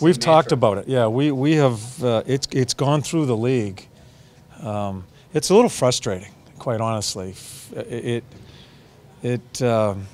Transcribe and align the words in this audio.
we've 0.00 0.14
same 0.14 0.20
talked 0.20 0.52
about 0.52 0.78
it. 0.78 0.88
Yeah, 0.88 1.06
we 1.08 1.30
we 1.32 1.52
have. 1.56 2.02
Uh, 2.02 2.22
it's 2.26 2.48
it's 2.52 2.74
gone 2.74 3.02
through 3.02 3.26
the 3.26 3.36
league. 3.36 3.86
Um, 4.62 5.04
it's 5.32 5.50
a 5.50 5.54
little 5.54 5.70
frustrating, 5.70 6.32
quite 6.58 6.80
honestly. 6.80 7.34
It 7.74 8.24
it 9.22 9.62
um, 9.62 10.06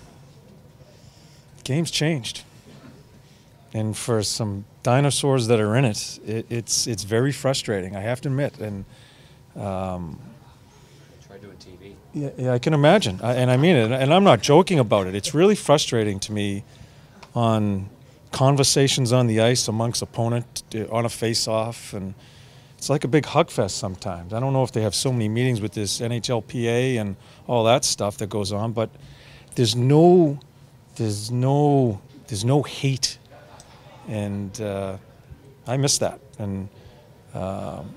game's 1.64 1.90
changed, 1.90 2.42
and 3.72 3.96
for 3.96 4.22
some 4.22 4.64
dinosaurs 4.82 5.46
that 5.46 5.60
are 5.60 5.76
in 5.76 5.84
it, 5.84 6.18
it 6.26 6.46
it's 6.50 6.86
it's 6.86 7.04
very 7.04 7.32
frustrating. 7.32 7.96
I 7.96 8.00
have 8.00 8.20
to 8.22 8.28
admit, 8.28 8.58
and 8.58 8.84
um, 9.56 10.18
Try 11.26 11.38
doing 11.38 11.56
TV. 11.56 11.94
yeah, 12.12 12.30
yeah, 12.36 12.52
I 12.52 12.58
can 12.58 12.74
imagine, 12.74 13.20
I, 13.22 13.34
and 13.34 13.50
I 13.50 13.56
mean 13.56 13.76
it, 13.76 13.92
and 13.92 14.12
I'm 14.12 14.24
not 14.24 14.42
joking 14.42 14.78
about 14.78 15.06
it. 15.06 15.14
It's 15.14 15.34
really 15.34 15.54
frustrating 15.54 16.18
to 16.20 16.32
me 16.32 16.64
on 17.34 17.88
conversations 18.34 19.12
on 19.12 19.28
the 19.28 19.40
ice 19.40 19.68
amongst 19.68 20.02
opponent 20.02 20.64
uh, 20.74 20.84
on 20.90 21.04
a 21.04 21.08
face-off, 21.08 21.94
and 21.94 22.14
it's 22.76 22.90
like 22.90 23.04
a 23.04 23.08
big 23.08 23.24
hug 23.26 23.48
fest 23.48 23.76
sometimes. 23.78 24.32
I 24.32 24.40
don't 24.40 24.52
know 24.52 24.64
if 24.64 24.72
they 24.72 24.82
have 24.82 24.94
so 24.94 25.12
many 25.12 25.28
meetings 25.28 25.60
with 25.60 25.72
this 25.72 26.00
NHLPA 26.00 27.00
and 27.00 27.14
all 27.46 27.62
that 27.64 27.84
stuff 27.84 28.18
that 28.18 28.28
goes 28.28 28.50
on, 28.50 28.72
but 28.72 28.90
there's 29.54 29.76
no, 29.76 30.40
there's 30.96 31.30
no, 31.30 32.00
there's 32.26 32.44
no 32.44 32.64
hate, 32.64 33.18
and 34.08 34.60
uh, 34.60 34.96
I 35.68 35.76
miss 35.76 35.98
that, 35.98 36.18
and 36.40 36.68
um, 37.34 37.94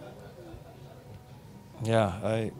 yeah, 1.83 2.13
I 2.23 2.51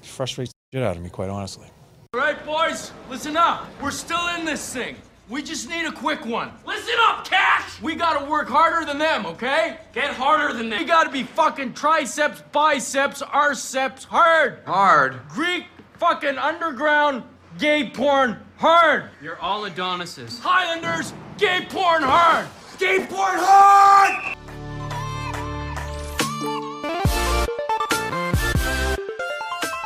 frustrates 0.00 0.52
shit 0.72 0.82
out 0.82 0.96
of 0.96 1.02
me, 1.02 1.10
quite 1.10 1.28
honestly. 1.28 1.68
All 2.14 2.20
right, 2.20 2.42
boys, 2.46 2.90
listen 3.10 3.36
up. 3.36 3.66
We're 3.82 3.90
still 3.90 4.28
in 4.28 4.46
this 4.46 4.72
thing. 4.72 4.96
We 5.28 5.42
just 5.42 5.68
need 5.68 5.84
a 5.84 5.92
quick 5.92 6.24
one. 6.24 6.52
Listen 6.64 6.94
up, 7.02 7.22
Cash! 7.26 7.82
We 7.82 7.96
gotta 7.96 8.24
work 8.24 8.48
harder 8.48 8.86
than 8.86 8.98
them, 8.98 9.26
okay? 9.26 9.76
Get 9.92 10.14
harder 10.14 10.54
than 10.54 10.70
them. 10.70 10.78
We 10.78 10.86
gotta 10.86 11.10
be 11.10 11.22
fucking 11.22 11.74
triceps, 11.74 12.42
biceps, 12.50 13.20
arceps, 13.20 14.04
hard. 14.04 14.60
Hard. 14.64 15.20
Greek 15.28 15.66
fucking 15.98 16.38
underground 16.38 17.24
gay 17.58 17.90
porn 17.90 18.38
hard. 18.56 19.10
You're 19.22 19.38
all 19.38 19.66
Adonises. 19.66 20.38
Highlanders, 20.38 21.12
gay 21.36 21.66
porn 21.68 22.02
hard. 22.02 22.46
Gay 22.78 23.00
porn 23.00 23.38
hard! 23.38 24.34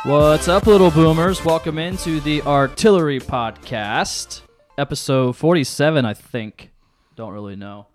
What's 0.05 0.47
up, 0.47 0.67
little 0.67 0.91
boomers? 0.91 1.43
Welcome 1.43 1.79
into 1.79 2.21
the 2.21 2.41
Artillery 2.43 3.19
Podcast, 3.19 4.41
episode 4.77 5.35
47, 5.35 6.05
I 6.05 6.13
think. 6.13 6.71
Don't 7.15 7.33
really 7.33 7.55
know. 7.55 7.87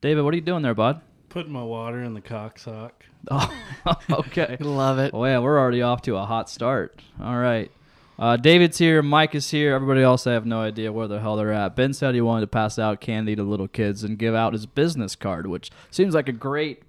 David, 0.00 0.22
what 0.24 0.32
are 0.32 0.36
you 0.36 0.42
doing 0.42 0.62
there, 0.62 0.74
bud? 0.74 1.00
Putting 1.28 1.52
my 1.52 1.62
water 1.62 2.02
in 2.02 2.14
the 2.14 2.20
cock 2.20 2.58
sock. 2.58 3.04
Oh, 3.28 3.52
okay. 4.10 4.56
Love 4.60 4.98
it. 5.00 5.12
Well, 5.12 5.28
yeah, 5.28 5.40
we're 5.40 5.58
already 5.58 5.82
off 5.82 6.02
to 6.02 6.16
a 6.16 6.24
hot 6.24 6.48
start. 6.48 7.00
All 7.20 7.36
right. 7.36 7.70
Uh, 8.18 8.36
David's 8.36 8.78
here. 8.78 9.02
Mike 9.02 9.34
is 9.34 9.50
here. 9.50 9.74
Everybody 9.74 10.00
else, 10.02 10.26
I 10.28 10.32
have 10.32 10.46
no 10.46 10.60
idea 10.60 10.92
where 10.92 11.08
the 11.08 11.18
hell 11.20 11.34
they're 11.36 11.52
at. 11.52 11.74
Ben 11.74 11.92
said 11.92 12.14
he 12.14 12.20
wanted 12.20 12.42
to 12.42 12.46
pass 12.46 12.78
out 12.78 13.00
candy 13.00 13.34
to 13.34 13.42
little 13.42 13.66
kids 13.68 14.04
and 14.04 14.16
give 14.16 14.34
out 14.34 14.52
his 14.52 14.64
business 14.66 15.16
card, 15.16 15.48
which 15.48 15.70
seems 15.90 16.14
like 16.14 16.28
a 16.28 16.32
great 16.32 16.78
s- 16.78 16.86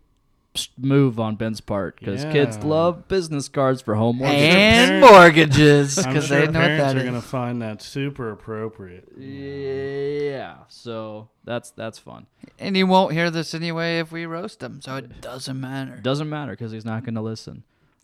move 0.77 1.19
on 1.19 1.35
Ben's 1.35 1.61
part 1.61 1.99
because 1.99 2.23
kids 2.25 2.57
love 2.59 3.07
business 3.07 3.47
cards 3.49 3.81
for 3.81 3.95
home 3.95 4.17
mortgage. 4.17 4.39
And 4.39 4.89
parents- 5.03 5.11
mortgages, 5.11 5.97
I'm 5.99 6.05
because 6.13 6.27
sure 6.27 6.39
they 6.45 6.51
know 6.51 6.59
what 6.59 6.65
parents 6.67 6.83
that 6.85 6.95
are 6.95 6.99
is. 6.99 7.03
going 7.09 7.21
to 7.21 7.27
find 7.27 7.61
that 7.61 7.81
super 7.81 8.31
appropriate. 8.31 9.09
Yeah, 9.17 10.55
so 10.69 11.29
that's 11.43 11.71
that's 11.71 11.99
fun. 11.99 12.27
And 12.59 12.75
he 12.75 12.83
won't 12.83 13.13
hear 13.13 13.29
this 13.31 13.53
anyway 13.53 13.99
if 13.99 14.11
we 14.11 14.25
roast 14.25 14.61
him, 14.63 14.81
so 14.81 14.95
it 14.95 15.21
doesn't 15.21 15.59
matter. 15.59 15.97
Doesn't 15.97 16.29
matter 16.29 16.51
because 16.53 16.71
he's 16.71 16.85
not 16.85 17.03
going 17.03 17.15
to 17.15 17.21
listen. 17.21 17.63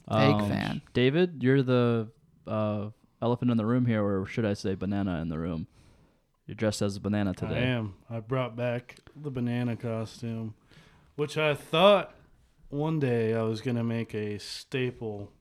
Fake 0.09 0.39
fan. 0.49 0.81
David, 0.93 1.41
you're 1.41 1.63
the 1.63 2.09
uh, 2.45 2.87
elephant 3.21 3.51
in 3.51 3.57
the 3.57 3.65
room 3.65 3.85
here, 3.85 4.03
or 4.03 4.25
should 4.25 4.45
I 4.45 4.53
say 4.53 4.75
banana 4.75 5.21
in 5.21 5.29
the 5.29 5.39
room? 5.39 5.67
You're 6.45 6.55
dressed 6.55 6.81
as 6.81 6.97
a 6.97 6.99
banana 6.99 7.33
today. 7.33 7.55
I 7.55 7.67
am. 7.67 7.93
I 8.09 8.19
brought 8.19 8.57
back 8.57 8.97
the 9.15 9.31
banana 9.31 9.77
costume, 9.77 10.55
which 11.15 11.37
I 11.37 11.53
thought 11.55 12.13
one 12.73 12.99
day 12.99 13.33
I 13.35 13.43
was 13.43 13.61
going 13.61 13.77
to 13.77 13.83
make 13.83 14.13
a 14.13 14.37
staple 14.39 15.31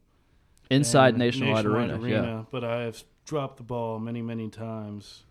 Inside 0.70 1.15
in 1.15 1.19
Nationwide, 1.19 1.66
Arena. 1.66 1.98
Arena, 1.98 2.47
but 2.50 2.65
I 2.65 2.82
have 2.82 3.03
dropped 3.26 3.56
the 3.59 3.62
ball 3.62 3.98
many, 3.98 4.22
many 4.22 4.48
times. 4.48 5.25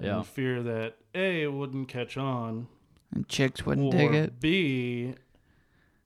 Yeah. 0.00 0.18
In 0.18 0.24
fear 0.24 0.62
that 0.62 0.96
A, 1.14 1.42
it 1.42 1.52
wouldn't 1.52 1.88
catch 1.88 2.16
on, 2.18 2.68
And 3.14 3.26
chicks 3.28 3.64
wouldn't 3.64 3.94
or 3.94 3.96
dig 3.96 4.14
it. 4.14 4.40
B, 4.40 5.14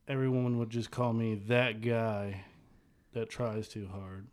everyone 0.07 0.57
would 0.59 0.69
just 0.69 0.91
call 0.91 1.11
me 1.13 1.35
that 1.47 1.81
guy 1.81 2.45
that 3.13 3.29
tries 3.29 3.67
too 3.67 3.89
hard. 3.91 4.27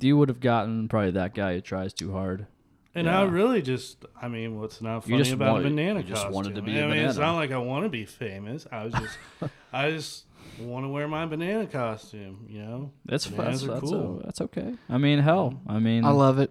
You 0.00 0.16
would 0.16 0.28
have 0.28 0.40
gotten 0.40 0.88
probably 0.88 1.12
that 1.12 1.34
guy 1.34 1.54
who 1.54 1.60
tries 1.60 1.92
too 1.92 2.12
hard. 2.12 2.46
And 2.94 3.06
Yeah. 3.06 3.20
I 3.20 3.24
really 3.24 3.62
just, 3.62 4.04
I 4.20 4.26
mean, 4.26 4.58
what's 4.58 4.80
not 4.82 5.06
You 5.06 5.12
funny 5.12 5.18
just 5.18 5.32
about 5.32 5.52
wanted- 5.52 5.66
a 5.66 5.70
banana 5.70 6.00
you 6.00 6.06
just 6.06 6.14
costume? 6.22 6.32
wanted 6.34 6.54
to 6.56 6.62
be 6.62 6.72
I 6.72 6.82
a 6.82 6.88
mean, 6.88 6.98
it's 7.04 7.18
not 7.18 7.36
like 7.36 7.52
I 7.52 7.58
want 7.58 7.84
to 7.84 7.88
be 7.88 8.04
famous. 8.04 8.66
I 8.72 8.84
was 8.84 8.94
just, 8.94 9.18
I 9.72 9.90
just 9.90 10.24
want 10.60 10.84
to 10.84 10.88
wear 10.88 11.08
my 11.08 11.26
banana 11.26 11.66
costume, 11.66 12.46
you 12.48 12.62
know? 12.62 12.92
That's 13.04 13.24
that's, 13.24 13.36
Bananas 13.36 13.62
that's, 13.62 13.78
are 13.78 13.80
cool. 13.80 14.22
that's 14.24 14.40
okay. 14.40 14.74
I 14.88 14.98
mean, 14.98 15.18
hell, 15.20 15.60
I 15.66 15.78
mean, 15.78 16.04
I 16.04 16.10
love 16.10 16.38
it. 16.38 16.50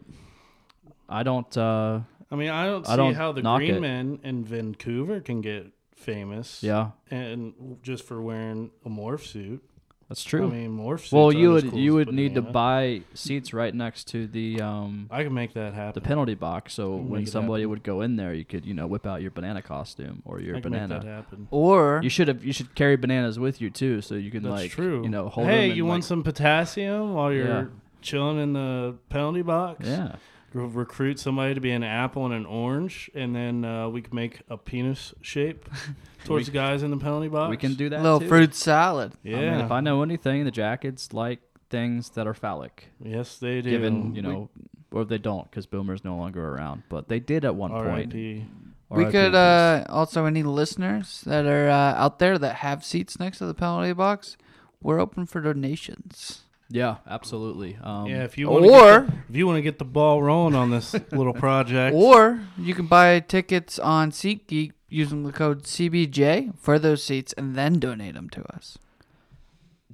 I 1.09 1.23
don't. 1.23 1.57
Uh, 1.57 2.01
I 2.29 2.35
mean, 2.35 2.49
I 2.49 2.65
don't 2.65 2.85
see 2.85 2.91
I 2.91 2.95
don't 2.95 3.13
how 3.13 3.31
the 3.31 3.41
Green 3.41 3.75
it. 3.75 3.81
Men 3.81 4.19
in 4.23 4.43
Vancouver 4.43 5.21
can 5.21 5.41
get 5.41 5.71
famous. 5.95 6.61
yeah, 6.61 6.91
And 7.09 7.77
just 7.81 8.03
for 8.03 8.21
wearing 8.21 8.71
a 8.85 8.89
morph 8.89 9.25
suit. 9.25 9.63
That's 10.09 10.23
true. 10.23 10.47
I 10.47 10.51
mean, 10.51 10.77
morph 10.77 10.99
suits. 11.01 11.11
well, 11.11 11.31
you 11.33 11.51
would 11.51 11.69
cool 11.71 11.79
you 11.79 11.93
would 11.93 12.11
need 12.13 12.35
to 12.35 12.41
banana. 12.41 12.53
buy 12.53 13.01
seats 13.13 13.53
right 13.53 13.73
next 13.75 14.07
to 14.09 14.25
the 14.27 14.61
um 14.61 15.07
I 15.11 15.23
can 15.23 15.33
make 15.33 15.53
that 15.53 15.73
happen. 15.73 16.01
the 16.01 16.07
penalty 16.07 16.33
box, 16.35 16.73
so 16.73 16.91
We'll 16.91 16.99
when 16.99 17.23
it 17.23 17.29
somebody 17.29 17.63
happen. 17.63 17.69
would 17.71 17.83
go 17.83 18.01
in 18.01 18.15
there, 18.15 18.33
you 18.33 18.45
could 18.45 18.65
you 18.65 18.73
know 18.73 18.87
whip 18.87 19.05
out 19.05 19.21
your 19.21 19.31
banana 19.31 19.61
costume 19.61 20.21
or 20.25 20.39
your 20.39 20.55
I 20.57 20.61
can 20.61 20.71
make 20.71 20.81
banana. 20.81 21.03
that 21.03 21.09
happen. 21.09 21.47
Or 21.51 21.99
You 22.03 22.09
should 22.09 22.27
have 22.29 22.43
you 22.45 22.53
should 22.53 22.73
carry 22.75 22.95
bananas 22.95 23.37
with 23.37 23.59
you 23.61 23.69
too, 23.69 24.01
so 24.01 24.15
you 24.15 24.31
can 24.31 24.43
That's 24.43 24.53
like 24.63 24.71
true. 24.71 25.03
you 25.03 25.09
know 25.09 25.27
hold 25.29 25.47
hey, 25.47 25.55
them 25.61 25.69
and, 25.71 25.77
you 25.77 25.85
want 25.85 26.03
like- 26.03 26.07
some 26.07 26.23
potassium 26.23 27.13
while 27.13 27.33
you're 27.33 27.47
Yeah. 27.47 27.65
chilling 28.01 28.39
in 28.39 28.53
the 28.53 28.95
penalty 29.09 29.41
box? 29.41 29.85
yeah 29.85 30.13
Re- 30.13 30.19
recruit 30.53 31.19
somebody 31.19 31.53
to 31.53 31.61
be 31.61 31.71
an 31.71 31.83
apple 31.83 32.25
and 32.25 32.33
an 32.33 32.45
orange, 32.45 33.09
and 33.13 33.35
then 33.35 33.65
uh, 33.65 33.89
we 33.89 34.01
can 34.01 34.15
make 34.15 34.41
a 34.49 34.57
penis 34.57 35.13
shape 35.21 35.69
towards 36.25 36.47
the 36.47 36.51
guys 36.51 36.83
in 36.83 36.91
the 36.91 36.97
penalty 36.97 37.27
box. 37.27 37.49
we 37.49 37.57
can 37.57 37.73
do 37.73 37.89
that 37.89 38.01
little 38.01 38.19
too. 38.19 38.27
fruit 38.27 38.55
salad. 38.55 39.13
Yeah. 39.23 39.37
I 39.37 39.41
mean, 39.41 39.59
if 39.65 39.71
I 39.71 39.79
know 39.81 40.03
anything, 40.03 40.45
the 40.45 40.51
jackets 40.51 41.13
like 41.13 41.39
things 41.69 42.11
that 42.11 42.27
are 42.27 42.33
phallic. 42.33 42.87
yes, 43.03 43.37
they 43.37 43.61
do. 43.61 43.69
Given 43.69 44.15
you 44.15 44.21
know, 44.21 44.49
or 44.91 45.05
they 45.05 45.17
don't 45.17 45.49
because 45.49 45.65
Boomer's 45.65 46.03
no 46.03 46.15
longer 46.15 46.47
around, 46.47 46.83
but 46.89 47.07
they 47.07 47.19
did 47.19 47.45
at 47.45 47.55
one 47.55 47.71
point. 47.71 48.13
R.I.P. 48.13 48.45
We 48.89 49.03
RIP, 49.03 49.11
could 49.11 49.35
uh, 49.35 49.83
also 49.89 50.25
any 50.25 50.43
listeners 50.43 51.21
that 51.25 51.45
are 51.45 51.67
uh, 51.69 51.93
out 51.95 52.19
there 52.19 52.37
that 52.37 52.55
have 52.57 52.85
seats 52.85 53.19
next 53.19 53.39
to 53.39 53.45
the 53.45 53.53
penalty 53.53 53.91
box. 53.91 54.37
We're 54.81 54.99
open 54.99 55.25
for 55.25 55.41
donations. 55.41 56.43
Yeah, 56.69 56.97
absolutely. 57.07 57.77
Um, 57.81 58.07
Yeah, 58.07 58.23
if 58.23 58.37
you 58.37 58.49
want 58.49 58.65
Or 58.65 59.07
if 59.29 59.35
you 59.35 59.45
want 59.47 59.57
to 59.57 59.61
get 59.61 59.79
the 59.79 59.85
ball 59.85 60.21
rolling 60.21 60.55
on 60.55 60.69
this 60.71 60.93
little 61.11 61.33
project, 61.33 61.95
or 61.95 62.41
you 62.57 62.73
can 62.73 62.87
buy 62.87 63.19
tickets 63.19 63.79
on 63.79 64.11
SeatGeek 64.11 64.73
using 64.89 65.23
the 65.23 65.31
code 65.33 65.63
CBJ 65.63 66.57
for 66.59 66.79
those 66.79 67.03
seats 67.03 67.33
and 67.33 67.55
then 67.55 67.79
donate 67.79 68.13
them 68.15 68.29
to 68.31 68.43
us. 68.55 68.77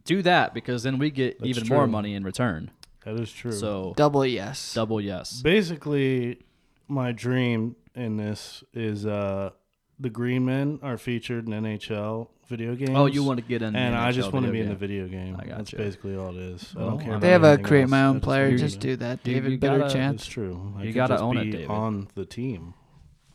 do 0.06 0.22
that 0.22 0.54
because 0.54 0.84
then 0.84 0.98
we 1.00 1.10
get 1.10 1.40
That's 1.40 1.50
even 1.50 1.68
more 1.68 1.84
true. 1.86 1.92
money 1.92 2.14
in 2.14 2.24
return. 2.24 2.72
that 3.06 3.20
is 3.20 3.32
true. 3.32 3.52
So 3.52 3.94
Double 3.96 4.26
yes. 4.26 4.74
double 4.74 5.00
yes. 5.02 5.42
basically, 5.42 6.40
my 6.88 7.12
dream 7.12 7.76
in 7.96 8.18
this 8.18 8.64
is 8.74 9.06
uh, 9.06 9.52
the 10.00 10.10
Green 10.10 10.46
Men 10.46 10.80
are 10.84 10.98
featured 10.98 11.48
in 11.48 11.54
NHL 11.54 12.28
video 12.48 12.76
games. 12.76 12.92
Oh, 12.94 13.06
you 13.06 13.24
want 13.24 13.40
to 13.40 13.46
get 13.46 13.62
in? 13.62 13.74
the 13.74 13.80
and 13.80 13.96
I 13.96 14.12
just 14.12 14.34
want 14.34 14.46
to 14.46 14.52
video 14.52 14.64
be 14.66 14.66
in 14.66 14.70
the 14.70 14.76
video 14.76 15.08
game. 15.08 15.36
I 15.40 15.46
That's 15.46 15.72
gotcha. 15.72 15.78
basically 15.78 16.16
all 16.18 16.36
it 16.36 16.42
is. 16.42 16.74
I 16.76 16.80
don't 16.82 17.00
care. 17.00 17.08
I 17.08 17.10
about 17.12 17.22
They 17.22 17.30
have 17.30 17.44
a 17.44 17.58
create 17.58 17.84
else. 17.84 17.92
my 17.92 18.04
own 18.06 18.20
player. 18.20 18.46
wanna 18.46 18.58
Just 18.58 18.80
do 18.80 18.96
that, 18.98 19.20
You- 19.26 19.34
David. 19.36 19.52
you 19.54 19.58
Better 19.58 19.80
gotta- 19.80 19.94
It's 20.16 20.26
true. 20.26 20.74
I 20.78 20.84
You 20.84 20.94
gotta 20.94 21.14
just 21.14 21.24
own 21.24 21.38
it, 21.38 21.52
David. 21.52 21.68
on 21.70 22.08
the 22.16 22.26
team. 22.26 22.74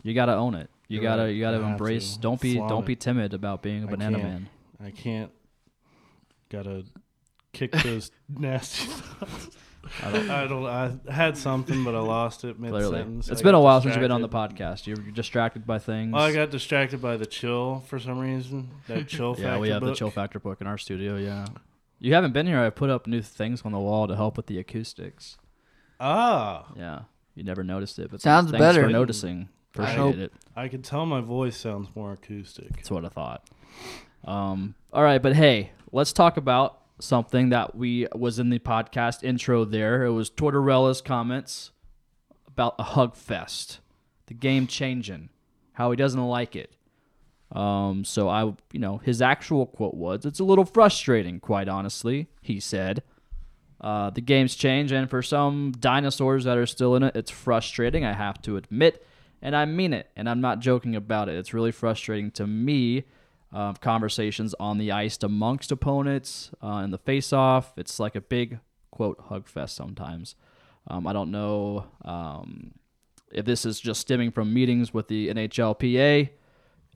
You 0.02 0.14
gotta 0.14 0.34
own 0.34 0.54
it. 0.54 0.68
You 0.88 0.96
You're 0.96 1.02
gotta 1.02 1.22
right. 1.22 1.28
you 1.34 1.40
gotta 1.40 1.58
I 1.58 1.70
embrace. 1.70 2.14
to. 2.14 2.20
Don't 2.20 2.40
be 2.40 2.54
Flaunt 2.54 2.68
don't 2.70 2.86
be 2.86 2.96
timid 2.96 3.34
about 3.34 3.62
being 3.62 3.84
a 3.84 3.86
banana 3.86 4.18
can't. 4.18 4.28
man. 4.30 4.48
I 4.82 4.90
can't. 4.90 5.30
Gotta 6.50 6.84
kick 7.52 7.72
those 7.72 8.10
nasty. 8.28 8.90
I 10.02 10.12
don't- 10.12 10.30
I 10.30 10.46
don't. 10.46 10.66
I 10.66 11.12
had 11.12 11.36
something, 11.38 11.84
but 11.84 11.94
I 11.94 12.00
lost 12.00 12.44
it 12.44 12.58
mid 12.58 12.70
Clearly, 12.70 12.98
sentence. 12.98 13.28
it's 13.30 13.42
been 13.42 13.54
a 13.54 13.60
while 13.60 13.80
since 13.80 13.94
you've 13.94 14.02
been 14.02 14.10
on 14.10 14.22
the 14.22 14.28
podcast. 14.28 14.86
You're 14.86 14.96
distracted 14.96 15.66
by 15.66 15.78
things. 15.78 16.12
Oh, 16.14 16.18
I 16.20 16.32
got 16.32 16.50
distracted 16.50 17.00
by 17.00 17.16
the 17.16 17.26
chill 17.26 17.84
for 17.86 17.98
some 17.98 18.18
reason. 18.18 18.70
That 18.88 19.08
chill 19.08 19.34
factor. 19.34 19.48
yeah, 19.48 19.58
we 19.58 19.68
have 19.70 19.82
the 19.82 19.94
chill 19.94 20.10
factor 20.10 20.38
book 20.38 20.60
in 20.60 20.66
our 20.66 20.78
studio. 20.78 21.16
Yeah, 21.16 21.46
you 21.98 22.14
haven't 22.14 22.32
been 22.32 22.46
here. 22.46 22.60
I 22.60 22.70
put 22.70 22.90
up 22.90 23.06
new 23.06 23.22
things 23.22 23.62
on 23.64 23.72
the 23.72 23.78
wall 23.78 24.06
to 24.08 24.16
help 24.16 24.36
with 24.36 24.46
the 24.46 24.58
acoustics. 24.58 25.38
Ah, 26.00 26.66
Yeah, 26.76 27.00
you 27.34 27.42
never 27.44 27.64
noticed 27.64 27.98
it, 27.98 28.10
but 28.10 28.20
Sounds 28.20 28.50
thanks 28.50 28.60
better. 28.60 28.82
for 28.84 28.88
noticing. 28.90 29.48
Appreciate 29.74 29.96
hope- 29.96 30.16
it. 30.16 30.32
I 30.56 30.68
can 30.68 30.82
tell 30.82 31.06
my 31.06 31.20
voice 31.20 31.56
sounds 31.56 31.88
more 31.94 32.12
acoustic. 32.12 32.74
That's 32.76 32.90
what 32.90 33.04
I 33.04 33.08
thought. 33.08 33.42
Um, 34.24 34.74
all 34.92 35.02
right, 35.02 35.22
but 35.22 35.34
hey, 35.34 35.70
let's 35.92 36.12
talk 36.12 36.36
about 36.36 36.77
something 36.98 37.50
that 37.50 37.74
we 37.74 38.06
was 38.14 38.38
in 38.38 38.50
the 38.50 38.58
podcast 38.58 39.22
intro. 39.22 39.64
There, 39.64 40.04
it 40.04 40.12
was 40.12 40.30
Tortorella's 40.30 41.00
comments 41.00 41.70
about 42.46 42.74
a 42.78 42.82
hug 42.82 43.14
fest, 43.14 43.80
the 44.26 44.34
game 44.34 44.66
changing, 44.66 45.28
how 45.72 45.90
he 45.90 45.96
doesn't 45.96 46.26
like 46.26 46.56
it. 46.56 46.74
Um, 47.52 48.04
so 48.04 48.28
I, 48.28 48.44
you 48.72 48.80
know, 48.80 48.98
his 48.98 49.22
actual 49.22 49.66
quote 49.66 49.94
was, 49.94 50.26
"It's 50.26 50.40
a 50.40 50.44
little 50.44 50.64
frustrating, 50.64 51.40
quite 51.40 51.68
honestly," 51.68 52.28
he 52.42 52.60
said. 52.60 53.02
Uh, 53.80 54.10
the 54.10 54.20
game's 54.20 54.56
change, 54.56 54.90
and 54.90 55.08
for 55.08 55.22
some 55.22 55.72
dinosaurs 55.78 56.44
that 56.44 56.58
are 56.58 56.66
still 56.66 56.96
in 56.96 57.04
it, 57.04 57.14
it's 57.14 57.30
frustrating. 57.30 58.04
I 58.04 58.12
have 58.12 58.42
to 58.42 58.56
admit, 58.56 59.06
and 59.40 59.54
I 59.54 59.64
mean 59.66 59.92
it, 59.92 60.10
and 60.16 60.28
I'm 60.28 60.40
not 60.40 60.58
joking 60.58 60.96
about 60.96 61.28
it. 61.28 61.36
It's 61.36 61.54
really 61.54 61.70
frustrating 61.70 62.30
to 62.32 62.46
me. 62.46 63.04
Uh, 63.50 63.72
conversations 63.74 64.54
on 64.60 64.76
the 64.76 64.92
ice 64.92 65.16
amongst 65.22 65.72
opponents 65.72 66.50
uh, 66.62 66.82
in 66.84 66.90
the 66.90 66.98
face-off. 66.98 67.72
It's 67.78 67.98
like 67.98 68.14
a 68.14 68.20
big 68.20 68.58
quote 68.90 69.18
hug 69.28 69.46
fest 69.48 69.74
sometimes. 69.74 70.34
Um, 70.86 71.06
I 71.06 71.14
don't 71.14 71.30
know 71.30 71.86
um, 72.04 72.72
if 73.32 73.46
this 73.46 73.64
is 73.64 73.80
just 73.80 74.00
stemming 74.02 74.32
from 74.32 74.52
meetings 74.52 74.92
with 74.92 75.08
the 75.08 75.28
NHLPA 75.28 76.28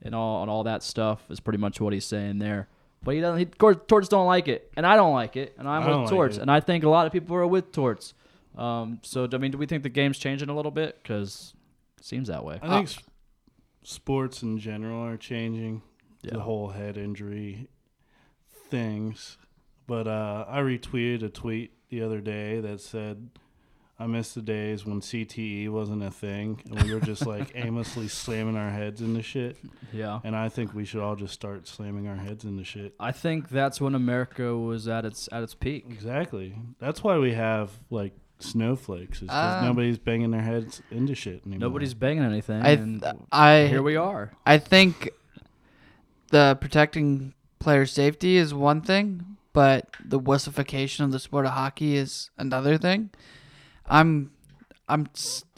and 0.03 0.13
all 0.13 0.41
and 0.43 0.51
all 0.51 0.63
that 0.65 0.83
stuff. 0.83 1.23
Is 1.29 1.39
pretty 1.39 1.57
much 1.57 1.81
what 1.81 1.91
he's 1.91 2.05
saying 2.05 2.37
there. 2.37 2.67
But 3.03 3.15
he 3.15 3.21
doesn't. 3.21 3.39
He, 3.39 3.45
Tor- 3.45 3.73
Torts 3.75 4.07
don't 4.07 4.27
like 4.27 4.47
it, 4.47 4.71
and 4.77 4.85
I 4.85 4.95
don't 4.95 5.13
like 5.13 5.35
it, 5.35 5.55
and 5.57 5.67
I'm 5.67 5.85
with 5.85 5.95
like 6.01 6.09
Torts, 6.09 6.37
it. 6.37 6.41
and 6.41 6.51
I 6.51 6.59
think 6.59 6.83
a 6.83 6.89
lot 6.89 7.05
of 7.07 7.11
people 7.11 7.35
are 7.35 7.47
with 7.47 7.71
Torts. 7.71 8.13
Um, 8.55 8.99
so 9.01 9.27
I 9.33 9.37
mean, 9.37 9.49
do 9.51 9.57
we 9.57 9.65
think 9.65 9.81
the 9.83 9.89
game's 9.89 10.19
changing 10.19 10.49
a 10.49 10.55
little 10.55 10.71
bit? 10.71 10.99
Because 11.01 11.53
it 11.97 12.05
seems 12.05 12.27
that 12.27 12.45
way. 12.45 12.59
I 12.61 12.69
think 12.69 12.89
s- 12.89 12.99
sports 13.83 14.43
in 14.43 14.57
general 14.59 15.01
are 15.03 15.17
changing. 15.17 15.81
Yeah. 16.23 16.33
The 16.35 16.39
whole 16.41 16.69
head 16.69 16.97
injury 16.97 17.67
things. 18.69 19.37
But 19.87 20.07
uh, 20.07 20.45
I 20.47 20.59
retweeted 20.61 21.23
a 21.23 21.29
tweet 21.29 21.73
the 21.89 22.01
other 22.03 22.21
day 22.21 22.59
that 22.61 22.79
said, 22.79 23.29
I 23.99 24.07
miss 24.07 24.33
the 24.33 24.41
days 24.41 24.85
when 24.85 25.01
CTE 25.01 25.69
wasn't 25.69 26.01
a 26.03 26.09
thing 26.11 26.61
and 26.65 26.81
we 26.83 26.93
were 26.93 26.99
just 26.99 27.27
like 27.27 27.51
aimlessly 27.55 28.07
slamming 28.07 28.55
our 28.57 28.69
heads 28.71 29.01
into 29.01 29.21
shit. 29.21 29.57
Yeah. 29.91 30.19
And 30.23 30.35
I 30.35 30.49
think 30.49 30.73
we 30.73 30.83
should 30.85 31.01
all 31.01 31.15
just 31.15 31.33
start 31.33 31.67
slamming 31.67 32.07
our 32.07 32.15
heads 32.15 32.43
into 32.45 32.63
shit. 32.63 32.95
I 32.99 33.11
think 33.11 33.49
that's 33.49 33.79
when 33.79 33.93
America 33.93 34.57
was 34.57 34.87
at 34.87 35.05
its 35.05 35.29
at 35.31 35.43
its 35.43 35.53
peak. 35.53 35.85
Exactly. 35.89 36.55
That's 36.79 37.03
why 37.03 37.17
we 37.19 37.33
have 37.33 37.71
like 37.91 38.13
snowflakes, 38.39 39.17
is 39.17 39.23
because 39.27 39.59
Um, 39.61 39.65
nobody's 39.65 39.99
banging 39.99 40.31
their 40.31 40.41
heads 40.41 40.81
into 40.89 41.13
shit 41.15 41.43
anymore. 41.45 41.59
Nobody's 41.69 41.93
banging 41.93 42.23
anything, 42.23 42.61
I 42.61 42.69
and 42.71 43.01
th- 43.01 43.13
I 43.31 43.67
here 43.67 43.83
we 43.83 43.95
are. 43.95 44.31
I 44.45 44.57
think 44.57 45.11
the 46.33 46.57
protecting 46.59 47.35
player 47.59 47.85
safety 47.85 48.37
is 48.37 48.55
one 48.55 48.81
thing, 48.81 49.37
but 49.53 49.87
the 50.03 50.19
wussification 50.19 51.01
of 51.01 51.11
the 51.11 51.19
sport 51.19 51.45
of 51.45 51.51
hockey 51.51 51.95
is 51.95 52.31
another 52.39 52.75
thing. 52.75 53.11
I'm 53.85 54.31
I'm 54.89 55.07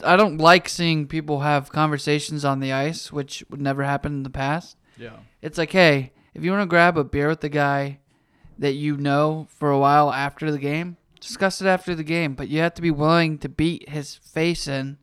I 0.04 0.16
don't 0.16 0.36
like 0.36 0.68
seeing 0.68 1.06
people 1.06 1.40
have 1.40 1.72
conversations 1.72 2.44
on 2.44 2.60
the 2.60 2.74
ice, 2.74 3.10
which 3.10 3.42
would 3.48 3.60
never 3.60 3.84
happen 3.84 4.12
in 4.12 4.22
the 4.22 4.28
past. 4.28 4.76
Yeah. 4.98 5.16
It's 5.40 5.56
like, 5.56 5.72
hey, 5.72 6.12
if 6.34 6.44
you 6.44 6.50
want 6.50 6.62
to 6.62 6.66
grab 6.66 6.98
a 6.98 7.04
beer 7.04 7.28
with 7.28 7.40
the 7.40 7.48
guy 7.48 8.00
that 8.58 8.74
you 8.74 8.98
know 8.98 9.48
for 9.48 9.70
a 9.70 9.78
while 9.78 10.12
after 10.12 10.50
the 10.50 10.58
game, 10.58 10.98
discuss 11.18 11.62
it 11.62 11.66
after 11.66 11.94
the 11.94 12.04
game, 12.04 12.34
but 12.34 12.48
you 12.48 12.60
have 12.60 12.74
to 12.74 12.82
be 12.82 12.90
willing 12.90 13.38
to 13.38 13.48
beat 13.48 13.88
his 13.88 14.16
face 14.16 14.68
in 14.68 14.98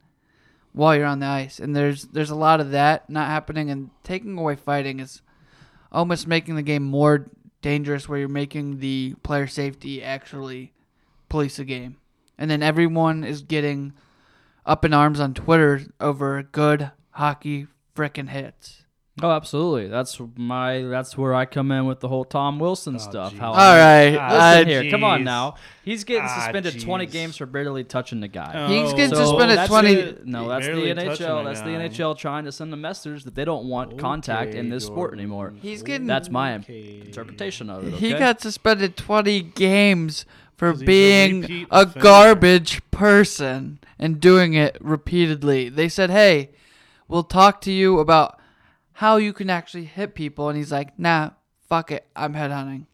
while 0.71 0.95
you're 0.95 1.07
on 1.07 1.19
the 1.19 1.25
ice. 1.25 1.59
And 1.59 1.75
there's 1.75 2.03
there's 2.03 2.29
a 2.29 2.35
lot 2.35 2.59
of 2.59 2.69
that 2.69 3.09
not 3.09 3.27
happening 3.27 3.71
and 3.71 3.89
taking 4.03 4.37
away 4.37 4.55
fighting 4.55 4.99
is 4.99 5.22
almost 5.93 6.27
making 6.27 6.55
the 6.55 6.63
game 6.63 6.83
more 6.83 7.29
dangerous 7.61 8.09
where 8.09 8.19
you're 8.19 8.27
making 8.27 8.79
the 8.79 9.15
player 9.23 9.47
safety 9.47 10.03
actually 10.03 10.73
police 11.29 11.57
the 11.57 11.63
game. 11.63 11.97
And 12.37 12.49
then 12.49 12.63
everyone 12.63 13.23
is 13.23 13.41
getting 13.41 13.93
up 14.65 14.83
in 14.83 14.93
arms 14.93 15.19
on 15.19 15.33
Twitter 15.33 15.81
over 15.99 16.41
good 16.43 16.91
hockey 17.11 17.67
frickin' 17.95 18.29
hits. 18.29 18.82
Oh, 19.21 19.29
absolutely. 19.29 19.89
That's 19.89 20.19
my. 20.35 20.81
That's 20.81 21.15
where 21.15 21.35
I 21.35 21.45
come 21.45 21.71
in 21.71 21.85
with 21.85 21.99
the 21.99 22.07
whole 22.07 22.25
Tom 22.25 22.57
Wilson 22.57 22.95
Oh, 22.95 22.97
stuff. 22.97 23.33
jeez. 23.33 23.37
How 23.37 23.49
All 23.49 23.55
right. 23.55 24.15
Ah, 24.15 24.53
Listen 24.55 24.67
I- 24.67 24.71
here, 24.81 24.89
come 24.91 25.03
on 25.03 25.19
jeez. 25.21 25.23
now. 25.25 25.55
He's 25.85 26.03
getting 26.03 26.23
Ah, 26.25 26.39
suspended 26.45 26.81
20 26.81 27.05
games 27.05 27.37
for 27.37 27.45
barely 27.45 27.83
touching 27.83 28.21
the 28.21 28.27
guy. 28.27 28.51
Oh, 28.55 28.67
He's 28.69 28.91
getting 28.93 29.15
So 29.15 29.23
suspended 29.25 29.57
that's 29.59 29.69
20 29.69 29.93
the- 29.95 30.17
no, 30.25 30.47
that's 30.49 30.65
the 30.65 30.71
Barely 30.71 30.93
touching 30.95 31.27
NHL. 31.27 31.43
That's 31.43 31.59
the 31.61 31.65
guy. 31.73 31.89
NHL 31.89 32.15
trying 32.17 32.45
to 32.45 32.51
send 32.51 32.73
a 32.73 32.77
message 32.77 33.23
that 33.25 33.35
they 33.35 33.45
don't 33.45 33.65
want 33.67 33.99
contact 33.99 34.55
in 34.55 34.69
this 34.69 34.85
sport 34.87 35.13
anymore. 35.13 35.53
He's 35.61 35.83
getting 35.83 36.07
That's 36.07 36.31
my 36.31 36.55
Okay. 36.55 37.01
interpretation 37.05 37.69
of 37.69 37.85
it. 37.87 37.93
He 37.93 38.13
got 38.13 38.41
suspended 38.41 38.97
20 38.97 39.41
games 39.41 40.25
for 40.57 40.71
'Cause 40.71 40.79
he's 40.79 40.83
a 40.83 40.87
being 40.87 41.41
repeat 41.41 41.67
a, 41.69 41.81
offender. 41.81 41.99
garbage 41.99 42.81
person 42.89 43.77
and 43.99 44.19
doing 44.19 44.55
it 44.55 44.75
repeatedly. 44.81 45.69
They 45.69 45.87
said, 45.87 46.09
"Hey, 46.09 46.49
we'll 47.07 47.23
talk 47.23 47.61
to 47.61 47.71
you 47.71 47.99
about 47.99 48.39
how 48.93 49.17
you 49.17 49.33
can 49.33 49.49
actually 49.49 49.85
hit 49.85 50.15
people." 50.15 50.49
And 50.49 50.57
he's 50.57 50.71
like, 50.71 50.97
"Nah, 50.99 51.31
fuck 51.69 51.91
it. 51.91 52.05
I'm 52.15 52.33
headhunting." 52.33 52.85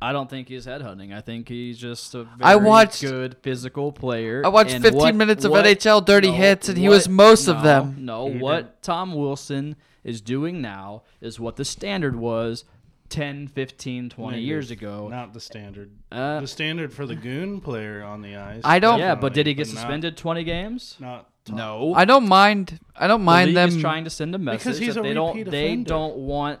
I 0.00 0.12
don't 0.12 0.28
think 0.28 0.48
he's 0.48 0.66
headhunting. 0.66 1.14
I 1.16 1.22
think 1.22 1.48
he's 1.48 1.78
just 1.78 2.14
a 2.14 2.24
very 2.24 2.42
I 2.42 2.56
watched- 2.56 3.00
good 3.00 3.36
physical 3.42 3.92
player. 3.92 4.42
I 4.44 4.48
watched 4.48 4.74
And 4.74 4.82
15 4.84 4.98
what- 5.00 5.14
minutes 5.14 5.44
of 5.44 5.52
what- 5.52 5.64
NHL 5.64 6.02
dirty 6.02 6.30
no, 6.30 6.34
hits, 6.36 6.68
and 6.68 6.76
he 6.76 6.88
was 6.88 7.08
most 7.08 7.48
of 7.48 7.62
them. 7.62 7.96
No, 8.04 8.30
He 8.30 8.38
what 8.38 8.82
Tom 8.82 9.14
Wilson 9.14 9.74
is 10.04 10.20
doing 10.20 10.60
now 10.60 11.02
is 11.22 11.40
what 11.40 11.56
the 11.56 11.64
standard 11.64 12.14
was 12.14 12.64
10, 13.08 13.48
15, 13.48 14.10
20 14.10 14.40
years 14.40 14.70
ago. 14.70 15.08
Not 15.08 15.32
the 15.32 15.40
standard. 15.40 15.90
Uh, 16.12 16.40
the 16.40 16.46
standard 16.46 16.92
for 16.92 17.06
the 17.06 17.14
goon 17.16 17.60
player 17.62 18.02
on 18.04 18.20
the 18.20 18.36
ice. 18.36 18.60
I 18.64 18.78
don't- 18.78 18.98
yeah, 18.98 19.14
but 19.14 19.32
did 19.32 19.46
he 19.46 19.54
definitely, 19.54 19.72
get 19.72 19.74
not- 19.76 19.80
suspended 19.80 20.16
20 20.18 20.44
games? 20.44 20.96
Not, 21.00 21.30
top. 21.46 21.56
No. 21.56 21.94
I 21.94 22.04
don't 22.04 22.28
mind. 22.28 22.78
I 22.94 23.06
don't 23.06 23.20
the 23.20 23.24
mind 23.24 23.46
league 23.48 23.54
them. 23.54 23.68
is 23.70 23.80
trying 23.80 24.04
to 24.04 24.10
send 24.10 24.34
a 24.34 24.38
message 24.38 24.78
he's 24.78 24.94
that 24.94 25.00
a 25.00 25.02
they 25.02 25.14
don't 25.14 25.36
repeat 25.36 25.50
they 25.50 25.66
offender. 25.66 25.88
don't 25.88 26.16
want 26.16 26.60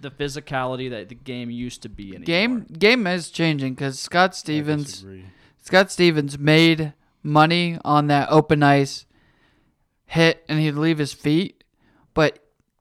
the 0.00 0.10
physicality 0.10 0.88
that 0.90 1.08
the 1.08 1.14
game 1.14 1.50
used 1.50 1.82
to 1.82 1.88
be 1.88 2.08
anymore. 2.16 2.24
game 2.24 2.66
game 2.78 3.06
is 3.06 3.30
changing 3.30 3.74
because 3.74 3.98
Scott 3.98 4.34
Stevens. 4.34 4.86
disagree. 4.92 5.24
Scott 5.62 5.90
Stevens 5.90 6.38
made 6.38 6.94
money 7.22 7.78
on 7.84 8.06
that 8.06 8.28
open 8.30 8.62
ice 8.62 9.04
hit 10.06 10.42
and 10.48 10.58
he'd 10.58 10.72
leave 10.72 10.98
his 10.98 11.12
feet, 11.12 11.62
but 12.14 12.38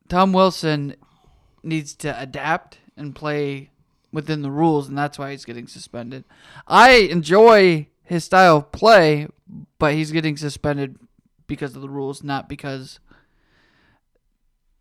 Tom 0.08 0.34
Wilson 0.34 0.96
needs 1.62 1.94
to 1.96 2.20
adapt 2.20 2.80
and 2.98 3.14
play 3.14 3.70
within 4.12 4.42
the 4.42 4.50
rules, 4.50 4.88
and 4.88 4.98
that's 4.98 5.20
why 5.20 5.32
he's 5.32 5.46
getting 5.46 5.68
suspended. 5.68 6.24
I 6.68 6.92
enjoy 7.12 7.88
his 8.04 8.24
style 8.24 8.58
of 8.58 8.72
play, 8.72 9.28
but 9.78 9.94
he's 9.94 10.12
getting 10.12 10.36
suspended 10.38 10.98
because 11.50 11.76
of 11.76 11.82
the 11.82 11.90
rules, 11.90 12.24
not 12.24 12.48
because 12.48 13.00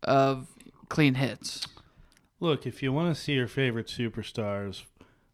of 0.03 0.47
clean 0.87 1.15
hits. 1.15 1.67
Look, 2.39 2.65
if 2.65 2.81
you 2.81 2.93
want 2.93 3.13
to 3.13 3.21
see 3.21 3.33
your 3.33 3.47
favorite 3.47 3.87
superstars 3.87 4.83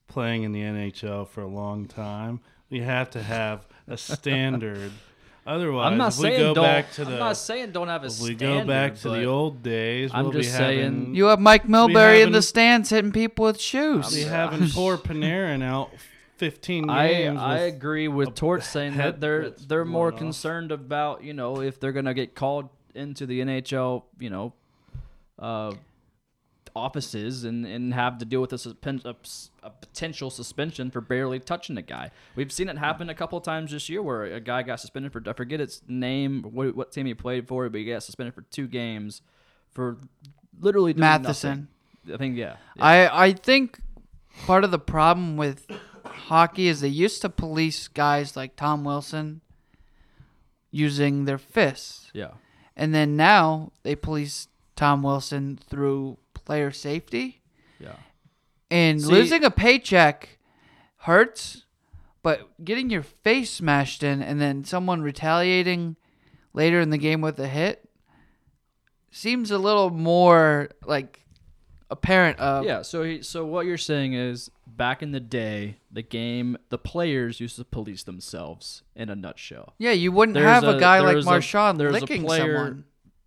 playing 0.07 0.43
in 0.43 0.51
the 0.51 0.61
NHL 0.61 1.27
for 1.27 1.41
a 1.41 1.47
long 1.47 1.85
time, 1.87 2.39
we 2.69 2.79
have 2.79 3.11
to 3.11 3.21
have 3.21 3.67
a 3.87 3.97
standard. 3.97 4.91
Otherwise, 5.47 5.91
I'm 5.91 5.97
not 5.99 6.13
if 6.13 6.17
we 6.17 6.23
saying 6.23 6.39
go 6.39 6.53
don't. 6.55 6.63
back 6.63 6.91
to 6.93 7.05
the. 7.05 7.13
I'm 7.13 7.19
not 7.19 7.37
saying 7.37 7.71
don't 7.71 7.87
have 7.87 8.01
a 8.03 8.07
if 8.07 8.19
we 8.19 8.33
standard. 8.35 8.61
go 8.63 8.67
back 8.67 8.95
to 9.01 9.09
the 9.09 9.25
old 9.25 9.61
days, 9.61 10.09
I'm 10.11 10.23
we'll 10.23 10.31
be 10.33 10.41
just 10.41 10.55
saying- 10.57 10.79
having 11.01 11.15
You 11.15 11.25
have 11.25 11.39
Mike 11.39 11.67
Milbury 11.67 12.23
in 12.23 12.31
the 12.31 12.41
stands 12.41 12.89
hitting 12.89 13.11
people 13.11 13.45
with 13.45 13.61
shoes. 13.61 14.11
be 14.15 14.23
having 14.23 14.67
poor 14.71 14.97
Panarin 14.97 15.61
out 15.61 15.91
15 16.37 16.89
I 16.89 17.07
games. 17.07 17.39
I 17.39 17.53
with- 17.65 17.73
agree 17.75 18.07
with 18.07 18.29
a 18.29 18.31
Torts 18.31 18.67
saying 18.75 18.97
that 18.97 19.19
they're 19.21 19.49
they're 19.51 19.85
more 19.85 20.11
off. 20.11 20.17
concerned 20.19 20.71
about 20.71 21.23
you 21.23 21.33
know 21.33 21.61
if 21.61 21.79
they're 21.79 21.91
gonna 21.93 22.13
get 22.13 22.35
called 22.35 22.69
into 22.93 23.25
the 23.25 23.41
NHL 23.41 24.03
you 24.19 24.29
know 24.29 24.53
uh, 25.39 25.71
offices 26.75 27.45
and, 27.45 27.65
and 27.65 27.93
have 27.93 28.17
to 28.17 28.25
deal 28.25 28.41
with 28.41 28.51
a, 28.51 28.57
suspen- 28.57 29.05
a, 29.05 29.15
s- 29.23 29.49
a 29.63 29.69
potential 29.69 30.29
suspension 30.29 30.91
for 30.91 30.99
barely 30.99 31.39
touching 31.39 31.77
a 31.77 31.81
guy. 31.81 32.11
We've 32.35 32.51
seen 32.51 32.67
it 32.67 32.77
happen 32.77 33.09
a 33.09 33.15
couple 33.15 33.39
times 33.39 33.71
this 33.71 33.87
year 33.87 34.01
where 34.01 34.23
a 34.25 34.39
guy 34.41 34.61
got 34.63 34.79
suspended 34.81 35.13
for 35.13 35.21
I 35.25 35.33
forget 35.33 35.61
its 35.61 35.81
name 35.87 36.43
what, 36.43 36.75
what 36.75 36.91
team 36.91 37.05
he 37.05 37.13
played 37.13 37.47
for 37.47 37.69
but 37.69 37.79
he 37.79 37.85
got 37.85 38.03
suspended 38.03 38.33
for 38.35 38.41
two 38.43 38.67
games 38.67 39.21
for 39.71 39.97
literally 40.59 40.93
doing 40.93 41.01
Matheson. 41.01 41.67
nothing. 42.05 42.13
I 42.13 42.17
think 42.17 42.37
yeah. 42.37 42.57
I 42.79 43.25
I 43.27 43.33
think 43.33 43.79
part 44.45 44.63
of 44.63 44.71
the 44.71 44.79
problem 44.79 45.37
with 45.37 45.65
hockey 46.25 46.67
is 46.67 46.81
they 46.81 46.87
used 46.87 47.21
to 47.21 47.29
police 47.29 47.87
guys 47.87 48.35
like 48.35 48.55
Tom 48.55 48.83
Wilson 48.83 49.41
using 50.71 51.25
their 51.25 51.37
fists, 51.37 52.09
yeah. 52.13 52.31
and 52.75 52.93
then 52.93 53.15
now 53.15 53.71
they 53.83 53.95
police 53.95 54.47
Tom 54.75 55.03
Wilson 55.03 55.57
through 55.69 56.17
player 56.33 56.71
safety. 56.71 57.41
Yeah. 57.79 57.95
And 58.69 59.01
See- 59.01 59.11
losing 59.11 59.43
a 59.43 59.51
paycheck 59.51 60.37
hurts, 60.97 61.65
but 62.23 62.63
getting 62.63 62.89
your 62.89 63.03
face 63.03 63.51
smashed 63.51 64.03
in 64.03 64.21
and 64.21 64.41
then 64.41 64.63
someone 64.63 65.01
retaliating 65.01 65.95
later 66.53 66.79
in 66.81 66.89
the 66.89 66.97
game 66.97 67.21
with 67.21 67.39
a 67.39 67.47
hit 67.47 67.87
seems 69.11 69.51
a 69.51 69.57
little 69.57 69.91
more 69.91 70.69
like 70.85 71.24
apparent 71.97 72.39
of 72.39 72.65
Yeah. 72.65 72.81
So 72.81 73.03
he, 73.03 73.21
so 73.21 73.45
what 73.45 73.65
you're 73.65 73.77
saying 73.77 74.13
is, 74.13 74.49
back 74.67 75.01
in 75.01 75.11
the 75.11 75.19
day, 75.19 75.77
the 75.91 76.01
game, 76.01 76.57
the 76.69 76.77
players 76.77 77.39
used 77.39 77.55
to 77.57 77.63
police 77.65 78.03
themselves 78.03 78.83
in 78.95 79.09
a 79.09 79.15
nutshell. 79.15 79.73
Yeah, 79.77 79.91
you 79.91 80.11
wouldn't 80.11 80.33
There's 80.33 80.45
have 80.45 80.63
a, 80.63 80.79
guy 80.79 80.99
like 80.99 81.13
there's 81.13 81.25
a- 81.25 81.29
Marchand 81.29 81.79
there's 81.79 81.95
a 81.95 81.99
licking 81.99 82.23
player- 82.23 82.55
someone. 82.57 82.83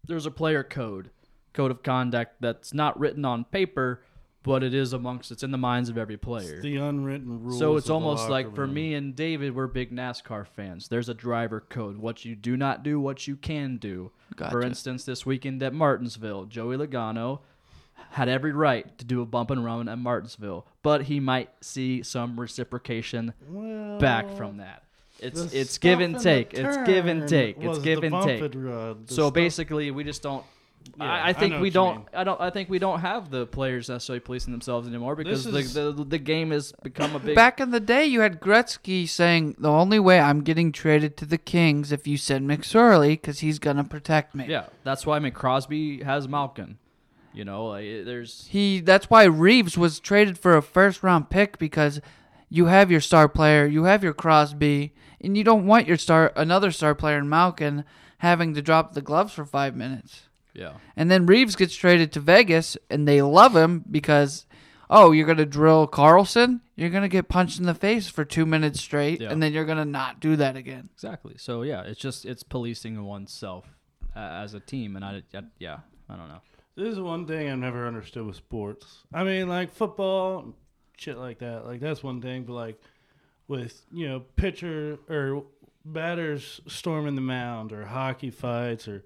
There's 0.06 0.26
a 0.26 0.30
player 0.30 0.62
code, 0.64 1.10
code 1.52 1.70
of 1.70 1.82
conduct 1.82 2.36
that's 2.40 2.72
not 2.72 2.98
written 2.98 3.24
on 3.26 3.44
paper, 3.44 4.02
but 4.42 4.62
it 4.62 4.72
is 4.72 4.94
amongst. 4.94 5.30
It's 5.30 5.42
in 5.42 5.50
the 5.50 5.58
minds 5.58 5.90
of 5.90 5.98
every 5.98 6.16
player. 6.16 6.62
the 6.62 6.76
unwritten 6.76 7.42
rules. 7.42 7.58
So 7.58 7.76
it's 7.76 7.84
of 7.86 7.88
the 7.88 7.94
almost 7.94 8.20
locker 8.22 8.32
like 8.32 8.54
for 8.54 8.62
room. 8.62 8.72
me 8.74 8.94
and 8.94 9.14
David, 9.14 9.54
we're 9.54 9.66
big 9.66 9.90
NASCAR 9.92 10.46
fans. 10.46 10.88
There's 10.88 11.10
a 11.10 11.14
driver 11.14 11.60
code. 11.60 11.98
What 11.98 12.24
you 12.24 12.34
do 12.36 12.56
not 12.56 12.82
do, 12.82 12.98
what 12.98 13.26
you 13.26 13.36
can 13.36 13.76
do. 13.76 14.10
For 14.30 14.34
Gotcha. 14.36 14.62
instance, 14.66 15.04
this 15.04 15.26
weekend 15.26 15.62
at 15.62 15.74
Martinsville, 15.74 16.44
Joey 16.46 16.76
Logano 16.78 17.40
had 18.10 18.28
every 18.28 18.52
right 18.52 18.96
to 18.98 19.04
do 19.04 19.20
a 19.22 19.26
bump 19.26 19.50
and 19.50 19.64
run 19.64 19.88
at 19.88 19.98
Martinsville, 19.98 20.66
but 20.82 21.02
he 21.02 21.20
might 21.20 21.50
see 21.60 22.02
some 22.02 22.38
reciprocation 22.38 23.32
back 24.00 24.30
from 24.36 24.58
that. 24.58 24.82
It's 25.20 25.52
it's 25.52 25.78
give 25.78 26.00
and 26.00 26.18
take. 26.20 26.54
It's 26.54 26.76
give 26.86 27.06
and 27.06 27.28
take. 27.28 27.56
It's 27.60 27.78
give 27.80 28.04
and 28.04 28.22
take. 28.22 28.40
and 28.54 29.08
So 29.10 29.14
stuff- 29.14 29.34
basically, 29.34 29.90
we 29.90 30.04
just 30.04 30.22
don't. 30.22 30.44
Yeah, 30.96 31.04
I, 31.04 31.18
I 31.18 31.28
I 31.28 31.32
think 31.32 31.54
know 31.54 31.60
we 31.60 31.70
don't. 31.70 31.96
mean. 31.98 32.06
I 32.14 32.24
don't. 32.24 32.40
I 32.40 32.50
think 32.50 32.70
we 32.70 32.78
don't 32.78 33.00
have 33.00 33.30
the 33.30 33.46
players 33.46 33.88
necessarily 33.88 34.20
policing 34.20 34.52
themselves 34.52 34.86
anymore 34.88 35.16
because 35.16 35.44
This 35.44 35.74
the, 35.74 35.92
the 35.92 36.04
the 36.04 36.18
game 36.18 36.50
has 36.52 36.72
become 36.82 37.14
a 37.14 37.18
big. 37.18 37.34
Back 37.34 37.60
in 37.60 37.72
the 37.72 37.80
day, 37.80 38.06
you 38.06 38.20
had 38.20 38.40
Gretzky 38.40 39.08
saying, 39.08 39.56
"The 39.58 39.68
only 39.68 39.98
way 39.98 40.18
I'm 40.20 40.42
getting 40.42 40.70
traded 40.72 41.16
to 41.18 41.26
the 41.26 41.36
Kings 41.36 41.90
if 41.92 42.06
you 42.06 42.16
send 42.16 42.48
McSorley, 42.48 43.10
because 43.10 43.40
he's 43.40 43.58
gonna 43.58 43.84
protect 43.84 44.34
me." 44.36 44.46
Yeah, 44.48 44.66
that's 44.84 45.04
why 45.04 45.16
I 45.16 45.18
mean 45.18 45.32
Crosby 45.32 46.04
has 46.04 46.26
Malkin. 46.28 46.78
You 47.38 47.44
know, 47.44 47.66
like, 47.68 47.84
it- 47.84 48.04
there's 48.04 48.46
He. 48.50 48.80
That's 48.80 49.08
why 49.08 49.24
Reaves 49.24 49.78
was 49.78 50.00
traded 50.00 50.38
for 50.38 50.56
a 50.56 50.62
first 50.62 51.02
round 51.02 51.30
pick 51.30 51.56
because 51.58 52.00
you 52.50 52.66
have 52.66 52.90
your 52.90 53.00
star 53.00 53.28
player, 53.28 53.64
you 53.66 53.84
have 53.84 54.02
your 54.02 54.12
Crosby, 54.12 54.92
and 55.20 55.36
you 55.36 55.44
don't 55.44 55.66
want 55.66 55.86
your 55.86 55.96
star 55.96 56.32
another 56.36 56.70
star 56.72 56.94
player 56.94 57.18
in 57.18 57.28
Malkin 57.28 57.84
having 58.18 58.54
to 58.54 58.62
drop 58.62 58.92
the 58.94 59.00
gloves 59.02 59.32
for 59.32 59.44
five 59.44 59.76
minutes. 59.76 60.22
yeah. 60.52 60.72
And 60.96 61.08
then 61.10 61.26
Reaves 61.26 61.54
gets 61.54 61.76
traded 61.76 62.10
to 62.12 62.20
Vegas, 62.20 62.76
and 62.90 63.06
they 63.06 63.22
love 63.22 63.54
him 63.54 63.84
because, 63.88 64.44
oh, 64.90 65.12
you're 65.12 65.26
gonna 65.26 65.46
drill 65.46 65.86
Carlson, 65.86 66.60
you're 66.74 66.90
gonna 66.90 67.06
get 67.08 67.28
punched 67.28 67.60
in 67.60 67.66
the 67.66 67.74
face 67.74 68.08
for 68.08 68.24
two 68.24 68.44
minutes 68.46 68.80
straight, 68.80 69.20
Yeah. 69.20 69.30
and 69.30 69.40
then 69.40 69.52
you're 69.52 69.64
gonna 69.64 69.84
not 69.84 70.18
do 70.18 70.34
that 70.34 70.56
again. 70.56 70.88
Exactly. 70.94 71.36
So 71.38 71.62
yeah, 71.62 71.82
it's 71.82 72.00
just 72.00 72.24
it's 72.24 72.42
policing 72.42 73.00
oneself 73.04 73.66
uh, 74.16 74.18
as 74.42 74.54
a 74.54 74.60
team, 74.60 74.96
and 74.96 75.04
I, 75.04 75.22
I 75.32 75.42
yeah, 75.60 75.78
I 76.08 76.16
don't 76.16 76.26
know. 76.28 76.40
This 76.78 76.92
is 76.92 77.00
one 77.00 77.26
thing 77.26 77.50
I've 77.50 77.58
never 77.58 77.88
understood 77.88 78.24
with 78.24 78.36
sports. 78.36 78.98
I 79.12 79.24
mean, 79.24 79.48
like 79.48 79.72
football, 79.74 80.54
shit 80.96 81.18
like 81.18 81.38
that. 81.40 81.66
Like 81.66 81.80
that's 81.80 82.04
one 82.04 82.20
thing, 82.22 82.44
but 82.44 82.52
like 82.52 82.80
with 83.48 83.82
you 83.92 84.08
know 84.08 84.20
pitcher 84.36 84.98
or 85.10 85.42
batters 85.84 86.60
storming 86.68 87.16
the 87.16 87.20
mound 87.20 87.72
or 87.72 87.84
hockey 87.84 88.30
fights 88.30 88.86
or 88.86 89.02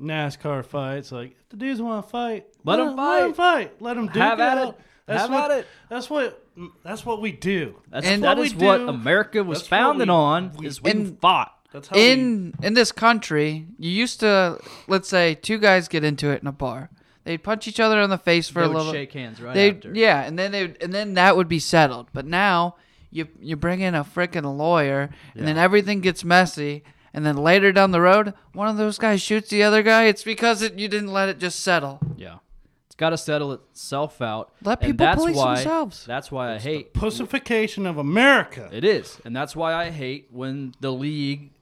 NASCAR 0.00 0.64
fights, 0.64 1.12
like 1.12 1.36
if 1.40 1.48
the 1.50 1.56
dudes 1.58 1.80
want 1.80 2.04
to 2.04 2.10
fight, 2.10 2.46
Let 2.64 2.78
them 2.78 2.96
fight. 2.96 3.20
Let 3.20 3.20
them 3.22 3.34
fight. 3.34 3.80
Let 3.82 3.94
them 3.94 4.06
do 4.08 4.18
Have 4.18 4.40
at 4.40 4.58
out. 4.58 4.68
it. 4.70 4.80
That's 5.06 5.20
Have 5.22 5.30
what, 5.30 5.50
at 5.52 5.58
it. 5.58 5.66
That's 5.88 6.10
what. 6.10 6.38
That's 6.82 7.06
what 7.06 7.20
we 7.22 7.30
do. 7.32 7.76
That's 7.88 8.04
And- 8.06 8.24
that 8.24 8.36
what 8.36 8.46
is 8.46 8.54
we 8.54 8.66
what. 8.66 8.80
America 8.82 9.42
was 9.44 9.60
That's 9.60 9.68
founded 9.68 10.08
we- 10.08 10.12
on. 10.14 10.52
we- 10.58 10.66
is 10.66 10.82
we 10.82 10.90
And- 10.90 11.20
fought. 11.20 11.56
That's 11.72 11.88
how 11.88 11.96
we, 11.96 12.10
in 12.10 12.54
in 12.62 12.74
this 12.74 12.90
country, 12.92 13.66
you 13.78 13.90
used 13.90 14.18
to 14.20 14.58
let's 14.88 15.08
say 15.08 15.34
two 15.36 15.58
guys 15.58 15.86
get 15.88 16.02
into 16.04 16.28
it 16.30 16.42
in 16.42 16.48
a 16.48 16.52
bar. 16.52 16.90
They'd 17.24 17.38
punch 17.42 17.68
each 17.68 17.78
other 17.80 18.00
in 18.00 18.10
the 18.10 18.18
face 18.18 18.48
for 18.48 18.60
They 18.60 18.66
a 18.66 18.68
would 18.68 18.76
little. 18.78 18.92
shake 18.92 19.12
hands 19.12 19.40
right 19.40 19.54
they 19.54 19.70
after. 19.70 19.92
yeah, 19.94 20.22
and 20.22 20.38
then 20.38 20.50
they 20.52 20.74
and 20.80 20.92
then 20.92 21.14
that 21.14 21.36
would 21.36 21.48
be 21.48 21.58
settled. 21.60 22.08
But 22.12 22.26
now 22.26 22.76
you 23.10 23.28
you 23.40 23.56
bring 23.56 23.80
in 23.80 23.94
a 23.94 24.02
freaking 24.04 24.56
lawyer, 24.56 25.10
and 25.34 25.46
then 25.46 25.56
everything 25.58 26.00
gets 26.00 26.24
messy. 26.24 26.82
And 27.14 27.26
then 27.26 27.36
later 27.36 27.72
down 27.72 27.90
the 27.90 28.00
road, 28.00 28.32
one 28.54 28.68
of 28.68 28.78
those 28.78 28.96
guys 28.98 29.20
shoots 29.20 29.50
the 29.50 29.62
other 29.62 29.82
guy. 29.82 30.04
It's 30.04 30.24
because 30.24 30.62
it, 30.62 30.78
you 30.78 30.88
didn't 30.88 31.12
let 31.12 31.28
it 31.28 31.38
just 31.38 31.60
settle. 31.60 32.00
Yeah. 32.16 32.38
It's 32.86 32.94
got 32.96 33.10
to 33.10 33.18
settle 33.18 33.52
itself 33.52 34.22
out. 34.22 34.50
Let 34.62 34.80
and 34.80 34.92
people 34.92 35.06
that's 35.06 35.20
police 35.20 35.36
why, 35.36 35.54
themselves. 35.56 36.06
That's 36.06 36.32
why 36.32 36.54
I 36.54 36.58
hate 36.58 36.94
pussification 36.94 37.84
of 37.86 37.98
America. 37.98 38.70
It 38.72 38.82
is, 38.84 39.20
and 39.26 39.36
that's 39.36 39.54
why 39.54 39.74
I 39.74 39.90
hate 39.90 40.28
when 40.30 40.74
the 40.80 40.90
league 40.90 41.52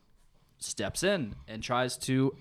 steps 0.59 1.03
in 1.03 1.35
and 1.49 1.63
tries 1.63 1.97
to 1.99 2.35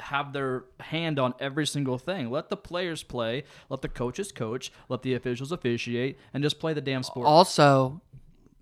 have 0.00 0.32
their 0.32 0.64
hand 0.80 1.18
on 1.18 1.34
every 1.40 1.66
single 1.66 1.98
thing. 1.98 2.30
Let 2.30 2.48
the 2.48 2.56
players 2.56 3.02
play, 3.02 3.44
let 3.68 3.82
the 3.82 3.88
coaches 3.88 4.32
coach, 4.32 4.72
let 4.88 5.02
the 5.02 5.14
officials 5.14 5.52
officiate, 5.52 6.18
and 6.34 6.42
just 6.42 6.58
play 6.58 6.74
the 6.74 6.80
damn 6.80 7.02
sport. 7.02 7.26
Also, 7.26 8.00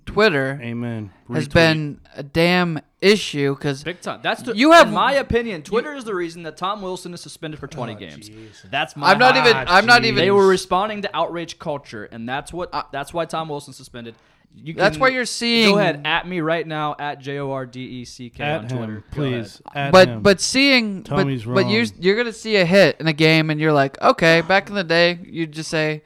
Twitter 0.06 0.60
Amen. 0.62 1.10
has 1.32 1.48
been 1.48 2.00
a 2.14 2.22
damn 2.22 2.78
issue 3.00 3.54
because 3.54 3.82
Big 3.82 4.00
time. 4.00 4.20
That's 4.22 4.42
the, 4.42 4.54
You 4.56 4.72
have- 4.72 4.88
in 4.88 4.94
my 4.94 5.14
opinion, 5.14 5.62
Twitter 5.62 5.94
is 5.94 6.04
the 6.04 6.14
reason 6.14 6.42
that 6.44 6.56
Tom 6.56 6.82
Wilson 6.82 7.14
is 7.14 7.20
suspended 7.20 7.58
for 7.58 7.66
20 7.66 7.94
games. 7.94 8.30
That's 8.70 8.96
my 8.96 9.10
I'm 9.10 9.18
not 9.18 9.36
even. 9.36 9.56
I'm 9.56 9.86
not 9.86 10.04
even. 10.04 10.16
They 10.16 10.30
were 10.30 10.46
responding 10.46 11.02
to 11.02 11.16
outrage 11.16 11.58
culture, 11.58 12.04
and 12.04 12.28
that's 12.28 12.52
what. 12.52 12.70
that's 12.92 13.12
why 13.14 13.24
Tom 13.24 13.48
Wilson 13.48 13.72
suspended. 13.72 14.14
You 14.56 14.72
That's 14.74 14.96
can- 14.96 15.00
why 15.00 15.08
you're 15.08 15.24
seeing- 15.24 15.72
Go 15.74 15.78
ahead, 15.78 16.02
at 16.04 16.26
me 16.28 16.40
right 16.40 16.66
now 16.66 16.94
at 16.98 17.20
j 17.20 17.38
o 17.38 17.50
r 17.52 17.66
d 17.66 17.80
e 17.80 18.04
c 18.04 18.30
k 18.30 18.42
on 18.44 18.64
At 18.64 18.68
Twitter. 18.70 18.94
him, 18.96 19.04
Go 19.14 19.22
ahead. 19.24 19.42
please. 19.42 19.62
At 19.74 19.92
but 19.92 20.08
him. 20.08 20.22
but 20.22 20.40
seeing 20.40 21.02
but, 21.02 21.06
Tommy's 21.16 21.44
but 21.44 21.66
you 21.66 21.80
wrong. 21.80 21.88
you're 21.98 22.16
gonna 22.16 22.32
see 22.32 22.56
a 22.56 22.64
hit 22.64 22.96
in 23.00 23.06
a 23.08 23.12
game 23.12 23.50
and 23.50 23.60
you're 23.60 23.72
like 23.72 24.00
okay 24.00 24.40
back 24.42 24.68
in 24.68 24.74
the 24.74 24.84
day 24.84 25.18
you'd 25.24 25.52
just 25.52 25.68
say 25.70 26.02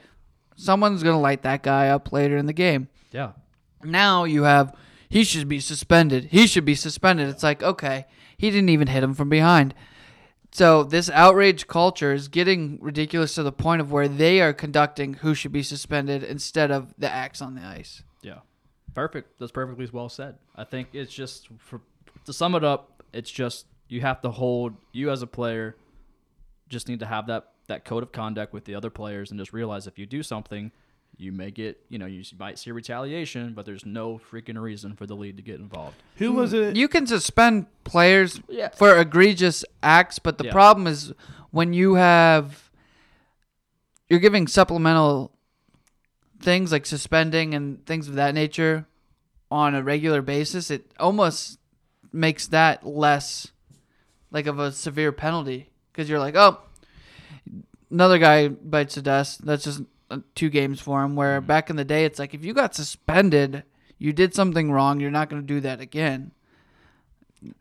someone's 0.55 1.03
gonna 1.03 1.19
light 1.19 1.43
that 1.43 1.61
guy 1.63 1.89
up 1.89 2.11
later 2.11 2.37
in 2.37 2.47
the 2.47 2.53
game 2.53 2.87
Yeah. 3.11 3.31
now 3.83 4.23
you 4.25 4.43
have 4.43 4.75
he 5.09 5.23
should 5.23 5.47
be 5.47 5.59
suspended 5.59 6.25
he 6.31 6.45
should 6.47 6.65
be 6.65 6.75
suspended 6.75 7.29
it's 7.29 7.43
like 7.43 7.61
okay 7.63 8.05
he 8.37 8.49
didn't 8.49 8.69
even 8.69 8.87
hit 8.87 9.03
him 9.03 9.13
from 9.13 9.29
behind 9.29 9.73
so 10.51 10.83
this 10.83 11.09
outrage 11.11 11.67
culture 11.67 12.13
is 12.13 12.27
getting 12.27 12.79
ridiculous 12.81 13.35
to 13.35 13.43
the 13.43 13.51
point 13.51 13.79
of 13.81 13.91
where 13.91 14.07
they 14.07 14.41
are 14.41 14.53
conducting 14.53 15.13
who 15.15 15.33
should 15.35 15.51
be 15.51 15.61
suspended 15.63 16.23
instead 16.23 16.71
of 16.71 16.93
the 16.97 17.09
acts 17.09 17.41
on 17.41 17.53
the 17.55 17.61
ice 17.63 18.01
Yeah. 18.01 18.05
Perfect. 18.93 19.39
That's 19.39 19.51
perfectly 19.51 19.87
well 19.91 20.09
said. 20.09 20.37
I 20.55 20.63
think 20.63 20.89
it's 20.93 21.13
just 21.13 21.49
for 21.57 21.81
to 22.25 22.33
sum 22.33 22.55
it 22.55 22.63
up, 22.63 23.03
it's 23.13 23.31
just 23.31 23.65
you 23.87 24.01
have 24.01 24.21
to 24.21 24.31
hold 24.31 24.75
you 24.91 25.09
as 25.11 25.21
a 25.21 25.27
player 25.27 25.75
just 26.69 26.87
need 26.87 26.99
to 26.99 27.05
have 27.05 27.27
that 27.27 27.51
that 27.67 27.83
code 27.85 28.03
of 28.03 28.11
conduct 28.11 28.53
with 28.53 28.65
the 28.65 28.73
other 28.73 28.89
players 28.89 29.29
and 29.29 29.39
just 29.39 29.53
realize 29.53 29.85
if 29.85 29.99
you 29.99 30.05
do 30.07 30.23
something, 30.23 30.71
you 31.17 31.31
may 31.31 31.51
get, 31.51 31.79
you 31.87 31.99
know, 31.99 32.07
you 32.07 32.23
might 32.39 32.57
see 32.57 32.71
retaliation, 32.71 33.53
but 33.53 33.63
there's 33.63 33.85
no 33.85 34.19
freaking 34.31 34.59
reason 34.59 34.95
for 34.95 35.05
the 35.05 35.15
league 35.15 35.37
to 35.37 35.43
get 35.43 35.59
involved. 35.59 35.95
who 36.15 36.31
hmm. 36.31 36.37
was 36.37 36.53
it? 36.53 36.75
You 36.75 36.87
can 36.87 37.05
suspend 37.05 37.67
players 37.83 38.41
Yeah. 38.49 38.69
for 38.69 38.97
egregious 38.97 39.63
acts, 39.83 40.17
but 40.17 40.39
the 40.39 40.45
Yeah. 40.45 40.51
problem 40.51 40.87
is 40.87 41.13
when 41.51 41.73
you 41.73 41.95
have 41.95 42.71
you're 44.09 44.19
giving 44.19 44.47
supplemental 44.47 45.31
things 46.41 46.71
like 46.71 46.85
suspending 46.85 47.53
and 47.53 47.85
things 47.85 48.07
of 48.07 48.15
that 48.15 48.33
nature 48.33 48.85
on 49.51 49.75
a 49.75 49.83
regular 49.83 50.21
basis, 50.21 50.71
it 50.71 50.91
almost 50.99 51.59
makes 52.11 52.47
that 52.47 52.85
less 52.85 53.51
like 54.31 54.47
of 54.47 54.59
a 54.59 54.71
severe 54.71 55.11
penalty 55.11 55.69
because 55.91 56.09
you're 56.09 56.19
like, 56.19 56.35
oh, 56.35 56.59
another 57.91 58.19
guy 58.19 58.47
bites 58.47 58.95
the 58.95 59.01
dust. 59.01 59.45
That's 59.45 59.63
just 59.63 59.81
uh, 60.09 60.19
two 60.35 60.49
games 60.49 60.79
for 60.79 61.03
him. 61.03 61.15
Where 61.15 61.41
back 61.41 61.69
in 61.69 61.75
the 61.75 61.85
day, 61.85 62.05
it's 62.05 62.19
like 62.19 62.33
if 62.33 62.45
you 62.45 62.53
got 62.53 62.75
suspended, 62.75 63.63
you 63.97 64.13
did 64.13 64.33
something 64.33 64.71
wrong. 64.71 64.99
You're 64.99 65.11
not 65.11 65.29
going 65.29 65.41
to 65.41 65.47
do 65.47 65.59
that 65.61 65.81
again. 65.81 66.31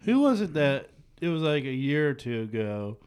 Who 0.05 0.21
was 0.21 0.41
it 0.41 0.55
that 0.55 0.91
it 1.21 1.29
was 1.29 1.43
like 1.43 1.65
a 1.65 1.73
year 1.73 2.11
or 2.11 2.15
two 2.15 2.43
ago 2.43 2.99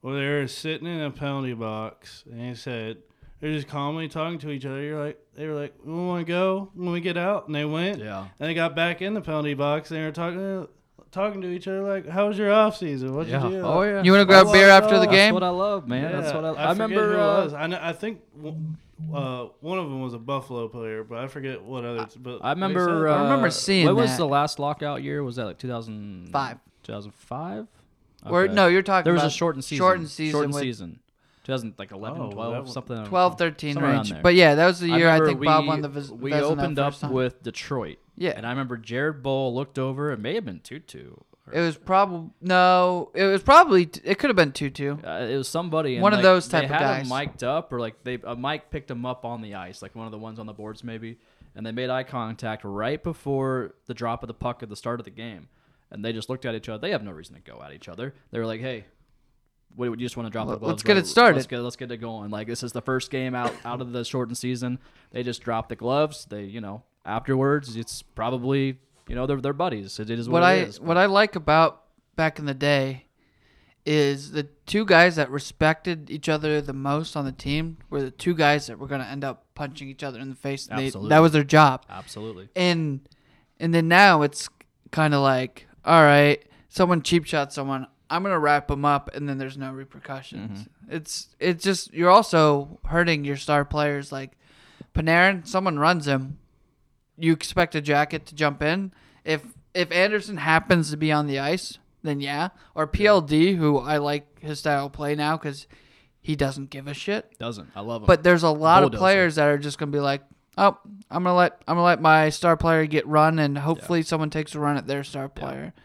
where 0.00 0.18
they 0.18 0.40
were 0.40 0.48
sitting 0.48 0.86
in 0.86 1.00
a 1.00 1.10
penalty 1.10 1.52
box 1.52 2.24
and 2.30 2.40
he 2.40 2.54
said 2.54 2.98
they're 3.40 3.52
just 3.52 3.68
calmly 3.68 4.08
talking 4.08 4.38
to 4.40 4.50
each 4.50 4.66
other. 4.66 4.80
You're 4.82 5.04
like 5.04 5.18
they 5.34 5.46
were 5.46 5.54
like, 5.54 5.74
We 5.84 5.92
wanna 5.92 6.24
go 6.24 6.70
when 6.74 6.92
we 6.92 7.00
get 7.00 7.16
out 7.16 7.46
and 7.46 7.54
they 7.54 7.64
went. 7.64 8.00
Yeah. 8.00 8.26
And 8.38 8.48
they 8.48 8.54
got 8.54 8.76
back 8.76 9.02
in 9.02 9.14
the 9.14 9.20
penalty 9.20 9.54
box 9.54 9.90
and 9.90 10.00
they 10.00 10.04
were 10.04 10.12
talking 10.12 10.68
talking 11.10 11.40
to 11.42 11.48
each 11.48 11.66
other 11.66 11.82
like, 11.82 12.06
How 12.06 12.28
was 12.28 12.38
your 12.38 12.52
off 12.52 12.76
season? 12.76 13.14
What'd 13.14 13.30
Yeah. 13.30 13.44
you 13.44 13.50
do? 13.50 13.60
Oh, 13.62 13.82
yeah. 13.82 14.02
You 14.02 14.12
want 14.12 14.22
to 14.22 14.26
grab 14.26 14.52
beer 14.52 14.68
after 14.68 14.98
the 14.98 15.06
game? 15.06 15.32
That's 15.32 15.34
what 15.34 15.42
I 15.42 15.48
love, 15.50 15.88
man. 15.88 16.12
That's 16.12 16.32
what 16.34 16.44
I, 16.44 16.48
I, 16.50 16.64
I, 16.66 16.72
remember. 16.72 17.06
who 17.08 17.12
it 17.14 17.20
uh, 17.20 17.44
was. 17.44 17.54
I, 17.54 17.66
know, 17.66 17.78
I 17.80 17.92
think 17.92 18.20
uh, 19.12 19.46
one 19.60 19.78
of 19.78 19.86
them 19.86 20.02
was 20.02 20.14
a 20.14 20.18
Buffalo 20.18 20.68
player, 20.68 21.02
but 21.02 21.18
I 21.18 21.26
forget 21.26 21.62
what 21.62 21.84
other. 21.84 22.06
But 22.18 22.40
I 22.42 22.50
remember. 22.50 23.08
Uh, 23.08 23.16
I 23.16 23.22
remember 23.22 23.50
seeing 23.50 23.86
What 23.86 23.96
was 23.96 24.16
the 24.16 24.26
last 24.26 24.58
lockout 24.58 25.02
year? 25.02 25.22
Was 25.22 25.36
that 25.36 25.46
like 25.46 25.58
2005? 25.58 26.32
Five. 26.32 26.58
2005. 26.82 27.66
Or 28.26 28.48
no, 28.48 28.68
you're 28.68 28.82
talking 28.82 29.04
There 29.04 29.14
was 29.14 29.22
about 29.22 29.32
a 29.32 29.34
shortened 29.34 29.64
season. 29.64 29.78
Shortened 29.78 30.10
season 30.10 30.32
Shortened 30.32 30.54
with 30.54 30.62
season. 30.62 31.00
2000 31.44 31.74
like 31.78 31.92
11, 31.92 32.20
Oh, 32.20 32.30
12, 32.30 32.52
that 32.54 32.62
was- 32.62 32.72
something. 32.72 33.04
12, 33.06 33.38
13 33.38 33.74
somewhere 33.74 33.90
around 33.92 33.98
range. 33.98 34.10
there. 34.12 34.22
But 34.22 34.34
yeah, 34.34 34.54
that 34.56 34.66
was 34.66 34.80
the 34.80 34.88
year 34.88 35.08
I, 35.08 35.14
remember 35.18 35.26
think 35.26 35.44
Bob 35.44 35.62
we- 35.62 35.68
won 35.68 35.80
the 35.82 35.88
Vis- 35.88 36.10
We 36.10 36.30
Vezina 36.32 36.40
opened 36.42 36.78
up 36.78 36.92
first 36.92 37.00
time. 37.02 37.12
with 37.12 37.42
Detroit. 37.42 37.98
Yeah. 38.16 38.32
And 38.36 38.46
I 38.46 38.50
remember 38.50 38.76
Jared 38.76 39.22
Boll 39.22 39.54
looked 39.54 39.78
over. 39.78 40.10
It 40.12 40.18
may 40.20 40.34
have 40.34 40.44
been 40.44 40.60
Tutu 40.60 41.12
It 41.52 41.60
was 41.60 41.76
probably 41.76 42.30
no. 42.42 43.10
It 43.14 43.24
was 43.24 43.42
probably 43.42 43.88
it 44.04 44.18
could 44.18 44.28
have 44.30 44.36
been 44.36 44.52
two 44.52 44.70
two. 44.70 44.98
Uh, 45.04 45.26
it 45.28 45.36
was 45.36 45.48
somebody. 45.48 45.94
And 45.96 46.02
One 46.02 46.12
of 46.12 46.18
like, 46.18 46.24
those 46.24 46.46
type 46.46 46.60
they 46.62 46.64
of 46.66 46.70
had 46.72 46.80
guys. 46.80 47.02
Him 47.10 47.16
mic'd 47.16 47.42
up, 47.42 47.72
or 47.72 47.80
like 47.80 48.04
they 48.04 48.18
a 48.22 48.36
mic 48.36 48.70
picked 48.70 48.90
him 48.90 49.04
up 49.06 49.24
on 49.24 49.40
the 49.40 49.54
ice, 49.56 49.80
like 49.82 49.96
one 49.96 50.06
of 50.06 50.12
the 50.12 50.18
ones 50.18 50.38
on 50.38 50.46
the 50.46 50.52
boards 50.52 50.84
maybe, 50.84 51.18
and 51.56 51.66
they 51.66 51.72
made 51.72 51.90
eye 51.90 52.04
contact 52.04 52.62
right 52.62 53.02
before 53.02 53.74
the 53.86 53.94
drop 53.94 54.22
of 54.22 54.28
the 54.28 54.34
puck 54.34 54.62
at 54.62 54.68
the 54.68 54.76
start 54.76 55.00
of 55.00 55.04
the 55.04 55.10
game, 55.10 55.48
and 55.90 56.04
they 56.04 56.12
just 56.12 56.28
looked 56.28 56.44
at 56.44 56.54
each 56.54 56.68
other. 56.68 56.78
They 56.80 56.90
have 56.92 57.02
no 57.02 57.10
reason 57.10 57.34
to 57.34 57.40
go 57.40 57.60
at 57.62 57.72
each 57.72 57.88
other. 57.88 58.14
They 58.30 58.38
were 58.38 58.46
like, 58.46 58.60
"Hey, 58.60 58.84
what, 59.76 59.90
you 59.90 59.96
just 59.96 60.16
want 60.16 60.26
to 60.26 60.30
drop 60.30 60.48
the 60.48 60.56
gloves? 60.56 60.72
let's 60.72 60.82
get 60.82 60.94
right- 60.94 61.02
it 61.04 61.06
started." 61.06 61.36
Let's 61.36 61.46
get 61.46 61.60
let's 61.60 61.76
get 61.76 61.90
it 61.90 61.98
going. 61.98 62.30
Like 62.30 62.46
this 62.46 62.62
is 62.62 62.72
the 62.72 62.82
first 62.82 63.10
game 63.10 63.34
out 63.34 63.52
out 63.64 63.80
of 63.80 63.92
the 63.92 64.04
shortened 64.04 64.38
season. 64.38 64.78
They 65.12 65.22
just 65.22 65.42
drop 65.42 65.68
the 65.68 65.76
gloves. 65.76 66.26
They 66.26 66.44
you 66.44 66.60
know 66.60 66.82
afterwards 67.04 67.76
it's 67.76 68.02
probably 68.02 68.78
you 69.08 69.14
know 69.14 69.26
they're 69.26 69.40
they're 69.40 69.52
buddies. 69.52 69.98
It 69.98 70.10
is 70.10 70.28
what, 70.28 70.34
what 70.40 70.42
I 70.42 70.54
is. 70.56 70.80
what 70.80 70.96
I 70.96 71.06
like 71.06 71.36
about 71.36 71.82
back 72.16 72.38
in 72.38 72.44
the 72.46 72.54
day 72.54 73.06
is 73.86 74.32
the 74.32 74.42
two 74.66 74.84
guys 74.84 75.16
that 75.16 75.30
respected 75.30 76.10
each 76.10 76.28
other 76.28 76.60
the 76.60 76.72
most 76.72 77.16
on 77.16 77.24
the 77.24 77.32
team 77.32 77.78
were 77.88 78.02
the 78.02 78.10
two 78.10 78.34
guys 78.34 78.66
that 78.66 78.78
were 78.78 78.86
going 78.86 79.00
to 79.00 79.06
end 79.06 79.24
up 79.24 79.46
punching 79.54 79.88
each 79.88 80.02
other 80.02 80.18
in 80.20 80.28
the 80.28 80.36
face. 80.36 80.66
they- 80.66 80.86
Absolutely. 80.86 81.08
that 81.08 81.18
was 81.20 81.32
their 81.32 81.44
job. 81.44 81.84
Absolutely. 81.88 82.48
And 82.54 83.00
and 83.58 83.74
then 83.74 83.88
now 83.88 84.22
it's 84.22 84.48
kind 84.90 85.14
of 85.14 85.22
like, 85.22 85.66
all 85.84 86.02
right, 86.02 86.44
someone 86.68 87.02
cheap 87.02 87.24
shot 87.24 87.52
someone. 87.52 87.86
I'm 88.10 88.22
gonna 88.22 88.38
wrap 88.38 88.68
them 88.68 88.84
up, 88.84 89.10
and 89.14 89.28
then 89.28 89.38
there's 89.38 89.56
no 89.56 89.72
repercussions. 89.72 90.60
Mm-hmm. 90.60 90.96
It's 90.96 91.28
it's 91.38 91.62
just 91.62 91.94
you're 91.94 92.10
also 92.10 92.80
hurting 92.84 93.24
your 93.24 93.36
star 93.36 93.64
players. 93.64 94.10
Like 94.10 94.32
Panarin, 94.94 95.46
someone 95.46 95.78
runs 95.78 96.06
him, 96.06 96.38
you 97.16 97.32
expect 97.32 97.74
a 97.74 97.80
jacket 97.80 98.26
to 98.26 98.34
jump 98.34 98.62
in. 98.62 98.92
If 99.24 99.44
if 99.74 99.92
Anderson 99.92 100.38
happens 100.38 100.90
to 100.90 100.96
be 100.96 101.12
on 101.12 101.26
the 101.26 101.38
ice, 101.38 101.78
then 102.02 102.20
yeah. 102.20 102.48
Or 102.74 102.86
PLD, 102.86 103.56
who 103.56 103.78
I 103.78 103.98
like 103.98 104.40
his 104.40 104.58
style 104.58 104.86
of 104.86 104.92
play 104.92 105.14
now 105.14 105.36
because 105.36 105.66
he 106.20 106.34
doesn't 106.34 106.70
give 106.70 106.88
a 106.88 106.94
shit. 106.94 107.38
Doesn't 107.38 107.68
I 107.76 107.80
love 107.80 108.02
him? 108.02 108.06
But 108.06 108.22
there's 108.22 108.42
a 108.42 108.50
lot 108.50 108.82
of 108.82 108.92
players 108.92 109.36
that 109.36 109.48
are 109.48 109.58
just 109.58 109.78
gonna 109.78 109.92
be 109.92 110.00
like, 110.00 110.22
oh, 110.58 110.78
I'm 111.10 111.22
gonna 111.22 111.36
let 111.36 111.62
I'm 111.68 111.76
gonna 111.76 111.84
let 111.84 112.00
my 112.00 112.30
star 112.30 112.56
player 112.56 112.86
get 112.86 113.06
run, 113.06 113.38
and 113.38 113.58
hopefully 113.58 114.02
someone 114.02 114.30
takes 114.30 114.54
a 114.54 114.60
run 114.60 114.76
at 114.76 114.86
their 114.86 115.04
star 115.04 115.28
player. 115.28 115.72
Yeah, 115.76 115.82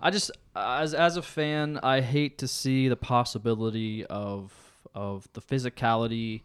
I 0.00 0.10
just 0.10 0.30
as 0.54 0.94
as 0.94 1.16
a 1.16 1.22
fan, 1.22 1.78
I 1.82 2.00
hate 2.00 2.38
to 2.38 2.48
see 2.48 2.88
the 2.88 2.96
possibility 2.96 4.04
of 4.06 4.52
of 4.94 5.28
the 5.32 5.40
physicality. 5.40 6.42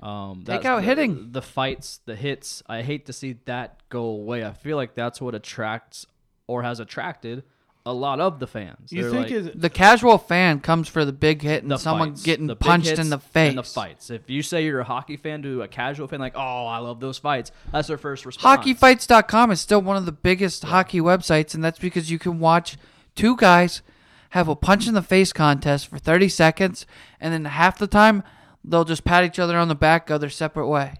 Um, 0.00 0.42
Take 0.44 0.64
out 0.64 0.76
the, 0.76 0.82
hitting. 0.82 1.30
the 1.30 1.42
fights, 1.42 2.00
the 2.06 2.16
hits. 2.16 2.62
I 2.66 2.82
hate 2.82 3.06
to 3.06 3.12
see 3.12 3.38
that 3.44 3.88
go 3.88 4.04
away. 4.04 4.44
I 4.44 4.52
feel 4.52 4.76
like 4.76 4.94
that's 4.94 5.20
what 5.20 5.34
attracts 5.34 6.06
or 6.48 6.62
has 6.62 6.80
attracted 6.80 7.44
a 7.84 7.92
lot 7.92 8.20
of 8.20 8.38
the 8.38 8.46
fans. 8.46 8.92
You 8.92 9.02
They're 9.02 9.10
think 9.10 9.24
like, 9.24 9.32
is 9.32 9.50
The 9.54 9.70
casual 9.70 10.18
fan 10.18 10.60
comes 10.60 10.88
for 10.88 11.04
the 11.04 11.12
big 11.12 11.42
hit 11.42 11.62
and 11.62 11.70
the 11.70 11.78
someone 11.78 12.10
fights, 12.10 12.22
getting 12.22 12.46
the 12.46 12.54
big 12.54 12.66
punched 12.66 12.88
hits 12.88 13.00
in 13.00 13.10
the 13.10 13.18
face. 13.18 13.48
and 13.50 13.58
the 13.58 13.62
fights. 13.64 14.10
If 14.10 14.30
you 14.30 14.42
say 14.42 14.64
you're 14.64 14.80
a 14.80 14.84
hockey 14.84 15.16
fan 15.16 15.42
to 15.42 15.62
a 15.62 15.68
casual 15.68 16.06
fan, 16.06 16.20
like, 16.20 16.36
oh, 16.36 16.66
I 16.66 16.78
love 16.78 17.00
those 17.00 17.18
fights, 17.18 17.50
that's 17.72 17.88
their 17.88 17.98
first 17.98 18.24
response. 18.24 18.64
HockeyFights.com 18.64 19.50
is 19.50 19.60
still 19.60 19.82
one 19.82 19.96
of 19.96 20.06
the 20.06 20.12
biggest 20.12 20.64
hockey 20.64 21.00
websites, 21.00 21.54
and 21.54 21.64
that's 21.64 21.78
because 21.78 22.10
you 22.10 22.18
can 22.18 22.38
watch 22.38 22.76
two 23.14 23.36
guys 23.36 23.82
have 24.30 24.48
a 24.48 24.56
punch 24.56 24.86
in 24.86 24.94
the 24.94 25.02
face 25.02 25.32
contest 25.32 25.88
for 25.88 25.98
30 25.98 26.28
seconds, 26.28 26.86
and 27.20 27.32
then 27.34 27.44
half 27.44 27.78
the 27.78 27.86
time 27.86 28.22
they'll 28.64 28.84
just 28.84 29.04
pat 29.04 29.24
each 29.24 29.38
other 29.38 29.58
on 29.58 29.68
the 29.68 29.74
back, 29.74 30.06
go 30.06 30.18
their 30.18 30.30
separate 30.30 30.68
way. 30.68 30.94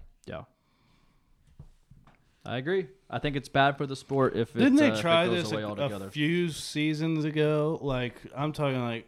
Yeah, 2.45 2.51
I 2.51 2.57
agree. 2.57 2.87
I 3.09 3.19
think 3.19 3.35
it's 3.35 3.49
bad 3.49 3.77
for 3.77 3.85
the 3.85 3.95
sport 3.95 4.35
if 4.35 4.53
Didn't 4.53 4.75
they 4.75 4.89
uh, 4.89 4.93
if 4.93 4.99
it 4.99 5.01
try 5.01 5.25
goes 5.27 5.43
this 5.43 5.51
away 5.51 5.61
a, 5.63 5.67
altogether. 5.67 6.07
a 6.07 6.11
few 6.11 6.49
seasons 6.49 7.25
ago? 7.25 7.79
Like 7.81 8.15
I'm 8.35 8.51
talking 8.53 8.81
like 8.83 9.07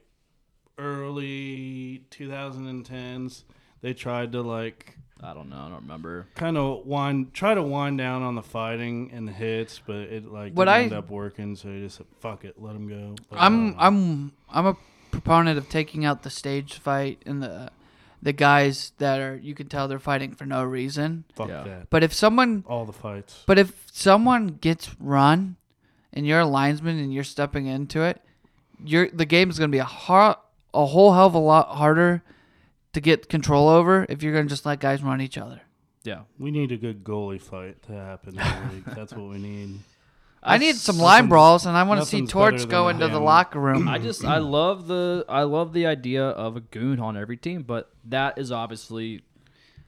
early 0.77 2.03
2010s. 2.11 3.43
They 3.81 3.93
tried 3.93 4.31
to 4.33 4.41
like 4.41 4.97
I 5.21 5.33
don't 5.33 5.49
know. 5.49 5.57
I 5.57 5.69
don't 5.69 5.81
remember. 5.81 6.27
kind 6.35 6.57
of 6.57 6.85
wind 6.85 7.33
try 7.33 7.53
to 7.53 7.63
wind 7.63 7.97
down 7.97 8.21
on 8.21 8.35
the 8.35 8.41
fighting 8.43 9.11
and 9.13 9.27
the 9.27 9.31
hits, 9.31 9.79
but 9.85 9.95
it 9.95 10.25
like 10.31 10.53
What 10.53 10.65
didn't 10.65 10.75
I- 10.77 10.83
end 10.83 10.93
up 10.93 11.09
working. 11.09 11.55
So 11.55 11.69
you 11.69 11.85
just 11.85 11.97
said, 11.97 12.07
fuck 12.19 12.43
it, 12.45 12.61
let 12.61 12.73
them 12.73 12.87
go. 12.87 13.15
But, 13.29 13.39
I'm 13.39 13.71
uh, 13.71 13.75
I'm 13.79 14.31
I'm 14.49 14.65
a 14.67 14.77
proponent 15.11 15.57
of 15.57 15.69
taking 15.69 16.03
out 16.05 16.23
the 16.23 16.29
stage 16.29 16.73
fight 16.79 17.21
and 17.25 17.41
the 17.41 17.71
the 18.25 18.33
guys 18.33 18.91
that 18.97 19.19
are 19.21 19.35
you 19.41 19.53
can 19.53 19.67
tell 19.67 19.87
they're 19.87 19.99
fighting 19.99 20.33
for 20.33 20.45
no 20.45 20.63
reason. 20.63 21.23
fuck 21.35 21.47
Yeah. 21.47 21.63
that. 21.63 21.89
But 21.91 22.03
if 22.03 22.11
someone 22.13 22.63
All 22.67 22.83
the 22.85 22.91
fights. 22.91 23.43
But 23.45 23.59
if 23.59 23.85
someone 23.91 24.47
gets 24.59 24.95
run 24.99 25.57
and 26.11 26.25
you're 26.25 26.39
a 26.39 26.45
linesman 26.45 26.97
and 26.99 27.13
you're 27.13 27.23
stepping 27.23 27.67
into 27.67 28.01
it, 28.01 28.19
you're 28.83 29.09
the 29.11 29.25
game's 29.25 29.59
going 29.59 29.69
to 29.71 29.75
be 29.75 29.79
a 29.79 29.83
har- 29.85 30.39
a 30.73 30.85
whole 30.87 31.13
hell 31.13 31.27
of 31.27 31.35
a 31.35 31.39
lot 31.39 31.67
harder 31.77 32.23
to 32.93 32.99
get 32.99 33.29
control 33.29 33.69
over 33.69 34.05
if 34.09 34.23
you're 34.23 34.33
going 34.33 34.45
to 34.47 34.49
just 34.49 34.65
let 34.65 34.79
guys 34.79 35.03
run 35.03 35.21
each 35.21 35.37
other. 35.37 35.61
Yeah, 36.03 36.21
We 36.39 36.49
need 36.51 36.71
a 36.71 36.77
good 36.77 37.03
goalie 37.03 37.41
fight 37.41 37.81
to 37.83 37.93
happen. 37.93 38.29
in 38.29 38.35
the 38.37 38.73
league. 38.73 38.85
That's 38.95 39.13
what 39.13 39.29
we 39.29 39.37
need. 39.37 39.79
I 40.45 40.57
need 40.57 40.75
some 40.75 40.97
nothing's- 40.97 41.03
line 41.03 41.27
brawls 41.29 41.65
and 41.65 41.75
I 41.75 41.83
want 41.83 42.01
to 42.01 42.05
see 42.05 42.17
nothing's 42.17 42.31
Torch 42.31 42.55
better 42.57 42.67
go 42.67 42.87
than 42.87 42.95
into 42.97 43.07
the 43.07 43.17
him. 43.17 43.23
locker 43.23 43.59
room. 43.59 43.87
I 43.87 43.97
just 43.99 44.23
I 44.23 44.37
love 44.37 44.87
the 44.87 45.25
I 45.27 45.43
love 45.43 45.73
the 45.73 45.85
idea 45.85 46.23
of 46.23 46.55
a 46.55 46.61
goon 46.61 46.99
on 46.99 47.17
every 47.17 47.37
team, 47.37 47.63
but 47.63 47.89
that 48.05 48.37
is 48.37 48.51
obviously 48.51 49.21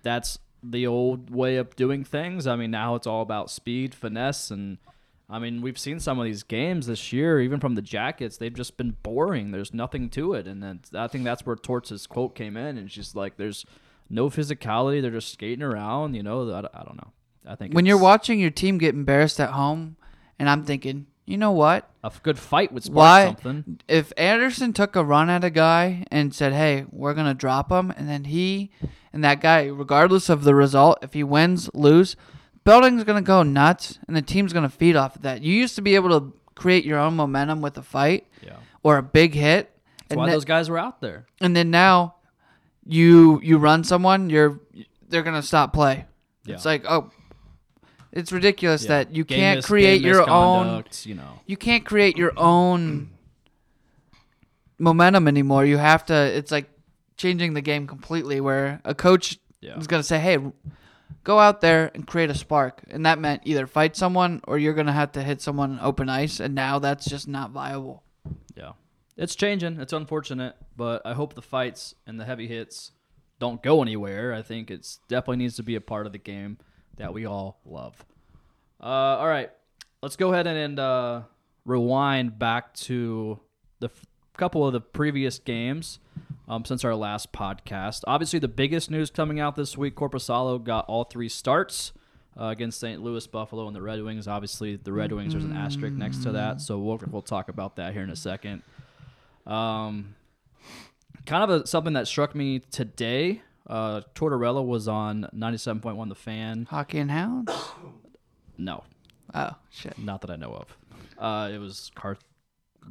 that's 0.03 0.39
the 0.63 0.87
old 0.87 1.29
way 1.29 1.57
of 1.57 1.75
doing 1.75 2.03
things. 2.03 2.47
I 2.47 2.55
mean, 2.55 2.71
now 2.71 2.95
it's 2.95 3.07
all 3.07 3.21
about 3.21 3.49
speed, 3.51 3.93
finesse, 3.93 4.49
and 4.51 4.77
I 5.29 5.39
mean 5.39 5.61
we've 5.61 5.77
seen 5.77 5.99
some 5.99 6.17
of 6.19 6.25
these 6.25 6.43
games 6.43 6.87
this 6.87 7.13
year, 7.13 7.39
even 7.39 7.59
from 7.59 7.75
the 7.75 7.81
Jackets. 7.81 8.37
They've 8.37 8.53
just 8.53 8.77
been 8.77 8.95
boring. 9.03 9.51
There's 9.51 9.73
nothing 9.73 10.09
to 10.11 10.33
it, 10.33 10.47
and 10.47 10.63
then 10.63 10.79
I 10.95 11.07
think 11.07 11.23
that's 11.23 11.45
where 11.45 11.55
Torch's 11.55 12.07
quote 12.07 12.33
came 12.35 12.57
in, 12.57 12.77
and 12.77 12.91
she's 12.91 13.15
like, 13.15 13.37
"There's 13.37 13.65
no 14.09 14.29
physicality. 14.29 15.01
They're 15.01 15.11
just 15.11 15.31
skating 15.33 15.63
around." 15.63 16.15
You 16.15 16.23
know, 16.23 16.49
I, 16.51 16.59
I 16.59 16.83
don't 16.83 16.97
know. 16.97 17.11
I 17.45 17.55
think 17.55 17.73
when 17.73 17.85
you're 17.85 17.97
watching 17.97 18.39
your 18.39 18.49
team 18.49 18.77
get 18.77 18.93
embarrassed 18.95 19.39
at 19.39 19.51
home 19.51 19.95
and 20.39 20.49
I'm 20.49 20.63
thinking, 20.63 21.07
"You 21.25 21.37
know 21.37 21.51
what? 21.51 21.89
a 22.03 22.11
good 22.23 22.39
fight 22.39 22.71
would 22.71 22.83
spark 22.85 22.95
Why 22.95 23.25
something. 23.25 23.79
if 23.89 24.13
Anderson 24.15 24.71
took 24.71 24.95
a 24.95 25.03
run 25.03 25.29
at 25.29 25.43
a 25.43 25.49
guy 25.49 26.05
and 26.09 26.33
said, 26.33 26.53
"Hey, 26.53 26.85
we're 26.89 27.13
gonna 27.13 27.33
drop 27.33 27.69
him," 27.71 27.91
and 27.97 28.07
then 28.07 28.23
he 28.25 28.71
and 29.11 29.23
that 29.25 29.41
guy, 29.41 29.65
regardless 29.65 30.29
of 30.29 30.43
the 30.45 30.55
result, 30.55 30.99
if 31.01 31.13
he 31.13 31.23
wins, 31.23 31.69
lose, 31.73 32.15
building's 32.63 33.03
gonna 33.03 33.21
go 33.21 33.43
nuts, 33.43 33.99
and 34.07 34.15
the 34.15 34.21
team's 34.21 34.53
gonna 34.53 34.69
feed 34.69 34.95
off 34.95 35.15
of 35.17 35.21
that. 35.23 35.41
You 35.41 35.53
used 35.53 35.75
to 35.75 35.81
be 35.81 35.95
able 35.95 36.17
to 36.17 36.33
create 36.55 36.85
your 36.85 36.97
own 36.99 37.15
momentum 37.15 37.61
with 37.61 37.77
a 37.77 37.83
fight 37.83 38.25
Yeah, 38.41 38.53
or 38.83 38.97
a 38.97 39.03
big 39.03 39.33
hit, 39.33 39.69
that's 39.97 40.11
and, 40.11 40.17
why 40.19 40.25
then- 40.27 40.35
those 40.35 40.45
guys 40.45 40.69
were 40.69 40.77
out 40.79 41.01
there. 41.01 41.25
and 41.41 41.55
then 41.55 41.69
now 41.71 42.15
you 42.85 43.41
you 43.43 43.57
run 43.57 43.83
someone, 43.83 44.29
you're 44.29 44.59
they're 45.09 45.23
gonna 45.23 45.41
stop 45.43 45.73
play. 45.73 46.05
Yeah. 46.45 46.55
It's 46.55 46.65
like 46.65 46.85
oh. 46.89 47.09
It's 48.11 48.31
ridiculous 48.31 48.83
Yeah. 48.83 48.87
that 48.89 49.15
you 49.15 49.23
Game 49.23 49.39
can't 49.39 49.57
mis- 49.59 49.65
create 49.65 50.01
your 50.01 50.29
own 50.29 50.83
You 51.03 51.15
know, 51.15 51.39
you 51.45 51.57
can't 51.57 51.85
create 51.85 52.17
your 52.17 52.33
own 52.37 53.09
momentum 54.79 55.27
anymore. 55.27 55.65
You 55.65 55.77
have 55.77 56.05
to. 56.05 56.13
It's 56.15 56.51
like 56.51 56.69
changing 57.17 57.53
the 57.53 57.61
game 57.61 57.87
completely. 57.87 58.39
Where 58.41 58.81
a 58.85 58.93
coach 58.95 59.37
Yeah. 59.61 59.77
is 59.77 59.87
going 59.87 59.99
to 60.01 60.07
say, 60.07 60.19
"Hey, 60.19 60.37
go 61.23 61.39
out 61.39 61.61
there 61.61 61.91
and 61.93 62.05
create 62.07 62.29
a 62.29 62.35
spark," 62.35 62.83
and 62.89 63.05
that 63.05 63.19
meant 63.19 63.41
either 63.45 63.67
fight 63.67 63.95
someone 63.95 64.41
or 64.47 64.57
you're 64.57 64.73
going 64.73 64.87
to 64.87 64.93
have 64.93 65.11
to 65.13 65.23
hit 65.23 65.41
someone 65.41 65.79
open 65.81 66.09
ice. 66.09 66.39
And 66.39 66.53
now 66.55 66.79
that's 66.79 67.05
just 67.09 67.27
not 67.27 67.51
viable. 67.51 68.03
Yeah. 68.55 68.73
It's 69.15 69.35
changing. 69.35 69.79
It's 69.79 69.93
unfortunate, 69.93 70.55
but 70.75 71.01
I 71.05 71.13
hope 71.13 71.33
the 71.33 71.41
fights 71.41 71.95
and 72.05 72.19
the 72.19 72.25
heavy 72.25 72.47
hits 72.47 72.91
don't 73.39 73.61
go 73.63 73.81
anywhere. 73.81 74.31
I 74.33 74.41
think 74.43 74.69
it's 74.69 74.99
definitely 75.07 75.37
needs 75.37 75.55
to 75.57 75.63
be 75.63 75.75
a 75.75 75.81
part 75.81 76.05
of 76.05 76.11
the 76.11 76.17
game 76.19 76.57
that 76.97 77.13
we 77.13 77.25
all 77.25 77.59
love. 77.65 77.95
Uh, 78.81 78.85
all 78.85 79.27
right. 79.27 79.49
Let's 80.01 80.15
go 80.15 80.31
ahead 80.33 80.45
and, 80.47 80.57
and 80.57 80.79
uh, 80.79 81.21
rewind 81.65 82.37
back 82.37 82.73
to 82.75 83.39
the 83.79 83.87
f- 83.87 84.05
couple 84.35 84.65
of 84.65 84.73
the 84.73 84.81
previous 84.81 85.39
games 85.39 85.99
um, 86.47 86.63
since 86.65 86.83
our 86.85 86.95
last 86.95 87.31
podcast. 87.33 88.01
Obviously, 88.05 88.39
the 88.39 88.47
biggest 88.47 88.91
news 88.91 89.09
coming 89.09 89.39
out 89.39 89.55
this 89.55 89.77
week 89.77 89.95
Korpisalo 89.95 90.63
got 90.63 90.85
all 90.87 91.03
three 91.03 91.29
starts 91.29 91.93
uh, 92.39 92.45
against 92.45 92.79
St. 92.79 93.01
Louis, 93.01 93.25
Buffalo, 93.25 93.67
and 93.67 93.75
the 93.75 93.81
Red 93.81 94.01
Wings. 94.03 94.27
Obviously, 94.27 94.75
the 94.75 94.93
Red 94.93 95.11
Wings, 95.11 95.33
there's 95.33 95.43
an 95.43 95.55
asterisk 95.57 95.95
next 95.95 96.23
to 96.23 96.31
that, 96.33 96.61
so 96.61 96.77
we'll, 96.77 97.01
we'll 97.09 97.21
talk 97.21 97.49
about 97.49 97.75
that 97.77 97.93
here 97.93 98.03
in 98.03 98.09
a 98.09 98.15
second. 98.15 98.61
Um, 99.45 100.15
kind 101.25 101.43
of 101.43 101.61
a, 101.61 101.67
something 101.67 101.93
that 101.93 102.07
struck 102.07 102.35
me 102.35 102.59
today. 102.59 103.41
Uh, 103.67 104.01
Tortorella 104.15 104.65
was 104.65 104.87
on 104.87 105.27
97.1 105.35 106.09
The 106.09 106.15
Fan. 106.15 106.67
Hockey 106.69 106.99
and 106.99 107.11
hounds. 107.11 107.51
No, 108.57 108.83
Oh 109.35 109.51
shit. 109.69 109.97
not 109.99 110.21
that 110.21 110.29
I 110.31 110.35
know 110.37 110.51
of. 110.53 110.77
Uh, 111.17 111.49
it 111.53 111.57
was 111.59 111.91
Carth 111.95 112.23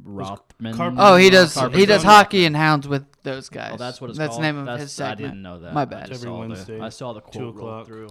Rothman. 0.03 0.75
Carpenter- 0.75 1.01
Oh, 1.03 1.15
he 1.15 1.29
does. 1.29 1.53
Carpenter. 1.55 1.79
He 1.79 1.85
does 1.85 2.03
hockey 2.03 2.45
and 2.45 2.55
hounds 2.55 2.87
with 2.87 3.05
those 3.23 3.49
guys. 3.49 3.71
Oh, 3.73 3.77
that's 3.77 3.99
what 3.99 4.09
it's 4.11 4.19
That's 4.19 4.29
called. 4.31 4.43
the 4.43 4.47
name 4.47 4.57
of 4.59 4.65
That's- 4.65 4.83
his 4.83 4.91
segment. 4.91 5.19
I 5.19 5.23
didn't 5.29 5.41
know 5.41 5.59
that. 5.59 5.73
My 5.73 5.85
bad. 5.85 6.07
just 6.07 6.21
Every 6.23 6.27
saw 6.29 6.41
the- 6.43 6.47
Wednesday, 6.49 6.79
I 6.79 6.89
saw 6.89 7.13
the 7.13 7.21
two 7.21 7.39
quote 7.51 7.55
roll 7.55 7.57
o'clock. 7.57 7.87
through. 7.87 8.09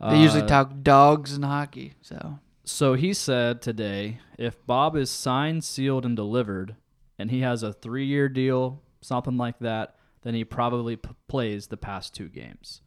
They 0.00 0.20
usually 0.20 0.42
Uh, 0.42 0.46
talk 0.46 0.82
dogs 0.82 1.32
and 1.34 1.44
hockey. 1.44 1.94
So 2.02 2.38
So 2.64 2.94
he 2.94 3.12
said 3.12 3.60
today 3.60 4.20
if 4.38 4.64
Bob 4.66 4.96
is 4.96 5.10
signed, 5.10 5.64
sealed, 5.64 6.04
and 6.06 6.14
delivered, 6.16 6.76
and 7.18 7.30
he 7.32 7.40
has 7.40 7.62
a 7.64 7.72
three 7.72 8.06
year 8.06 8.28
deal, 8.28 8.80
something 9.00 9.36
like 9.36 9.58
that, 9.58 9.96
then 10.22 10.34
he 10.34 10.44
probably 10.44 10.96
p- 10.96 11.10
plays 11.28 11.68
the 11.68 11.76
past 11.76 12.14
two 12.14 12.28
games. 12.28 12.80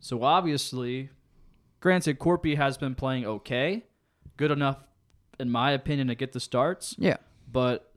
So 0.00 0.22
obviously, 0.22 1.10
granted, 1.80 2.18
Corpy 2.18 2.56
has 2.56 2.76
been 2.76 2.94
playing 2.94 3.24
okay, 3.24 3.84
good 4.36 4.50
enough, 4.50 4.78
in 5.38 5.50
my 5.50 5.72
opinion, 5.72 6.08
to 6.08 6.14
get 6.14 6.32
the 6.32 6.40
starts. 6.40 6.94
Yeah. 6.98 7.16
But 7.50 7.92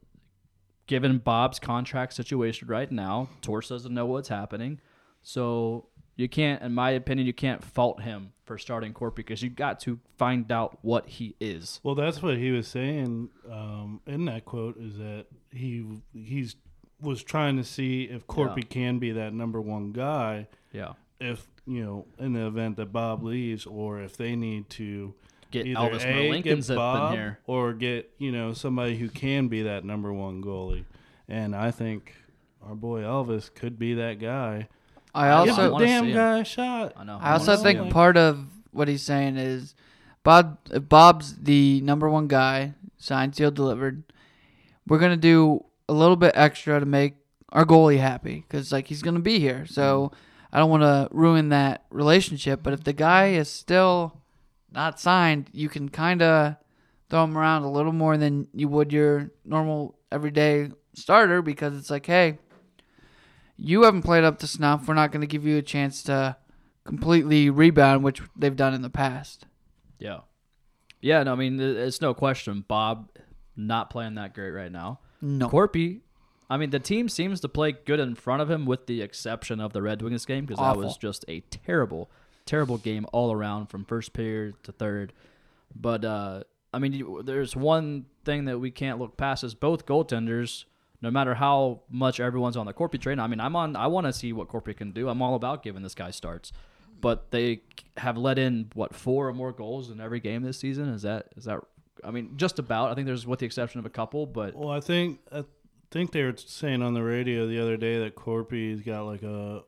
given 0.88 1.18
Bob's 1.18 1.60
contract 1.60 2.14
situation 2.14 2.68
right 2.68 2.92
now, 2.92 3.30
Torres 3.42 3.70
doesn't 3.70 3.94
know 3.94 4.06
what's 4.06 4.30
happening. 4.30 4.80
So 5.24 5.88
you 6.16 6.30
can't, 6.30 6.62
in 6.62 6.74
my 6.74 6.92
opinion, 6.92 7.28
you 7.28 7.34
can't 7.34 7.64
fault 7.64 8.02
him 8.02 8.34
for 8.46 8.58
starting 8.58 8.94
Corpy 8.94 9.18
because 9.18 9.42
you 9.42 9.50
got 9.50 9.80
to 9.82 10.00
find 10.18 10.52
out 10.52 10.78
what 10.82 11.08
he 11.08 11.36
is. 11.40 11.80
Well, 11.84 11.96
that's 11.96 12.22
what 12.22 12.38
he 12.38 12.52
was 12.52 12.68
saying 12.68 13.30
um, 13.52 14.02
in 14.06 14.26
that 14.26 14.46
quote 14.46 14.78
is 14.78 14.98
that 14.98 15.26
he 15.52 15.86
he's 16.14 16.56
was 17.02 17.24
trying 17.24 17.58
to 17.58 17.64
see 17.64 18.04
if 18.04 18.26
Corpy 18.28 18.58
Yeah. 18.58 18.64
can 18.70 19.00
be 19.00 19.12
that 19.12 19.34
number 19.34 19.60
one 19.62 19.92
guy 19.92 20.48
Yeah. 20.72 20.94
if 21.20 21.48
you 21.68 21.84
know 21.84 22.06
in 22.20 22.34
the 22.34 22.46
event 22.48 22.78
that 22.78 22.92
Bob 22.94 23.24
leaves 23.24 23.66
or 23.66 24.00
if 24.02 24.16
they 24.18 24.36
need 24.36 24.70
to 24.72 25.14
Get 25.52 25.68
either 25.68 25.80
Elvis 25.80 26.06
A, 26.06 26.30
Lincolns 26.32 26.68
get 26.68 26.78
up 26.78 26.96
in 26.96 27.00
Bob 27.02 27.14
here. 27.14 27.40
or 27.48 27.74
get 27.74 28.12
you 28.18 28.32
know 28.32 28.54
somebody 28.54 28.98
who 28.98 29.10
can 29.10 29.48
be 29.48 29.62
that 29.64 29.84
number 29.86 30.12
one 30.14 30.44
goalie, 30.44 30.86
and 31.28 31.56
I 31.56 31.72
think 31.72 32.16
our 32.66 32.76
boy 32.76 33.02
Elvis 33.02 33.54
could 33.54 33.78
be 33.80 33.94
that 33.96 34.20
guy. 34.20 34.68
I 35.14 35.30
I 35.30 35.46
Give 35.46 35.52
also 35.52 35.64
the 35.68 35.72
wanna 35.72 35.86
damn 35.86 36.12
guy 36.14 36.40
a 36.40 36.44
shot. 36.46 36.94
I 36.98 37.04
know. 37.04 37.18
I 37.22 37.34
also 37.34 37.56
think 37.58 37.80
him. 37.80 37.90
part 37.90 38.18
of 38.18 38.46
what 38.72 38.88
he's 38.90 39.04
saying 39.04 39.38
is 39.38 39.76
Bob 40.24 40.58
if 40.72 40.90
Bob's 40.90 41.36
the 41.38 41.80
number 41.82 42.10
one 42.10 42.28
guy, 42.28 42.74
signed, 42.98 43.36
sealed, 43.36 43.56
delivered. 43.56 44.04
We're 44.88 45.00
gonna 45.00 45.16
do 45.16 45.64
a 45.88 45.94
little 45.94 46.16
bit 46.16 46.34
extra 46.36 46.80
to 46.80 46.86
make 46.86 47.16
our 47.50 47.66
goalie 47.66 48.00
happy 48.00 48.46
because 48.48 48.72
like 48.72 48.88
he's 48.88 49.02
gonna 49.02 49.20
be 49.20 49.40
here. 49.40 49.66
So 49.66 50.08
mm-hmm. 50.08 50.16
I 50.56 50.60
don't 50.60 50.70
want 50.70 50.84
to 50.84 51.10
ruin 51.12 51.50
that 51.50 51.84
relationship. 51.90 52.64
But 52.64 52.72
if 52.72 52.86
the 52.86 52.94
guy 52.94 53.32
is 53.32 53.50
still 53.50 54.22
not 54.72 55.02
signed, 55.02 55.50
you 55.52 55.68
can 55.68 55.90
kind 55.90 56.22
of 56.22 56.56
throw 57.10 57.26
him 57.26 57.38
around 57.38 57.64
a 57.64 57.72
little 57.72 57.92
more 57.92 58.16
than 58.16 58.48
you 58.54 58.70
would 58.70 58.94
your 58.94 59.32
normal 59.44 60.00
everyday 60.14 60.72
starter 60.94 61.42
because 61.42 61.78
it's 61.78 61.90
like, 61.90 62.06
hey, 62.06 62.38
you 63.58 63.84
haven't 63.84 64.04
played 64.04 64.24
up 64.24 64.40
to 64.40 64.48
snuff. 64.48 64.88
We're 64.88 64.94
not 64.94 65.12
going 65.12 65.20
to 65.20 65.28
give 65.28 65.46
you 65.46 65.58
a 65.58 65.62
chance 65.62 66.04
to 66.04 66.38
completely 66.86 67.50
rebound, 67.50 68.06
which 68.06 68.22
they've 68.38 68.56
done 68.56 68.74
in 68.74 68.82
the 68.82 68.90
past. 68.90 69.46
Yeah. 70.00 70.20
Yeah, 71.02 71.24
no, 71.24 71.34
I 71.34 71.36
mean, 71.36 71.60
it's 71.60 72.00
no 72.00 72.14
question. 72.14 72.64
Bob 72.66 73.10
not 73.58 73.90
playing 73.90 74.16
that 74.16 74.34
great 74.34 74.52
right 74.52 74.72
now. 74.72 75.00
No. 75.26 75.50
Corpy, 75.50 76.02
I 76.52 76.58
mean, 76.58 76.70
the 76.70 76.80
team 76.80 77.10
seems 77.10 77.40
to 77.42 77.50
play 77.50 77.72
good 77.72 78.00
in 78.00 78.14
front 78.14 78.44
of 78.44 78.52
him 78.52 78.68
with 78.68 78.86
the 78.86 79.02
exception 79.02 79.60
of 79.60 79.74
the 79.74 79.82
Red 79.82 80.04
Wings 80.04 80.24
game 80.24 80.46
because 80.46 80.60
that 80.60 80.72
Awful. 80.72 80.84
was 80.84 80.98
just 80.98 81.26
a 81.28 81.40
terrible, 81.50 82.12
terrible 82.46 82.78
game 82.78 83.08
all 83.12 83.32
around 83.32 83.68
from 83.68 83.86
first 83.86 84.14
period 84.14 84.54
to 84.64 84.72
third. 84.72 85.14
But, 85.76 86.06
uh, 86.06 86.44
I 86.72 86.78
mean, 86.78 86.94
you, 86.94 87.24
there's 87.26 87.56
one 87.56 88.06
thing 88.24 88.46
that 88.46 88.60
we 88.60 88.70
can't 88.70 89.00
look 89.00 89.18
past 89.18 89.44
is 89.44 89.56
both 89.56 89.88
goaltenders, 89.88 90.66
no 91.02 91.10
matter 91.10 91.34
how 91.34 91.82
much 91.90 92.20
everyone's 92.20 92.56
on 92.56 92.68
the 92.68 92.74
Corpy 92.74 93.02
train. 93.02 93.20
I 93.20 93.26
mean, 93.26 93.40
I'm 93.40 93.56
on, 93.56 93.76
I 93.76 93.88
want 93.88 94.06
to 94.06 94.14
see 94.14 94.32
what 94.32 94.48
Corpy 94.48 94.78
can 94.78 94.92
do. 94.92 95.10
I'm 95.10 95.24
all 95.24 95.34
about 95.34 95.64
giving 95.64 95.82
this 95.82 95.96
guy 95.96 96.12
starts. 96.12 96.52
But 97.02 97.32
they 97.32 97.62
have 97.98 98.16
let 98.16 98.38
in 98.38 98.70
what 98.76 98.94
four 98.94 99.28
or 99.28 99.34
more 99.34 99.52
goals 99.52 99.90
in 99.90 100.00
every 100.00 100.20
game 100.20 100.44
this 100.44 100.60
season. 100.60 100.90
Is 100.90 101.02
that 101.02 101.28
is 101.36 101.46
that? 101.46 101.60
I 102.06 102.12
mean, 102.12 102.34
just 102.38 102.60
about. 102.60 102.92
I 102.92 102.96
think 102.96 103.08
there's 103.08 103.26
with 103.28 103.40
the 103.40 103.46
exception 103.46 103.80
of 103.80 103.86
a 103.86 103.90
couple, 103.90 104.26
but 104.26 104.56
Well, 104.56 104.70
I 104.70 104.80
think 104.80 105.20
I 105.32 105.44
think 105.92 106.12
they 106.12 106.24
were 106.24 106.36
saying 106.38 106.82
on 106.82 106.94
the 106.94 107.04
radio 107.04 107.48
the 107.48 107.60
other 107.60 107.78
day 107.78 108.00
that 108.00 108.16
Corpy's 108.16 108.82
got 108.82 109.04
like 109.06 109.24
a 109.24 109.64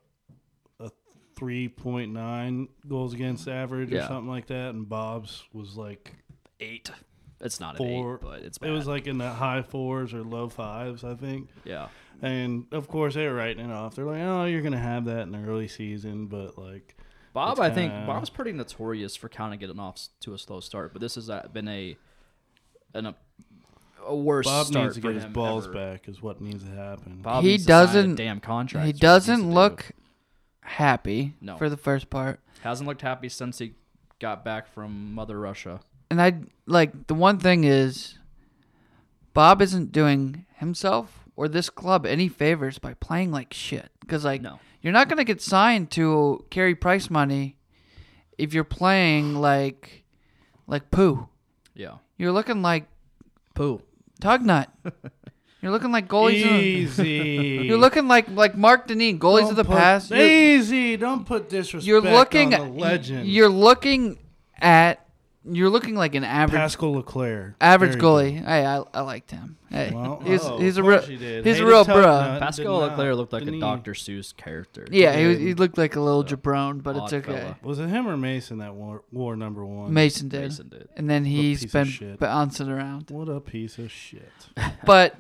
a 0.80 0.90
three 1.36 1.68
point 1.68 2.12
nine 2.14 2.68
goals 2.88 3.14
against 3.14 3.48
average 3.48 3.92
or 3.92 3.96
Yeah. 3.96 4.08
something 4.08 4.30
like 4.30 4.48
that, 4.48 4.74
and 4.76 4.88
Bob's 4.88 5.44
was 5.54 5.78
like 5.78 6.14
eight. 6.60 6.92
It's 7.40 7.60
not 7.60 7.74
an 7.74 7.78
four. 7.78 8.16
eight, 8.16 8.22
but 8.22 8.42
it's 8.42 8.58
it 8.62 8.72
was 8.72 8.88
like 8.88 9.06
in 9.08 9.18
the 9.20 9.30
high 9.30 9.62
fours 9.62 10.14
or 10.14 10.24
low 10.24 10.50
fives, 10.50 11.04
I 11.04 11.14
think. 11.16 11.50
yeah, 11.66 11.90
And 12.22 12.66
of 12.72 12.88
course, 12.88 13.14
they 13.14 13.28
were 13.28 13.36
writing 13.36 13.70
it 13.70 13.72
off. 13.72 13.94
They're 13.96 14.06
like, 14.06 14.22
"Oh, 14.22 14.46
you're 14.46 14.64
gonna 14.64 14.80
have 14.80 15.06
that 15.06 15.22
in 15.22 15.32
the 15.32 15.44
early 15.44 15.68
season," 15.68 16.26
but 16.28 16.58
like, 16.58 16.96
Bob. 17.34 17.52
It's 17.52 17.60
I 17.60 17.70
think 17.70 17.92
kinda- 17.92 18.08
Bob's 18.08 18.32
pretty 18.32 18.54
notorious 18.54 19.16
for 19.16 19.30
kind 19.30 19.54
of 19.54 19.60
getting 19.60 19.80
off 19.80 19.98
s- 19.98 20.10
to 20.22 20.34
a 20.34 20.40
slow 20.40 20.60
start, 20.60 20.94
but 20.94 21.00
this 21.00 21.14
has 21.14 21.30
uh, 21.30 21.48
been 21.54 21.68
a 21.68 21.96
an 22.98 23.06
a, 23.08 23.16
a 24.06 24.16
worse 24.16 24.46
Bob 24.46 24.68
start 24.68 24.86
needs 24.86 24.96
to 24.96 25.02
for 25.02 25.08
get 25.08 25.16
his 25.16 25.24
him 25.26 25.34
balls 25.34 25.66
ever. 25.66 25.74
back. 25.74 26.08
Is 26.10 26.22
what 26.22 26.42
needs 26.42 26.64
to 26.64 26.72
happen. 26.72 27.20
Bob 27.22 27.44
He 27.44 27.52
needs 27.52 27.66
to 27.66 27.72
sign 27.72 27.82
a 27.82 27.86
doesn't- 27.86 28.16
damn 28.16 28.40
contract. 28.40 28.86
he 28.86 28.92
is 28.92 28.94
what 28.94 28.94
needs 28.94 29.00
to 29.00 29.06
doesn't 29.32 29.48
do. 29.50 29.54
look 29.54 29.92
happy 30.62 31.36
No. 31.42 31.58
for 31.58 31.70
the 31.70 31.78
first 31.78 32.10
part. 32.10 32.40
hasn't 32.62 32.88
looked 32.88 33.02
happy 33.02 33.30
since 33.30 33.60
he 33.60 33.74
got 34.20 34.44
back 34.44 34.68
from 34.68 35.14
Mother 35.14 35.40
Russia. 35.40 35.80
And 36.10 36.22
I 36.22 36.42
like 36.66 37.08
the 37.08 37.14
one 37.14 37.38
thing 37.40 37.64
is 37.64 38.18
Bob 39.34 39.62
isn't 39.62 39.92
doing 39.92 40.46
himself 40.56 41.26
or 41.36 41.48
this 41.48 41.70
club 41.70 42.06
any 42.06 42.28
favors 42.28 42.80
by 42.80 42.94
playing 42.96 43.32
like 43.32 43.54
shit. 43.54 43.90
Because 44.02 44.26
like 44.26 44.42
No. 44.42 44.60
you're 44.82 44.94
not 44.94 45.08
gonna 45.10 45.24
get 45.24 45.42
signed 45.42 45.92
to 45.92 46.46
Carey 46.50 46.76
Price 46.76 47.10
money 47.10 47.58
if 48.38 48.54
you're 48.54 48.64
playing 48.64 49.36
like 49.36 50.04
like 50.66 50.90
poo. 50.92 51.28
Yeah, 51.76 51.98
You're 52.18 52.32
looking 52.32 52.62
like 52.62 52.86
poo. 53.54 53.82
Tugnutt. 54.22 54.68
You're 55.62 55.72
looking 55.72 55.92
like 55.92 56.08
goalies. 56.08 56.44
of 56.44 56.50
the- 56.52 56.60
Easy. 56.60 57.62
You're 57.68 57.78
looking 57.80 58.08
like 58.08 58.30
like 58.30 58.56
Marc 58.56 58.88
Denis, 58.88 59.14
goalies 59.16 59.42
Don't 59.42 59.50
of 59.52 59.56
the 59.58 59.64
put- 59.66 59.78
past. 59.78 60.12
You're, 60.12 60.20
Easy. 60.20 60.98
Don't 60.98 61.26
put 61.26 61.50
disrespect. 61.50 61.86
you're 61.88 62.02
looking 62.02 62.54
on 62.54 62.74
the 62.74 62.80
legend. 62.80 63.28
You're 63.28 63.50
looking 63.50 64.20
at. 64.60 65.07
You're 65.50 65.70
looking 65.70 65.96
like 65.96 66.16
an 66.16 66.24
average 66.24 66.60
Pascal 66.60 66.94
Leclaire, 66.94 67.56
average 67.62 67.92
There 67.92 67.98
you 67.98 68.02
go. 68.02 68.16
goalie. 68.16 68.46
Hey, 68.46 68.66
I, 68.66 68.84
I 68.94 69.02
liked 69.02 69.32
him. 69.32 69.58
Hey, 69.70 69.92
Well, 69.94 70.22
he's 70.26 70.44
oh, 70.44 70.58
he's 70.58 70.78
a 70.78 70.82
of 70.82 70.88
real 70.88 70.98
course 71.00 71.10
you 71.10 71.18
did. 71.18 71.46
he's 71.46 71.56
a 71.56 71.58
Hated 71.60 71.68
real 71.70 71.86
Tug 71.86 71.96
bruh. 71.98 72.04
Nut, 72.34 72.42
Pascal 72.42 72.66
did 72.80 72.88
not, 72.88 72.90
Leclaire 72.92 73.16
looked 73.16 73.34
like 73.34 73.44
didn't 73.44 73.56
a? 73.56 73.60
Dr. 73.60 73.94
Seuss 73.94 74.36
character. 74.36 74.86
Yeah, 74.92 75.16
he, 75.16 75.24
did. 75.24 75.40
he 75.40 75.54
looked 75.54 75.78
like 75.78 75.96
a 75.96 76.02
little 76.02 76.24
jabron, 76.24 76.82
but 76.84 76.96
it's 76.96 77.14
Odd 77.14 77.14
okay. 77.16 77.32
fella. 77.40 77.58
Was 77.64 77.80
it 77.80 77.88
him 77.90 78.08
or 78.08 78.18
Mason 78.18 78.58
that 78.60 78.74
wore, 78.76 79.04
wore 79.12 79.36
number 79.36 79.66
one? 79.66 79.94
Mason 79.94 80.28
did, 80.30 80.42
Mason 80.44 80.70
did. 80.70 80.88
and 80.96 81.10
then 81.10 81.26
he's 81.26 81.62
piece 81.62 81.66
of 81.66 81.72
been 81.74 81.88
shit. 81.88 82.20
bouncing 82.20 82.70
around. 82.70 83.10
What 83.10 83.30
a 83.30 83.40
piece 83.40 83.78
of 83.78 83.92
shit. 83.92 84.32
but 84.86 85.16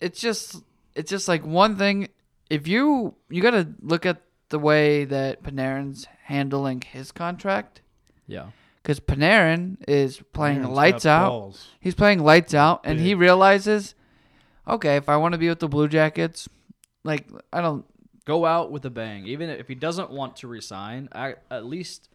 it's 0.00 0.20
just 0.20 0.62
it's 0.94 1.10
just 1.10 1.28
like 1.28 1.44
one 1.44 1.76
thing. 1.76 2.08
If 2.50 2.68
you 2.68 3.14
you 3.30 3.40
got 3.42 3.52
to 3.52 3.68
look 3.82 4.04
at 4.06 4.20
the 4.50 4.58
way 4.58 5.04
that 5.06 5.42
Panarin's 5.42 6.06
handling 6.24 6.82
his 6.82 7.10
contract, 7.12 7.80
Yeah. 8.26 8.46
Because 8.84 9.00
Panarin 9.00 9.78
is 9.88 10.20
playing 10.34 10.58
Aaron's 10.58 10.76
lights 10.76 11.06
out. 11.06 11.30
balls. 11.30 11.68
He's 11.80 11.94
playing 11.94 12.22
lights 12.22 12.52
out, 12.52 12.82
and 12.84 13.00
he 13.00 13.14
realizes, 13.14 13.94
okay, 14.68 14.96
if 14.96 15.08
I 15.08 15.16
want 15.16 15.32
to 15.32 15.38
be 15.38 15.48
with 15.48 15.58
the 15.58 15.68
Blue 15.68 15.88
Jackets, 15.88 16.48
like 17.02 17.26
I 17.52 17.60
don't. 17.62 17.84
Go 18.26 18.44
out 18.46 18.70
with 18.70 18.84
a 18.84 18.90
bang. 18.90 19.26
Even 19.26 19.48
if 19.50 19.68
he 19.68 19.74
doesn't 19.74 20.10
want 20.10 20.36
to 20.36 20.48
resign, 20.48 21.08
I, 21.12 21.34
at 21.50 21.64
least 21.66 22.08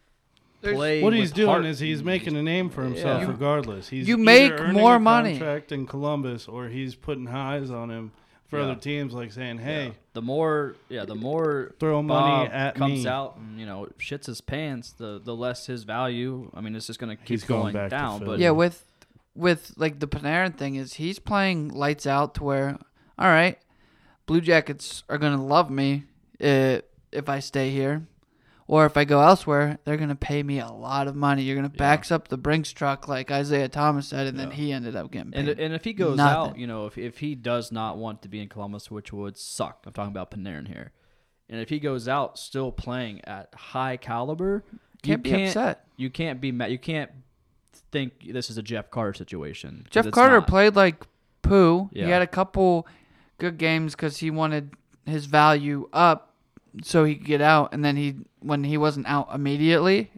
play. 0.62 1.02
What 1.02 1.12
with 1.12 1.20
he's 1.20 1.32
doing 1.32 1.48
heart. 1.48 1.64
is 1.64 1.78
he's 1.80 2.02
making 2.02 2.36
a 2.36 2.42
name 2.42 2.68
for 2.70 2.82
himself 2.82 3.20
Yeah. 3.20 3.26
You- 3.26 3.32
regardless. 3.32 3.88
He's 3.88 4.08
you 4.08 4.16
make 4.16 4.58
more 4.72 4.96
a 4.96 5.00
money. 5.00 5.32
contract 5.38 5.72
in 5.72 5.86
Columbus 5.86 6.46
or 6.48 6.68
he's 6.68 6.94
putting 6.94 7.26
highs 7.26 7.70
on 7.70 7.90
him 7.90 8.12
for 8.50 8.58
Yeah. 8.58 8.64
other 8.64 8.74
teams 8.74 9.14
like 9.14 9.32
saying, 9.32 9.58
"Hey, 9.58 9.92
the 10.12 10.20
more 10.22 10.74
yeah 10.88 11.04
the 11.06 11.14
more 11.14 11.72
Throw 11.78 12.02
money 12.02 12.46
Bob 12.48 12.50
at 12.52 12.74
comes 12.74 13.04
me. 13.04 13.08
out 13.08 13.36
and 13.36 13.58
you 13.58 13.64
know 13.64 13.88
shits 13.98 14.26
his 14.26 14.40
pants 14.40 14.92
the 14.92 15.20
the 15.24 15.34
less 15.34 15.66
his 15.66 15.84
value 15.84 16.50
i 16.52 16.60
mean 16.60 16.74
it's 16.74 16.86
just 16.88 16.98
going 16.98 17.10
to 17.10 17.16
keep 17.16 17.28
He's 17.28 17.44
going 17.44 17.60
going, 17.62 17.74
back 17.74 17.90
down 17.90 18.24
but 18.24 18.38
Yeah, 18.40 18.50
with 18.50 18.84
with 19.36 19.72
like 19.76 20.00
the 20.00 20.08
Panarin 20.08 20.56
thing 20.58 20.74
is 20.74 20.94
he's 20.94 21.18
playing 21.20 21.68
lights 21.68 22.06
out 22.06 22.34
to 22.34 22.44
where, 22.44 22.76
all 23.18 23.28
right, 23.28 23.56
Blue 24.26 24.40
Jackets 24.40 25.04
are 25.08 25.16
gonna 25.18 25.42
love 25.44 25.70
me 25.70 26.04
uh, 26.42 26.80
if 27.12 27.28
I 27.28 27.38
stay 27.40 27.70
here, 27.70 28.02
or 28.72 28.86
if 28.86 28.96
I 28.96 29.04
go 29.04 29.20
elsewhere, 29.20 29.78
they're 29.84 29.96
gonna 29.96 30.14
pay 30.14 30.44
me 30.44 30.60
a 30.60 30.68
lot 30.68 31.08
of 31.08 31.16
money. 31.16 31.42
You're 31.42 31.56
gonna 31.56 31.68
backs 31.68 32.12
up 32.12 32.28
the 32.28 32.36
Brinks 32.36 32.70
truck 32.72 33.08
like 33.08 33.30
Isaiah 33.32 33.68
Thomas 33.68 34.06
said, 34.06 34.28
and 34.28 34.38
then 34.38 34.52
he 34.52 34.70
ended 34.72 34.94
up 34.94 35.10
getting 35.10 35.32
paid. 35.32 35.48
and, 35.48 35.58
and 35.60 35.74
if 35.74 35.82
he 35.82 35.92
goes 35.92 36.20
out 36.20 36.56
you 36.56 36.66
know 36.68 36.86
if, 36.86 36.96
if 36.96 37.18
he 37.18 37.34
does 37.34 37.72
not 37.72 37.98
want 37.98 38.22
to 38.22 38.28
be 38.28 38.40
in 38.40 38.48
columbus 38.48 38.90
which 38.90 39.12
would 39.12 39.36
suck 39.36 39.82
i'm 39.86 39.92
talking 39.92 40.10
about 40.12 40.30
panarin 40.30 40.68
here 40.68 40.92
and 41.48 41.60
if 41.60 41.68
he 41.68 41.80
goes 41.80 42.06
out 42.06 42.38
still 42.38 42.70
playing 42.70 43.20
at 43.24 43.52
high 43.54 43.96
caliber 43.96 44.62
Can't 45.02 45.18
you 45.18 45.22
be 45.24 45.30
can't 45.30 45.48
upset. 45.48 45.84
you 45.96 46.08
can't 46.10 46.40
be 46.40 46.52
mad 46.52 46.70
you 46.70 46.78
can't 46.78 47.10
think 47.90 48.32
this 48.32 48.50
is 48.50 48.56
a 48.58 48.62
jeff 48.62 48.88
carter 48.90 49.14
situation. 49.14 49.84
Jeff 49.90 50.10
Carter 50.12 50.38
not. 50.38 50.46
played 50.46 50.76
like 50.76 51.04
poo. 51.42 51.90
He 51.92 52.00
had 52.02 52.22
a 52.22 52.26
couple 52.26 52.86
good 53.38 53.58
games 53.58 53.96
because 53.96 54.18
he 54.18 54.30
wanted 54.30 54.70
his 55.06 55.26
value 55.26 55.88
up 55.92 56.29
so 56.82 57.04
he 57.04 57.16
could 57.16 57.26
get 57.26 57.40
out. 57.40 57.72
And 57.72 57.84
then 57.84 57.96
he, 57.96 58.16
when 58.40 58.64
he 58.64 58.76
wasn't 58.76 59.06
out 59.08 59.28
immediately, 59.34 60.10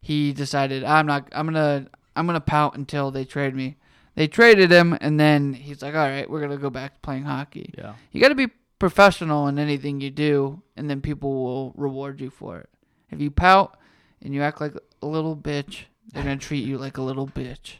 he 0.00 0.32
decided 0.32 0.84
I'm 0.84 1.06
not. 1.06 1.28
I'm 1.32 1.46
gonna. 1.46 1.86
I'm 2.14 2.26
gonna 2.26 2.40
pout 2.40 2.76
until 2.76 3.10
they 3.10 3.24
trade 3.24 3.54
me. 3.54 3.76
They 4.14 4.26
traded 4.26 4.70
him, 4.70 4.96
and 5.00 5.20
then 5.20 5.52
he's 5.52 5.82
like, 5.82 5.94
"All 5.94 6.08
right, 6.08 6.28
we're 6.30 6.40
gonna 6.40 6.56
go 6.56 6.70
back 6.70 6.94
to 6.94 7.00
playing 7.00 7.24
hockey." 7.24 7.74
Yeah. 7.76 7.94
You 8.12 8.20
got 8.20 8.28
to 8.28 8.34
be 8.34 8.48
professional 8.78 9.48
in 9.48 9.58
anything 9.58 10.00
you 10.00 10.10
do, 10.10 10.62
and 10.76 10.88
then 10.88 11.00
people 11.02 11.44
will 11.44 11.74
reward 11.76 12.20
you 12.20 12.30
for 12.30 12.58
it. 12.58 12.70
If 13.10 13.20
you 13.20 13.30
pout 13.30 13.76
and 14.22 14.32
you 14.34 14.42
act 14.42 14.60
like 14.60 14.74
a 15.02 15.06
little 15.06 15.36
bitch, 15.36 15.84
they're 16.12 16.22
gonna 16.22 16.38
treat 16.38 16.64
you 16.64 16.78
like 16.78 16.96
a 16.96 17.02
little 17.02 17.26
bitch. 17.26 17.74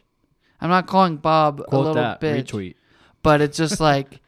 I'm 0.61 0.69
not 0.69 0.85
calling 0.87 1.17
Bob 1.17 1.63
a 1.71 1.77
little 1.77 1.93
that. 1.95 2.21
bitch, 2.21 2.51
Retweet. 2.51 2.75
but 3.23 3.41
it's 3.41 3.57
just 3.57 3.79
like 3.79 4.21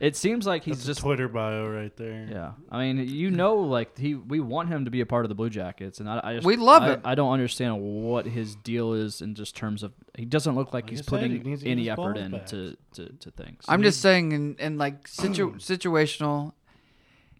It 0.00 0.14
seems 0.14 0.46
like 0.46 0.62
he's 0.62 0.76
That's 0.76 0.86
just 0.86 1.00
a 1.00 1.02
Twitter 1.02 1.28
bio 1.28 1.68
right 1.68 1.94
there. 1.96 2.28
Yeah, 2.30 2.52
I 2.70 2.78
mean, 2.78 3.08
you 3.08 3.30
know, 3.32 3.56
like 3.56 3.98
he, 3.98 4.14
we 4.14 4.38
want 4.38 4.68
him 4.68 4.84
to 4.84 4.92
be 4.92 5.00
a 5.00 5.06
part 5.06 5.24
of 5.24 5.28
the 5.28 5.34
Blue 5.34 5.50
Jackets, 5.50 5.98
and 5.98 6.08
I, 6.08 6.20
I 6.22 6.34
just 6.36 6.46
We 6.46 6.54
love 6.56 6.82
I, 6.84 6.90
him. 6.90 7.00
I 7.04 7.14
don't 7.16 7.32
understand 7.32 7.80
what 7.80 8.24
his 8.24 8.54
deal 8.54 8.92
is 8.92 9.20
in 9.20 9.34
just 9.34 9.56
terms 9.56 9.82
of 9.82 9.92
he 10.16 10.24
doesn't 10.24 10.54
look 10.54 10.68
like 10.68 10.84
Like 10.84 10.90
he's 10.90 11.00
I 11.00 11.02
said, 11.02 11.08
putting 11.08 11.30
he 11.32 11.38
needs 11.38 11.64
any 11.64 11.90
effort 11.90 12.14
balls 12.14 12.18
in 12.18 12.30
to, 12.30 12.76
to, 12.94 13.12
to 13.12 13.30
things. 13.32 13.64
I'm 13.66 13.82
just 13.82 14.00
saying, 14.00 14.32
in, 14.32 14.56
in 14.60 14.78
like 14.78 15.08
situ- 15.08 15.56
situational, 15.56 16.52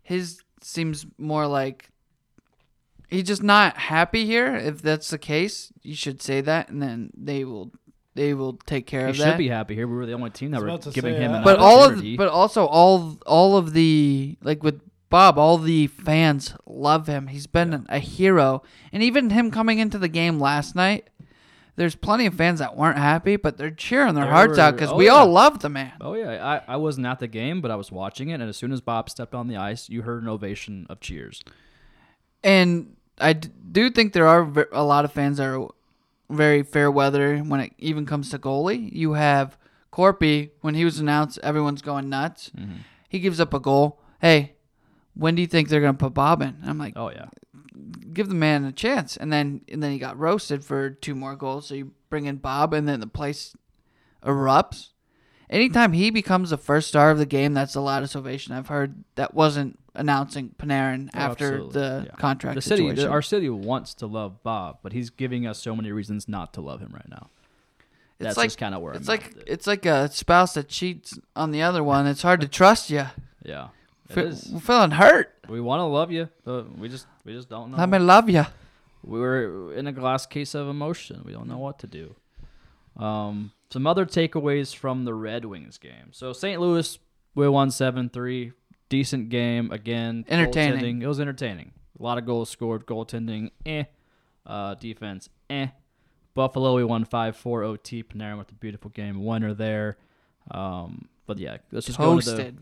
his 0.02 0.40
seems 0.60 1.06
more 1.16 1.46
like 1.46 1.90
he's 3.08 3.22
just 3.22 3.42
not 3.42 3.76
happy 3.76 4.26
here. 4.26 4.56
If 4.56 4.82
that's 4.82 5.10
the 5.10 5.18
case, 5.18 5.72
you 5.82 5.94
should 5.94 6.20
say 6.20 6.40
that, 6.40 6.70
and 6.70 6.82
then 6.82 7.10
they 7.16 7.44
will 7.44 7.70
they 8.18 8.34
will 8.34 8.54
take 8.66 8.86
care 8.86 9.04
he 9.06 9.10
of 9.10 9.16
that. 9.18 9.24
should 9.32 9.38
be 9.38 9.48
happy 9.48 9.74
here. 9.74 9.86
We 9.86 9.94
were 9.96 10.06
the 10.06 10.12
only 10.12 10.30
team 10.30 10.50
that 10.50 10.60
were 10.60 10.68
about 10.68 10.82
to 10.82 10.90
giving 10.90 11.14
say, 11.14 11.20
him 11.20 11.32
I- 11.32 11.38
an 11.38 11.44
but 11.44 11.58
all 11.58 11.78
of 11.84 11.92
opportunity. 11.92 12.16
but 12.16 12.28
also 12.28 12.66
all 12.66 13.18
all 13.26 13.56
of 13.56 13.72
the 13.72 14.36
like 14.42 14.62
with 14.62 14.80
Bob, 15.10 15.38
all 15.38 15.56
the 15.56 15.86
fans 15.86 16.54
love 16.66 17.06
him. 17.06 17.28
He's 17.28 17.46
been 17.46 17.86
a 17.88 17.98
hero, 17.98 18.62
and 18.92 19.02
even 19.02 19.30
him 19.30 19.50
coming 19.50 19.78
into 19.78 19.98
the 19.98 20.08
game 20.08 20.38
last 20.38 20.74
night. 20.74 21.08
There's 21.76 21.94
plenty 21.94 22.26
of 22.26 22.34
fans 22.34 22.58
that 22.58 22.76
weren't 22.76 22.98
happy, 22.98 23.36
but 23.36 23.56
they're 23.56 23.70
cheering 23.70 24.14
their 24.16 24.24
There 24.24 24.32
hearts 24.34 24.58
out 24.58 24.72
were- 24.74 24.78
because 24.78 24.90
oh, 24.92 24.96
we 24.96 25.06
yeah. 25.06 25.12
all 25.12 25.28
love 25.30 25.60
the 25.60 25.68
man. 25.68 25.92
Oh 26.00 26.14
yeah, 26.14 26.44
I, 26.66 26.74
I 26.74 26.76
wasn't 26.76 27.06
at 27.06 27.20
the 27.20 27.28
game, 27.28 27.60
but 27.60 27.70
I 27.70 27.76
was 27.76 27.90
watching 27.92 28.30
it, 28.30 28.34
and 28.40 28.48
as 28.50 28.56
soon 28.56 28.72
as 28.72 28.80
Bob 28.80 29.08
stepped 29.08 29.32
on 29.34 29.46
the 29.46 29.56
ice, 29.56 29.88
you 29.88 30.02
heard 30.02 30.22
an 30.24 30.28
ovation 30.28 30.86
of 30.90 30.98
cheers. 31.00 31.40
And 32.42 32.96
I 33.20 33.32
d- 33.32 33.48
do 33.72 33.90
think 33.90 34.12
there 34.12 34.26
are 34.26 34.44
ve- 34.44 34.64
a 34.72 34.82
lot 34.84 35.04
of 35.04 35.12
fans 35.12 35.38
that 35.38 35.46
are 35.46 35.68
very 36.30 36.62
fair 36.62 36.90
weather 36.90 37.38
when 37.38 37.60
it 37.60 37.72
even 37.78 38.06
comes 38.06 38.30
to 38.30 38.38
goalie. 38.38 38.92
You 38.92 39.14
have 39.14 39.56
Corpy 39.92 40.50
when 40.60 40.74
he 40.74 40.84
was 40.84 40.98
announced, 40.98 41.38
everyone's 41.42 41.82
going 41.82 42.08
nuts. 42.08 42.50
Mm-hmm. 42.56 42.78
He 43.08 43.20
gives 43.20 43.40
up 43.40 43.54
a 43.54 43.60
goal. 43.60 44.00
Hey, 44.20 44.54
when 45.14 45.34
do 45.34 45.42
you 45.42 45.48
think 45.48 45.68
they're 45.68 45.80
gonna 45.80 45.94
put 45.94 46.14
Bob 46.14 46.42
in? 46.42 46.58
I'm 46.64 46.78
like, 46.78 46.94
Oh 46.96 47.10
yeah, 47.10 47.26
give 48.12 48.28
the 48.28 48.34
man 48.34 48.64
a 48.64 48.72
chance. 48.72 49.16
And 49.16 49.32
then 49.32 49.62
and 49.68 49.82
then 49.82 49.92
he 49.92 49.98
got 49.98 50.18
roasted 50.18 50.64
for 50.64 50.90
two 50.90 51.14
more 51.14 51.36
goals. 51.36 51.66
So 51.66 51.74
you 51.74 51.92
bring 52.10 52.26
in 52.26 52.36
Bob, 52.36 52.74
and 52.74 52.88
then 52.88 53.00
the 53.00 53.06
place 53.06 53.54
erupts. 54.24 54.90
Anytime 55.50 55.92
he 55.92 56.10
becomes 56.10 56.50
the 56.50 56.58
first 56.58 56.88
star 56.88 57.10
of 57.10 57.18
the 57.18 57.26
game, 57.26 57.54
that's 57.54 57.72
the 57.72 57.80
loudest 57.80 58.14
ovation 58.14 58.54
I've 58.54 58.68
heard. 58.68 59.04
That 59.14 59.34
wasn't 59.34 59.78
announcing 59.98 60.54
Panarin 60.58 61.10
Oh, 61.14 61.18
after 61.18 61.46
absolutely. 61.54 61.72
the 61.80 62.02
Yeah. 62.06 62.14
contract 62.16 62.54
the 62.54 62.62
city, 62.62 62.90
the, 62.92 63.08
our 63.08 63.20
city 63.22 63.50
wants 63.50 63.92
to 63.94 64.06
love 64.06 64.42
Bob, 64.42 64.78
but 64.82 64.92
he's 64.92 65.10
giving 65.10 65.46
us 65.46 65.58
so 65.58 65.76
many 65.76 65.92
reasons 65.92 66.28
not 66.28 66.54
to 66.54 66.60
love 66.60 66.80
him 66.80 66.90
right 66.94 67.08
now. 67.08 67.28
That's 68.18 68.36
like- 68.36 68.46
just 68.46 68.58
kind 68.58 68.74
of 68.74 68.80
where 68.82 68.94
It's 68.94 69.08
I'm 69.08 69.12
like 69.18 69.26
it. 69.36 69.44
it's 69.46 69.66
like 69.66 69.84
a 69.86 70.10
spouse 70.10 70.54
that 70.54 70.68
cheats 70.68 71.18
on 71.36 71.50
the 71.50 71.62
other 71.62 71.84
one. 71.84 72.06
It's 72.06 72.22
hard 72.22 72.40
to 72.40 72.48
trust 72.48 72.90
you. 72.90 73.04
yeah. 73.44 73.68
It 74.08 74.14
Fe- 74.14 74.22
is. 74.28 74.48
We're 74.52 74.60
feeling 74.60 74.90
hurt. 74.92 75.34
We 75.48 75.60
want 75.60 75.80
to 75.80 75.84
love 75.84 76.10
you, 76.10 76.28
but 76.44 76.76
we 76.78 76.88
just 76.88 77.06
we 77.24 77.32
just 77.34 77.48
don't 77.48 77.70
know. 77.70 77.76
Let 77.76 77.88
me 77.90 77.98
love 77.98 78.30
you. 78.30 78.44
We're 79.04 79.72
in 79.74 79.86
a 79.86 79.92
glass 79.92 80.26
case 80.26 80.54
of 80.54 80.66
emotion. 80.68 81.22
We 81.24 81.32
don't 81.32 81.46
know 81.48 81.58
what 81.58 81.78
to 81.80 81.86
do. 81.86 82.14
Um, 82.96 83.52
some 83.70 83.86
other 83.86 84.04
takeaways 84.06 84.74
from 84.74 85.04
the 85.04 85.14
Red 85.14 85.44
Wings 85.44 85.78
game. 85.78 86.08
So 86.12 86.32
St. 86.32 86.60
Louis, 86.60 86.98
we 87.34 87.48
won 87.48 87.70
seven 87.70 88.08
three. 88.08 88.52
Decent 88.88 89.28
game 89.28 89.70
again. 89.70 90.24
Entertaining. 90.28 91.02
It 91.02 91.06
was 91.06 91.20
entertaining. 91.20 91.72
A 91.98 92.02
lot 92.02 92.18
of 92.18 92.26
goals 92.26 92.48
scored. 92.50 92.86
Goaltending, 92.86 93.50
eh. 93.66 93.84
Uh, 94.46 94.74
defense, 94.74 95.28
eh. 95.50 95.68
Buffalo, 96.34 96.76
we 96.76 96.84
won 96.84 97.04
five 97.04 97.36
four 97.36 97.64
OT. 97.64 98.02
Panarin 98.02 98.38
with 98.38 98.50
a 98.50 98.54
beautiful 98.54 98.90
game 98.90 99.24
winner 99.24 99.52
there. 99.54 99.98
Um, 100.50 101.08
but 101.26 101.38
yeah, 101.38 101.58
let's 101.72 101.86
just 101.86 101.98
go 101.98 102.18
to 102.18 102.30
the, 102.30 102.54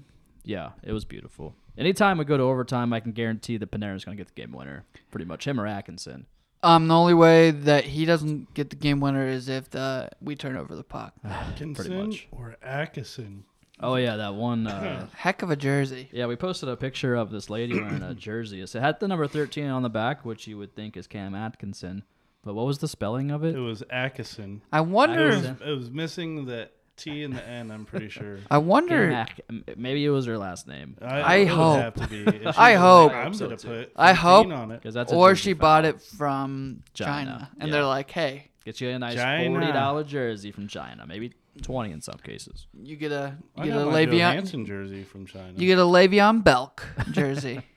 yeah, 0.44 0.70
it 0.82 0.92
was 0.92 1.04
beautiful. 1.04 1.54
Anytime 1.78 2.18
we 2.18 2.24
go 2.24 2.36
to 2.36 2.42
overtime, 2.42 2.92
I 2.92 3.00
can 3.00 3.12
guarantee 3.12 3.58
that 3.58 3.70
Panarin's 3.70 4.04
going 4.04 4.16
to 4.16 4.20
get 4.24 4.34
the 4.34 4.40
game 4.40 4.52
winner. 4.52 4.84
Pretty 5.10 5.26
much 5.26 5.46
him 5.46 5.60
or 5.60 5.66
Atkinson. 5.66 6.26
Um, 6.62 6.88
the 6.88 6.94
only 6.94 7.14
way 7.14 7.50
that 7.50 7.84
he 7.84 8.06
doesn't 8.06 8.54
get 8.54 8.70
the 8.70 8.76
game 8.76 8.98
winner 8.98 9.28
is 9.28 9.48
if 9.48 9.70
the 9.70 10.08
we 10.20 10.34
turn 10.34 10.56
over 10.56 10.74
the 10.74 10.82
puck. 10.82 11.14
Atkinson 11.24 12.08
much. 12.08 12.26
or 12.32 12.56
Atkinson? 12.62 13.44
Oh 13.80 13.96
yeah, 13.96 14.16
that 14.16 14.34
one. 14.34 14.66
Uh, 14.66 15.06
Heck 15.16 15.42
of 15.42 15.50
a 15.50 15.56
jersey. 15.56 16.08
yeah, 16.12 16.26
we 16.26 16.36
posted 16.36 16.68
a 16.68 16.76
picture 16.76 17.14
of 17.14 17.30
this 17.30 17.50
lady 17.50 17.78
wearing 17.80 18.02
a 18.02 18.14
jersey. 18.28 18.60
It 18.62 18.72
had 18.72 19.00
the 19.00 19.08
number 19.08 19.26
thirteen 19.26 19.68
on 19.68 19.82
the 19.82 19.90
back, 19.90 20.24
which 20.24 20.46
you 20.46 20.56
would 20.58 20.74
think 20.74 20.96
is 20.96 21.06
Cam 21.06 21.34
Atkinson. 21.34 22.02
But 22.42 22.54
what 22.54 22.64
was 22.66 22.78
the 22.78 22.88
spelling 22.88 23.30
of 23.32 23.44
It 23.44 23.56
it? 23.56 23.58
was 23.58 23.82
Atkinson. 23.90 24.62
I 24.72 24.78
It 24.78 24.86
wonder. 24.86 25.26
was, 25.28 25.44
it 25.44 25.76
was 25.76 25.90
missing 25.90 26.46
the 26.46 26.70
T 26.96 27.24
and 27.24 27.34
the 27.36 27.46
N. 27.46 27.70
I'm 27.72 27.84
pretty 27.84 28.08
sure. 28.08 28.38
I 28.50 28.58
wonder. 28.58 29.10
Cam 29.10 29.26
Ac- 29.68 29.74
maybe 29.76 30.04
it 30.04 30.10
was 30.10 30.24
her 30.26 30.38
last 30.38 30.66
name. 30.68 30.96
I 31.02 31.36
it 31.36 31.38
would 31.40 31.48
hope. 31.48 31.78
Have 31.80 31.94
to 31.94 32.06
be. 32.06 32.22
If 32.24 32.42
she 32.54 32.60
I 32.60 32.74
hope. 32.74 33.12
I'm 33.12 33.34
So 33.34 33.46
gonna 33.46 33.56
too. 33.58 33.68
put. 33.68 33.92
I 33.96 34.12
hope- 34.14 34.46
on 34.46 34.70
it. 34.70 34.82
That's 34.84 35.12
a 35.12 35.14
or 35.14 35.32
jersey 35.32 35.42
she 35.42 35.52
foul. 35.54 35.60
bought 35.60 35.84
it 35.84 36.00
from 36.00 36.82
China, 36.94 37.10
China, 37.12 37.50
and 37.60 37.68
yeah. 37.68 37.72
they're 37.74 37.84
like, 37.84 38.10
"Hey, 38.10 38.50
Get 38.64 38.80
you 38.80 38.88
a 38.88 38.98
nice 38.98 39.16
China. 39.16 39.50
forty 39.50 39.72
dollar 39.72 40.02
jersey 40.04 40.50
from 40.52 40.66
China, 40.68 41.04
maybe 41.06 41.32
twenty 41.62 41.92
in 41.92 42.00
some 42.00 42.18
cases. 42.18 42.66
you 42.82 42.96
get 42.96 43.12
a 43.12 43.36
you 43.56 43.64
get 43.64 43.76
a 43.76 43.84
got 43.84 43.92
my 43.92 44.06
Le'Veon, 44.06 44.18
Johansson 44.18 44.66
jersey 44.66 45.04
from 45.04 45.26
China. 45.26 45.52
you 45.56 45.66
get 45.66 45.78
a 45.78 45.82
Le'Veon 45.82 46.42
Belk 46.44 46.86
jersey." 47.12 47.60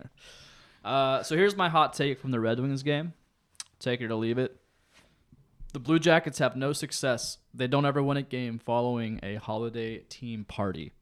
Uh, 0.84 1.22
so 1.24 1.36
here's 1.36 1.58
my 1.58 1.68
hot 1.68 1.94
take 1.94 2.20
from 2.20 2.32
the 2.32 2.40
Red 2.40 2.58
Wings 2.60 2.84
game. 2.84 3.14
Take 3.80 4.00
it 4.00 4.10
or 4.10 4.16
leave 4.16 4.38
it. 4.38 4.56
The 5.74 5.80
Blue 5.80 6.00
Jackets 6.00 6.40
have 6.40 6.56
no 6.56 6.74
success. 6.74 7.38
They 7.54 7.68
don't 7.68 7.86
ever 7.86 8.02
win 8.02 8.18
a 8.18 8.22
game 8.22 8.60
following 8.60 9.20
a 9.22 9.36
holiday 9.36 10.00
team 10.10 10.46
party. 10.46 10.94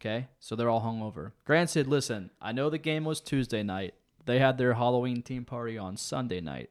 Okay? 0.00 0.28
So 0.38 0.54
they're 0.54 0.68
all 0.68 0.82
hungover. 0.82 1.32
Granted, 1.44 1.86
listen, 1.88 2.30
I 2.40 2.52
know 2.52 2.70
the 2.70 2.78
game 2.78 3.04
was 3.04 3.20
Tuesday 3.20 3.62
night. 3.62 3.94
They 4.26 4.38
had 4.38 4.58
their 4.58 4.74
Halloween 4.74 5.22
team 5.22 5.44
party 5.44 5.76
on 5.76 5.96
Sunday 5.96 6.40
night. 6.40 6.70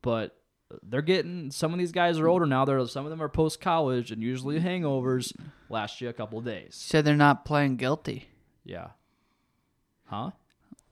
But 0.00 0.36
they're 0.82 1.02
getting 1.02 1.50
some 1.50 1.72
of 1.72 1.78
these 1.78 1.92
guys 1.92 2.18
are 2.18 2.28
older 2.28 2.46
now. 2.46 2.64
They're 2.64 2.86
some 2.86 3.04
of 3.04 3.10
them 3.10 3.22
are 3.22 3.28
post 3.28 3.60
college 3.60 4.10
and 4.10 4.22
usually 4.22 4.60
hangovers 4.60 5.32
last 5.68 6.00
you 6.00 6.08
a 6.08 6.12
couple 6.12 6.38
of 6.38 6.44
days. 6.44 6.74
Said 6.74 7.04
they're 7.04 7.16
not 7.16 7.44
playing 7.44 7.76
guilty. 7.76 8.28
Yeah. 8.64 8.88
Huh? 10.06 10.30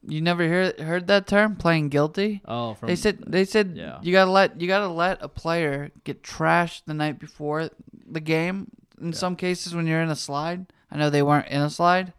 You 0.06 0.20
never 0.20 0.42
hear 0.42 0.72
heard 0.78 1.06
that 1.06 1.26
term, 1.26 1.56
playing 1.56 1.88
guilty? 1.88 2.42
Oh, 2.44 2.74
from 2.74 2.88
They 2.88 2.96
said 2.96 3.22
they 3.26 3.44
said 3.44 3.76
Yeah. 3.76 3.98
you 4.02 4.12
gotta 4.12 4.30
let 4.30 4.60
you 4.60 4.66
gotta 4.66 4.88
let 4.88 5.18
a 5.22 5.28
player 5.28 5.90
get 6.04 6.22
trashed 6.22 6.82
the 6.86 6.94
night 6.94 7.18
before 7.18 7.70
the 8.06 8.20
game. 8.20 8.70
In 9.00 9.12
some 9.12 9.36
cases, 9.36 9.74
when 9.74 9.86
you're 9.86 10.02
in 10.02 10.10
a 10.10 10.16
slide, 10.16 10.66
I 10.90 10.96
know 10.96 11.10
they 11.10 11.22
weren't 11.22 11.48
in 11.48 11.60
a 11.60 11.70
slide, 11.70 12.12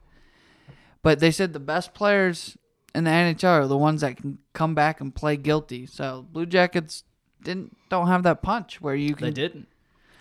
but 1.01 1.19
they 1.19 1.31
said 1.31 1.53
the 1.53 1.59
best 1.59 1.93
players 1.93 2.57
in 2.95 3.03
the 3.05 3.11
NHL 3.11 3.49
are 3.63 3.67
the 3.67 3.77
ones 3.77 4.01
that 4.01 4.17
can 4.17 4.37
come 4.53 4.75
back 4.75 4.99
and 5.01 5.13
play 5.13 5.35
guilty. 5.37 5.85
So 5.85 6.25
Blue 6.31 6.45
Jackets 6.45 7.03
didn't 7.43 7.75
don't 7.89 8.07
have 8.07 8.23
that 8.23 8.41
punch 8.41 8.81
where 8.81 8.95
you 8.95 9.15
can. 9.15 9.25
They 9.27 9.31
didn't. 9.31 9.67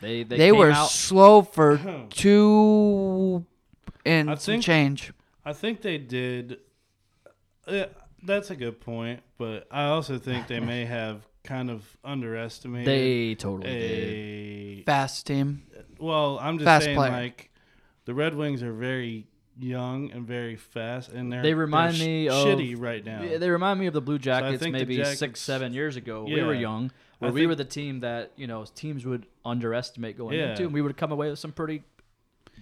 They 0.00 0.22
they, 0.24 0.36
They, 0.36 0.50
came 0.50 0.58
were 0.58 0.70
out, 0.70 0.88
slow 0.90 1.42
for 1.42 1.78
two 2.10 3.44
and 4.04 4.30
I 4.30 4.34
think- 4.36 4.62
change. 4.62 5.12
I 5.44 5.52
think 5.52 5.82
they 5.82 5.98
did. 5.98 6.58
Uh, 7.66 7.86
that's 8.22 8.50
a 8.50 8.56
good 8.56 8.80
point, 8.80 9.20
but 9.38 9.66
I 9.72 9.84
also 9.86 10.18
think 10.18 10.46
they 10.46 10.60
may 10.60 10.84
have 10.84 11.26
kind 11.42 11.68
of 11.70 11.84
underestimated 12.04 12.86
They 12.86 13.34
totally 13.34 13.68
did. 14.76 14.86
Fast 14.86 15.26
team. 15.26 15.62
Well, 15.98 16.38
I'm 16.40 16.58
just 16.58 16.66
Fast 16.66 16.84
saying, 16.84 16.96
player. 16.96 17.10
like 17.10 17.50
the 18.04 18.14
Red 18.14 18.36
Wings 18.36 18.62
are 18.62 18.72
very 18.72 19.26
young 19.58 20.12
and 20.12 20.24
very 20.26 20.54
fast, 20.54 21.10
and 21.10 21.32
they're 21.32 21.42
They 21.42 21.54
remind 21.54 21.94
they're 21.94 22.02
sh- 22.02 22.06
me 22.06 22.28
of 22.28 22.46
shitty 22.46 22.80
right 22.80 23.04
now. 23.04 23.22
They 23.38 23.50
remind 23.50 23.80
me 23.80 23.86
of 23.86 23.94
the 23.94 24.00
Blue 24.00 24.18
Jackets 24.20 24.62
think 24.62 24.74
the 24.74 24.78
maybe 24.80 24.96
Jackets- 24.96 25.18
six, 25.18 25.40
seven 25.40 25.72
years 25.74 25.96
ago. 25.96 26.22
We 26.24 26.40
were 26.42 26.54
Yeah. 26.54 26.60
Young, 27.22 27.30
I 27.30 27.32
we 27.34 27.40
think- 27.40 27.48
were 27.48 27.54
the 27.56 27.64
team 27.64 28.00
that 28.00 28.32
you 28.36 28.46
know 28.46 28.64
teams 28.74 29.04
would 29.06 29.26
underestimate 29.44 30.16
going 30.18 30.38
Yeah. 30.38 30.50
into, 30.50 30.64
and 30.64 30.72
we 30.72 30.82
would 30.82 30.96
come 30.96 31.12
away 31.12 31.30
with 31.30 31.38
some 31.38 31.52
pretty 31.52 31.82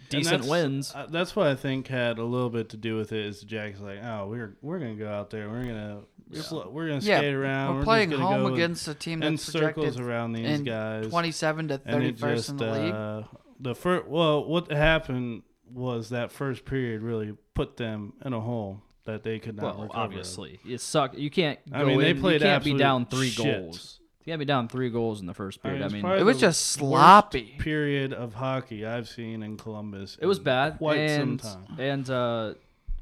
decent 0.09 0.43
that's- 0.43 0.49
wins. 0.51 0.93
uh, 0.95 1.07
that's 1.11 1.35
what 1.37 1.47
I 1.47 1.55
think 1.55 1.89
had 1.89 2.19
a 2.19 2.25
little 2.25 2.51
bit 2.51 2.69
to 2.71 2.77
do 2.77 2.97
with 2.97 3.13
it. 3.13 3.25
Is 3.27 3.41
the 3.41 3.47
Jackets 3.47 3.81
like, 3.81 3.99
oh, 4.03 4.27
we're 4.29 4.57
we're 4.63 4.79
gonna 4.79 4.95
go 4.95 5.09
out 5.11 5.31
there, 5.31 5.49
we're 5.49 5.65
gonna 5.65 6.01
sl- 6.35 6.69
we're 6.71 6.89
gonna 6.89 7.01
Yeah, 7.01 7.19
skate 7.19 7.35
around, 7.35 7.75
We're 7.75 7.81
just 7.81 7.85
playing 7.87 8.11
gonna 8.11 8.23
home 8.27 8.43
go 8.49 8.55
against 8.55 8.87
a 8.89 8.95
team 8.95 9.23
and 9.23 9.39
that's 9.39 9.45
circles 9.51 9.99
around 9.99 10.33
these 10.33 10.47
in 10.61 10.65
guys. 10.65 11.09
27 11.09 11.69
to 11.69 11.81
and 11.85 12.17
31st 12.17 12.49
in 12.51 12.57
the 12.57 12.73
league. 12.73 12.93
uh, 12.95 13.23
the 13.59 13.75
first 13.75 14.07
well 14.09 14.45
what 14.45 14.71
happened 14.71 15.43
was 15.73 16.09
that 16.11 16.33
first 16.33 16.65
period 16.65 17.03
really 17.03 17.35
put 17.55 17.77
them 17.77 18.13
in 18.25 18.33
a 18.33 18.41
hole 18.41 18.81
that 19.05 19.23
they 19.23 19.39
could 19.39 19.55
not 19.57 19.77
well, 19.77 19.85
recover. 19.85 19.99
obviously, 20.05 20.59
it 20.69 20.81
sucked. 20.81 21.17
You 21.17 21.31
can't. 21.31 21.59
Go 21.71 21.79
I 21.79 21.85
mean, 21.85 21.99
they 22.01 22.13
played 22.15 22.41
You 22.41 22.47
can't 22.47 22.65
be 22.65 22.75
down 22.75 23.07
three 23.07 23.29
shit. 23.29 23.45
goals 23.45 24.00
He 24.25 24.31
had 24.31 24.39
me 24.39 24.45
down 24.45 24.69
three 24.69 24.91
goals 24.91 25.21
in 25.21 25.27
the 25.27 25.35
first 25.35 25.63
period. 25.63 25.83
I 25.83 25.87
it's 25.87 25.95
mean, 25.95 26.05
It 26.05 26.25
was 26.25 26.37
the 26.37 26.49
just 26.49 26.81
worst 26.81 26.91
sloppy. 26.91 27.57
period 27.59 28.13
of 28.13 28.35
hockey 28.35 28.85
I've 28.85 29.09
seen 29.09 29.43
in 29.43 29.57
Columbus. 29.57 30.19
It 30.21 30.27
was 30.27 30.39
bad. 30.39 30.79
Quite 30.79 30.99
and, 30.99 31.41
some 31.41 31.67
time. 31.67 31.81
And 31.81 32.11
uh, 32.11 32.55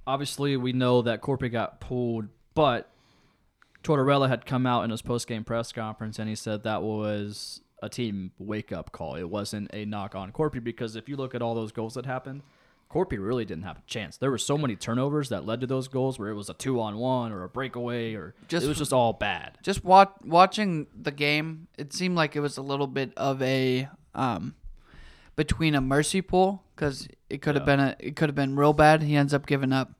obviously, 0.06 0.56
we 0.56 0.72
know 0.72 1.02
that 1.02 1.20
Corpy 1.20 1.50
got 1.50 1.80
pulled, 1.80 2.28
but 2.54 2.88
Tortorella 3.82 4.28
had 4.28 4.46
come 4.46 4.66
out 4.66 4.84
in 4.84 4.90
his 4.90 5.02
post 5.02 5.26
game 5.26 5.44
press 5.44 5.72
conference 5.72 6.18
and 6.18 6.28
he 6.28 6.34
said 6.34 6.62
that 6.62 6.82
was 6.82 7.62
a 7.82 7.88
team 7.88 8.32
wake 8.38 8.72
up 8.72 8.92
call. 8.92 9.14
It 9.14 9.30
wasn't 9.30 9.70
a 9.72 9.84
knock 9.84 10.14
on 10.14 10.32
Corpy 10.32 10.62
because 10.62 10.96
if 10.96 11.08
you 11.08 11.16
look 11.16 11.34
at 11.34 11.42
all 11.42 11.54
those 11.54 11.72
goals 11.72 11.94
that 11.94 12.06
happened, 12.06 12.42
Corpy 12.90 13.18
really 13.18 13.44
didn't 13.44 13.64
have 13.64 13.76
a 13.76 13.82
chance. 13.86 14.16
There 14.16 14.30
were 14.30 14.38
so 14.38 14.56
many 14.56 14.74
turnovers 14.74 15.28
that 15.28 15.44
led 15.44 15.60
to 15.60 15.66
those 15.66 15.88
goals 15.88 16.18
where 16.18 16.30
it 16.30 16.34
was 16.34 16.48
a 16.48 16.54
two 16.54 16.80
on 16.80 16.96
one 16.96 17.32
or 17.32 17.44
a 17.44 17.48
breakaway 17.48 18.14
or 18.14 18.34
Just 18.48 18.64
it 18.64 18.68
was 18.68 18.78
just 18.78 18.92
all 18.94 19.12
bad. 19.12 19.58
Just 19.62 19.84
watch, 19.84 20.10
watching 20.24 20.86
the 20.98 21.10
game, 21.10 21.68
it 21.76 21.92
seemed 21.92 22.16
like 22.16 22.34
it 22.34 22.40
was 22.40 22.56
a 22.56 22.62
little 22.62 22.86
bit 22.86 23.12
of 23.16 23.42
a 23.42 23.88
um, 24.14 24.54
between 25.36 25.74
a 25.74 25.80
mercy 25.82 26.22
pool 26.22 26.62
because 26.74 27.08
it 27.28 27.42
could 27.42 27.54
have 27.56 27.62
Yeah. 27.68 27.76
been 27.76 27.80
a 27.80 27.96
it 27.98 28.16
could 28.16 28.28
have 28.30 28.36
been 28.36 28.56
real 28.56 28.72
bad. 28.72 29.02
He 29.02 29.16
ends 29.16 29.34
up 29.34 29.44
giving 29.46 29.72
up 29.72 29.92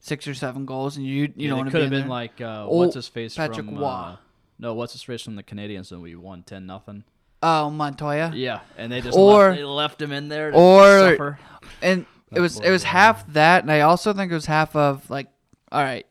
six 0.00 0.26
or 0.26 0.34
seven 0.34 0.66
goals, 0.66 0.96
and 0.96 1.06
you 1.06 1.12
you 1.14 1.32
Yeah, 1.36 1.48
don't 1.50 1.58
it 1.58 1.60
want 1.60 1.66
to 1.66 1.70
could 1.70 1.78
be 1.78 1.82
have 1.84 1.92
in 1.92 1.98
been 2.00 2.08
there. 2.08 2.08
like 2.08 2.40
uh, 2.40 2.66
what's 2.66 2.94
his 2.96 3.06
face 3.08 3.36
Patrick 3.36 3.66
from 3.66 3.82
uh, 3.82 4.16
no 4.58 4.74
what's 4.74 4.92
his 4.92 5.02
face 5.04 5.22
from 5.22 5.36
the 5.36 5.42
Canadiens 5.44 5.92
and 5.92 6.02
we 6.02 6.16
won 6.16 6.42
ten 6.42 6.66
nothing. 6.66 7.04
oh 7.42 7.70
Montoya, 7.70 8.32
Yeah, 8.34 8.60
and 8.76 8.90
they 8.90 9.00
just 9.00 9.16
Or- 9.16 9.48
left, 9.50 9.56
they 9.58 9.64
left 9.64 10.02
him 10.02 10.10
in 10.12 10.28
there 10.28 10.50
to 10.50 10.56
or- 10.56 10.98
suffer. 11.12 11.38
and 11.80 12.06
it 12.34 12.40
was 12.40 12.60
it 12.60 12.70
was 12.70 12.82
half 12.84 13.26
that, 13.32 13.62
and 13.64 13.70
I 13.72 13.80
also 13.80 14.12
think 14.12 14.30
it 14.30 14.34
was 14.34 14.46
half 14.46 14.74
of 14.76 15.08
like, 15.10 15.28
all 15.72 15.82
right, 15.82 16.06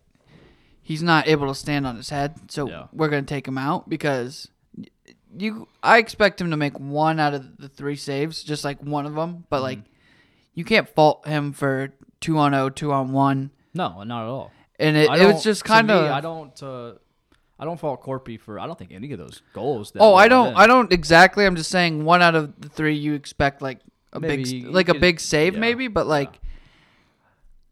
he's 0.81 1.03
not 1.03 1.27
able 1.27 1.47
to 1.47 1.55
stand 1.55 1.85
on 1.87 1.95
his 1.95 2.09
head, 2.09 2.51
so 2.51 2.67
Yeah. 2.67 2.87
we're 2.93 3.09
gonna 3.09 3.23
take 3.23 3.47
him 3.47 3.57
out 3.57 3.89
because 3.89 4.49
you. 5.37 5.67
I 5.81 5.97
expect 5.97 6.39
him 6.39 6.51
to 6.51 6.57
make 6.57 6.79
one 6.79 7.19
out 7.19 7.33
of 7.33 7.57
the 7.57 7.67
three 7.69 7.95
saves, 7.95 8.43
just 8.43 8.63
like 8.63 8.79
one 8.81 9.05
of 9.05 9.15
them, 9.15 9.45
but 9.49 9.61
like, 9.61 9.79
you 10.53 10.63
can't 10.63 10.87
fault 10.87 11.27
him 11.27 11.53
for 11.53 11.93
two 12.21 12.37
on 12.37 12.51
0, 12.53 12.69
two 12.69 12.91
on 12.91 13.11
one, 13.11 13.51
No, 13.73 14.03
not 14.03 14.23
at 14.23 14.29
all. 14.29 14.51
and 14.79 14.95
it, 14.95 15.09
I 15.09 15.17
it 15.23 15.25
was 15.33 15.43
just 15.43 15.61
to 15.63 15.67
kind 15.67 15.87
me, 15.87 15.93
of. 15.93 16.05
I 16.11 16.21
don't. 16.21 16.61
Uh, 16.63 16.93
I 17.59 17.65
don't 17.65 17.79
fault 17.79 18.01
Corpy 18.03 18.39
for. 18.39 18.59
I 18.59 18.65
don't 18.67 18.77
think 18.77 18.91
any 18.91 19.11
of 19.13 19.19
those 19.19 19.41
goals. 19.53 19.91
That 19.91 20.01
Oh, 20.01 20.15
I 20.15 20.27
don't. 20.27 20.49
in. 20.49 20.55
I 20.55 20.67
don't 20.67 20.91
exactly. 20.91 21.45
I'm 21.45 21.55
just 21.55 21.69
saying 21.71 22.03
one 22.03 22.21
out 22.21 22.35
of 22.35 22.59
the 22.59 22.67
three 22.69 22.95
you 22.95 23.13
expect 23.13 23.61
like 23.61 23.79
a 24.13 24.19
Maybe 24.19 24.61
big, 24.61 24.67
like 24.67 24.87
a 24.89 24.93
big 24.93 25.19
save 25.19 25.55
yeah, 25.55 25.59
maybe, 25.59 25.87
but 25.89 26.07
like 26.07 26.39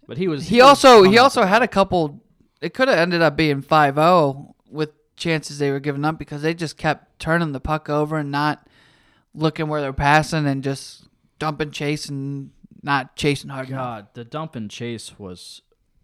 But 0.08 0.18
he 0.18 0.28
was. 0.28 0.48
he 0.48 0.58
was 0.58 0.66
also 0.84 1.04
he 1.04 1.18
also 1.18 1.44
had 1.46 1.62
a 1.62 1.68
couple. 1.68 2.22
It 2.62 2.74
could 2.74 2.90
have 2.90 2.98
ended 2.98 3.22
up 3.22 3.36
being 3.36 3.64
5-0 3.64 4.54
with 4.70 4.90
chances 5.16 5.58
they 5.60 5.72
were 5.72 5.80
giving 5.80 6.04
up 6.04 6.20
because 6.20 6.42
they 6.42 6.54
just 6.54 6.78
kept 6.78 7.18
turning 7.20 7.54
the 7.54 7.60
puck 7.60 7.90
over 7.90 8.18
and 8.18 8.30
not 8.32 8.68
looking 9.34 9.68
where 9.68 9.82
they're 9.82 9.94
passing 9.94 10.46
and 10.46 10.64
just 10.64 11.06
dumping, 11.40 11.72
chasing, 11.72 12.52
not 12.84 13.16
chasing 13.16 13.50
hard 13.50 13.70
enough. 13.70 13.80
God, 13.80 14.08
the 14.14 14.26
dump 14.26 14.56
and 14.56 14.70
chase 14.70 15.18
was. 15.18 15.62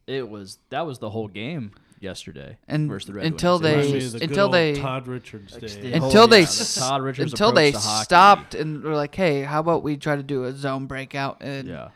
It 0.07 0.29
was 0.29 0.59
that 0.69 0.85
was 0.87 0.99
the 0.99 1.09
whole 1.09 1.27
game 1.27 1.73
yesterday 1.99 2.57
And 2.67 2.87
versus 2.89 3.07
the 3.07 3.13
Red 3.13 3.25
until 3.25 3.59
Wings. 3.59 3.61
They- 3.63 3.75
was 3.77 3.85
Reminds 3.87 3.93
me 3.93 3.99
just- 3.99 4.13
of 4.15 4.19
the 4.19 4.25
until 4.25 4.49
they- 4.49 4.75
Todd 4.75 5.07
Richards 5.07 5.53
day. 5.57 5.91
Oh, 5.93 6.05
until 6.05 6.21
Oh, 6.23 6.27
they 6.27 6.39
yeah, 6.41 6.45
the 6.45 6.75
Todd 6.79 7.01
Richards 7.01 7.31
until 7.33 7.51
they 7.51 7.69
approach 7.69 7.83
to 7.83 7.87
hockey. 7.89 8.03
stopped 8.03 8.55
and 8.55 8.83
were 8.83 8.95
like, 8.95 9.15
"Hey, 9.15 9.41
how 9.43 9.59
about 9.59 9.83
we 9.83 9.97
try 9.97 10.15
to 10.15 10.23
do 10.23 10.43
a 10.43 10.53
zone 10.53 10.85
breakout 10.85 11.37
and 11.41 11.67
yeah, 11.67 11.89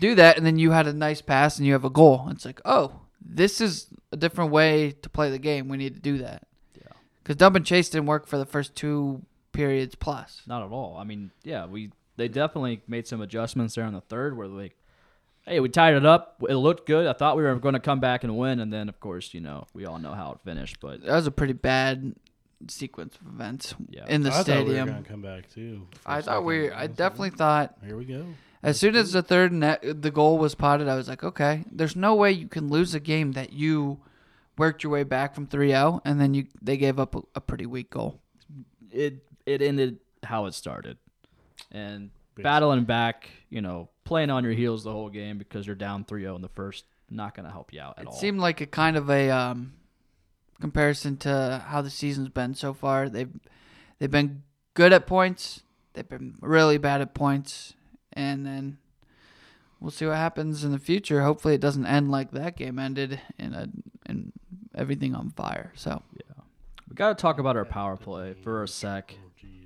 do 0.00 0.14
that?" 0.16 0.36
And 0.36 0.44
then 0.46 0.58
you 0.58 0.70
had 0.72 0.86
a 0.86 0.92
nice 0.92 1.20
pass 1.22 1.58
and 1.58 1.66
you 1.66 1.72
have 1.72 1.84
a 1.84 1.90
goal. 1.90 2.28
It's 2.30 2.44
like, 2.44 2.60
oh, 2.64 3.00
this 3.24 3.60
is 3.60 3.86
a 4.10 4.16
different 4.16 4.50
way 4.50 4.90
to 4.90 5.08
play 5.08 5.30
the 5.30 5.38
game. 5.38 5.68
We 5.68 5.76
need 5.76 5.94
to 5.94 6.00
do 6.00 6.18
that. 6.18 6.46
Yeah. 6.76 6.92
Because 7.22 7.36
dump 7.36 7.56
and 7.56 7.64
chase 7.64 7.88
didn't 7.88 8.06
work 8.06 8.26
for 8.26 8.36
the 8.36 8.44
first 8.46 8.74
two 8.74 9.22
periods 9.52 9.94
plus. 9.94 10.42
not 10.46 10.62
at 10.64 10.70
all. 10.72 10.96
I 10.98 11.04
mean, 11.04 11.30
yeah, 11.44 11.66
we 11.66 11.90
they 12.16 12.28
definitely 12.28 12.82
made 12.86 13.06
some 13.06 13.20
adjustments 13.22 13.74
there 13.74 13.86
in 13.86 13.94
the 13.94 14.00
third 14.02 14.36
where 14.36 14.46
like, 14.48 14.76
hey, 15.46 15.60
we 15.60 15.68
tied 15.68 15.94
it 15.94 16.06
up. 16.06 16.42
It 16.48 16.54
looked 16.54 16.86
good. 16.86 17.06
I 17.06 17.12
thought 17.12 17.36
we 17.36 17.42
were 17.42 17.54
going 17.56 17.74
to 17.74 17.80
come 17.80 18.00
back 18.00 18.24
and 18.24 18.36
win, 18.36 18.60
and 18.60 18.72
then 18.72 18.88
of 18.88 19.00
course, 19.00 19.34
you 19.34 19.40
know, 19.40 19.66
we 19.74 19.84
all 19.86 19.98
know 19.98 20.12
how 20.14 20.32
it 20.32 20.38
finished. 20.44 20.78
But 20.80 21.02
That 21.04 21.14
was 21.14 21.26
a 21.26 21.30
pretty 21.32 21.52
bad 21.54 22.14
sequence 22.68 23.16
of 23.20 23.26
events 23.26 23.74
Yeah. 23.90 24.06
in 24.08 24.22
the 24.22 24.30
stadium. 24.30 24.60
I 24.60 24.64
thought 24.64 24.66
we 24.68 24.78
were 24.80 24.86
gonna 24.86 25.02
come 25.08 25.22
back 25.22 25.50
too. 25.50 25.86
I 26.06 26.20
thought 26.22 26.44
we. 26.44 26.70
I 26.70 26.86
definitely 26.86 27.30
thought 27.30 27.76
Here 27.84 27.96
we 27.96 28.04
go. 28.04 28.24
as 28.62 28.78
soon 28.78 28.94
as 28.94 29.12
the 29.12 29.22
third 29.22 29.52
net, 29.52 29.82
the 29.82 30.10
goal 30.12 30.38
was 30.38 30.54
potted, 30.54 30.86
I 30.88 30.94
was 30.94 31.08
like, 31.08 31.24
okay, 31.24 31.64
there's 31.72 31.96
no 31.96 32.14
way 32.14 32.30
you 32.30 32.46
can 32.46 32.68
lose 32.68 32.94
a 32.94 33.00
game 33.00 33.32
that 33.32 33.52
you 33.52 33.98
worked 34.56 34.84
your 34.84 34.92
way 34.92 35.02
back 35.02 35.34
from 35.34 35.46
3-0 35.48 36.02
and 36.04 36.20
then 36.20 36.34
you 36.34 36.46
they 36.60 36.76
gave 36.76 37.00
up 37.00 37.16
a, 37.16 37.22
a 37.34 37.40
pretty 37.40 37.66
weak 37.66 37.90
goal. 37.90 38.20
it 38.92 39.24
it 39.44 39.60
ended 39.60 39.98
how 40.22 40.46
it 40.46 40.52
started, 40.54 40.98
and 41.72 42.10
battling 42.36 42.84
back, 42.84 43.28
you 43.50 43.60
know, 43.60 43.88
playing 44.04 44.30
on 44.30 44.44
your 44.44 44.52
heels 44.52 44.84
the 44.84 44.92
whole 44.92 45.08
game 45.08 45.38
because 45.38 45.66
you're 45.66 45.76
down 45.76 46.04
3-0 46.04 46.36
in 46.36 46.42
the 46.42 46.48
first, 46.48 46.84
not 47.10 47.34
going 47.34 47.46
to 47.46 47.52
help 47.52 47.72
you 47.72 47.80
out 47.80 47.94
at 47.98 48.02
It 48.02 48.08
all. 48.08 48.14
It 48.14 48.18
seemed 48.18 48.40
like 48.40 48.60
a 48.60 48.66
kind 48.66 48.96
of 48.96 49.10
a 49.10 49.30
um, 49.30 49.74
comparison 50.60 51.16
to 51.18 51.62
how 51.66 51.82
the 51.82 51.90
season's 51.90 52.28
been 52.28 52.54
so 52.54 52.72
far. 52.72 53.08
They've 53.08 53.30
they've 53.98 54.10
been 54.10 54.42
good 54.74 54.92
at 54.92 55.06
points. 55.06 55.62
They've 55.94 56.08
been 56.08 56.36
really 56.40 56.78
bad 56.78 57.02
at 57.02 57.12
points, 57.14 57.74
and 58.12 58.46
then 58.46 58.78
we'll 59.78 59.90
see 59.90 60.06
what 60.06 60.16
happens 60.16 60.64
in 60.64 60.72
the 60.72 60.78
future. 60.78 61.22
Hopefully, 61.22 61.54
it 61.54 61.60
doesn't 61.60 61.84
end 61.84 62.10
like 62.10 62.30
that 62.30 62.56
game 62.56 62.78
ended 62.78 63.20
in 63.38 63.52
a 63.52 63.68
in 64.08 64.32
everything 64.74 65.14
on 65.14 65.30
fire. 65.30 65.72
So 65.74 66.02
yeah, 66.14 66.42
We 66.88 66.94
got 66.94 67.16
to 67.16 67.20
talk 67.20 67.38
about 67.38 67.56
our 67.56 67.66
power 67.66 67.96
play 67.96 68.32
for 68.42 68.62
a 68.62 68.68
sec. 68.68 69.14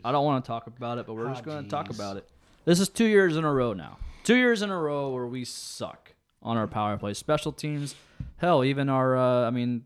I 0.05 0.13
don't 0.13 0.25
want 0.25 0.45
to 0.45 0.49
talk 0.49 0.67
about 0.67 0.99
it, 0.99 1.07
but 1.07 1.15
we're 1.15 1.29
just 1.29 1.45
going 1.45 1.65
to 1.65 1.71
talk 1.71 1.91
about 1.91 2.17
it. 2.17 2.29
This 2.67 2.81
is 2.81 2.89
two 2.89 3.07
years 3.07 3.37
in 3.37 3.45
a 3.45 3.53
row 3.53 3.73
now. 3.73 3.99
Two 4.25 4.35
years 4.35 4.61
in 4.61 4.71
a 4.71 4.79
row 4.79 5.11
where 5.11 5.27
we 5.27 5.45
suck 5.45 6.15
on 6.43 6.57
our 6.57 6.67
power 6.67 6.99
play. 6.99 7.15
Special 7.15 7.53
teams, 7.53 7.95
hell, 8.39 8.65
even 8.65 8.89
our, 8.89 9.17
uh, 9.17 9.47
I 9.47 9.51
mean, 9.51 9.85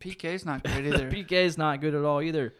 PK's 0.00 0.44
not 0.44 0.64
good 0.64 0.84
either. 0.84 1.08
PK 1.12 1.30
is 1.30 1.56
not 1.56 1.80
good 1.80 1.94
at 1.94 2.04
all 2.04 2.20
either. 2.20 2.54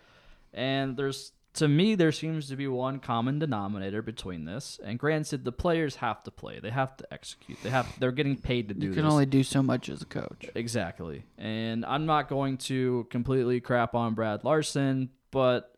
And 0.54 0.96
there's, 0.96 1.32
to 1.54 1.66
me, 1.66 1.96
there 1.96 2.12
seems 2.12 2.48
to 2.50 2.56
be 2.56 2.68
one 2.68 3.00
common 3.00 3.40
denominator 3.40 4.00
between 4.00 4.44
this. 4.44 4.78
And 4.84 4.96
granted, 4.96 5.44
the 5.44 5.50
players 5.50 5.96
have 5.96 6.22
to 6.22 6.30
play. 6.30 6.60
They 6.60 6.70
have 6.70 6.96
to 6.98 7.12
execute. 7.12 7.58
They 7.64 7.70
have. 7.70 7.92
They're 7.98 8.12
getting 8.12 8.36
paid 8.36 8.68
to 8.68 8.74
do 8.74 8.86
you 8.86 8.92
this. 8.92 8.96
can 8.96 9.10
only 9.10 9.26
do 9.26 9.42
so 9.42 9.60
much 9.60 9.88
as 9.88 10.02
a 10.02 10.06
coach. 10.06 10.48
Exactly. 10.54 11.24
And 11.36 11.84
I'm 11.84 12.06
not 12.06 12.28
going 12.28 12.58
to 12.58 13.08
completely 13.10 13.60
crap 13.60 13.96
on 13.96 14.14
Brad 14.14 14.44
Larsen, 14.44 15.10
but 15.32 15.71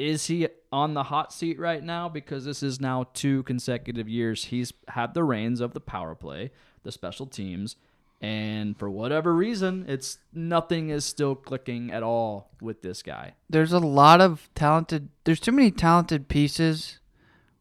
is 0.00 0.26
he 0.26 0.48
on 0.72 0.94
the 0.94 1.04
hot 1.04 1.32
seat 1.32 1.58
right 1.58 1.82
now? 1.82 2.08
Because 2.08 2.44
this 2.44 2.62
is 2.62 2.80
now 2.80 3.06
two 3.12 3.42
consecutive 3.44 4.08
years 4.08 4.46
he's 4.46 4.72
had 4.88 5.14
the 5.14 5.24
reins 5.24 5.60
of 5.60 5.74
the 5.74 5.80
power 5.80 6.14
play, 6.14 6.50
the 6.82 6.92
special 6.92 7.26
teams, 7.26 7.76
and 8.20 8.78
for 8.78 8.90
whatever 8.90 9.34
reason, 9.34 9.84
it's 9.88 10.18
nothing 10.32 10.90
is 10.90 11.04
still 11.04 11.34
clicking 11.34 11.90
at 11.90 12.02
all 12.02 12.50
with 12.60 12.82
this 12.82 13.02
guy. 13.02 13.34
There's 13.48 13.72
a 13.72 13.78
lot 13.78 14.20
of 14.20 14.50
talented. 14.54 15.08
There's 15.24 15.40
too 15.40 15.52
many 15.52 15.70
talented 15.70 16.28
pieces 16.28 16.98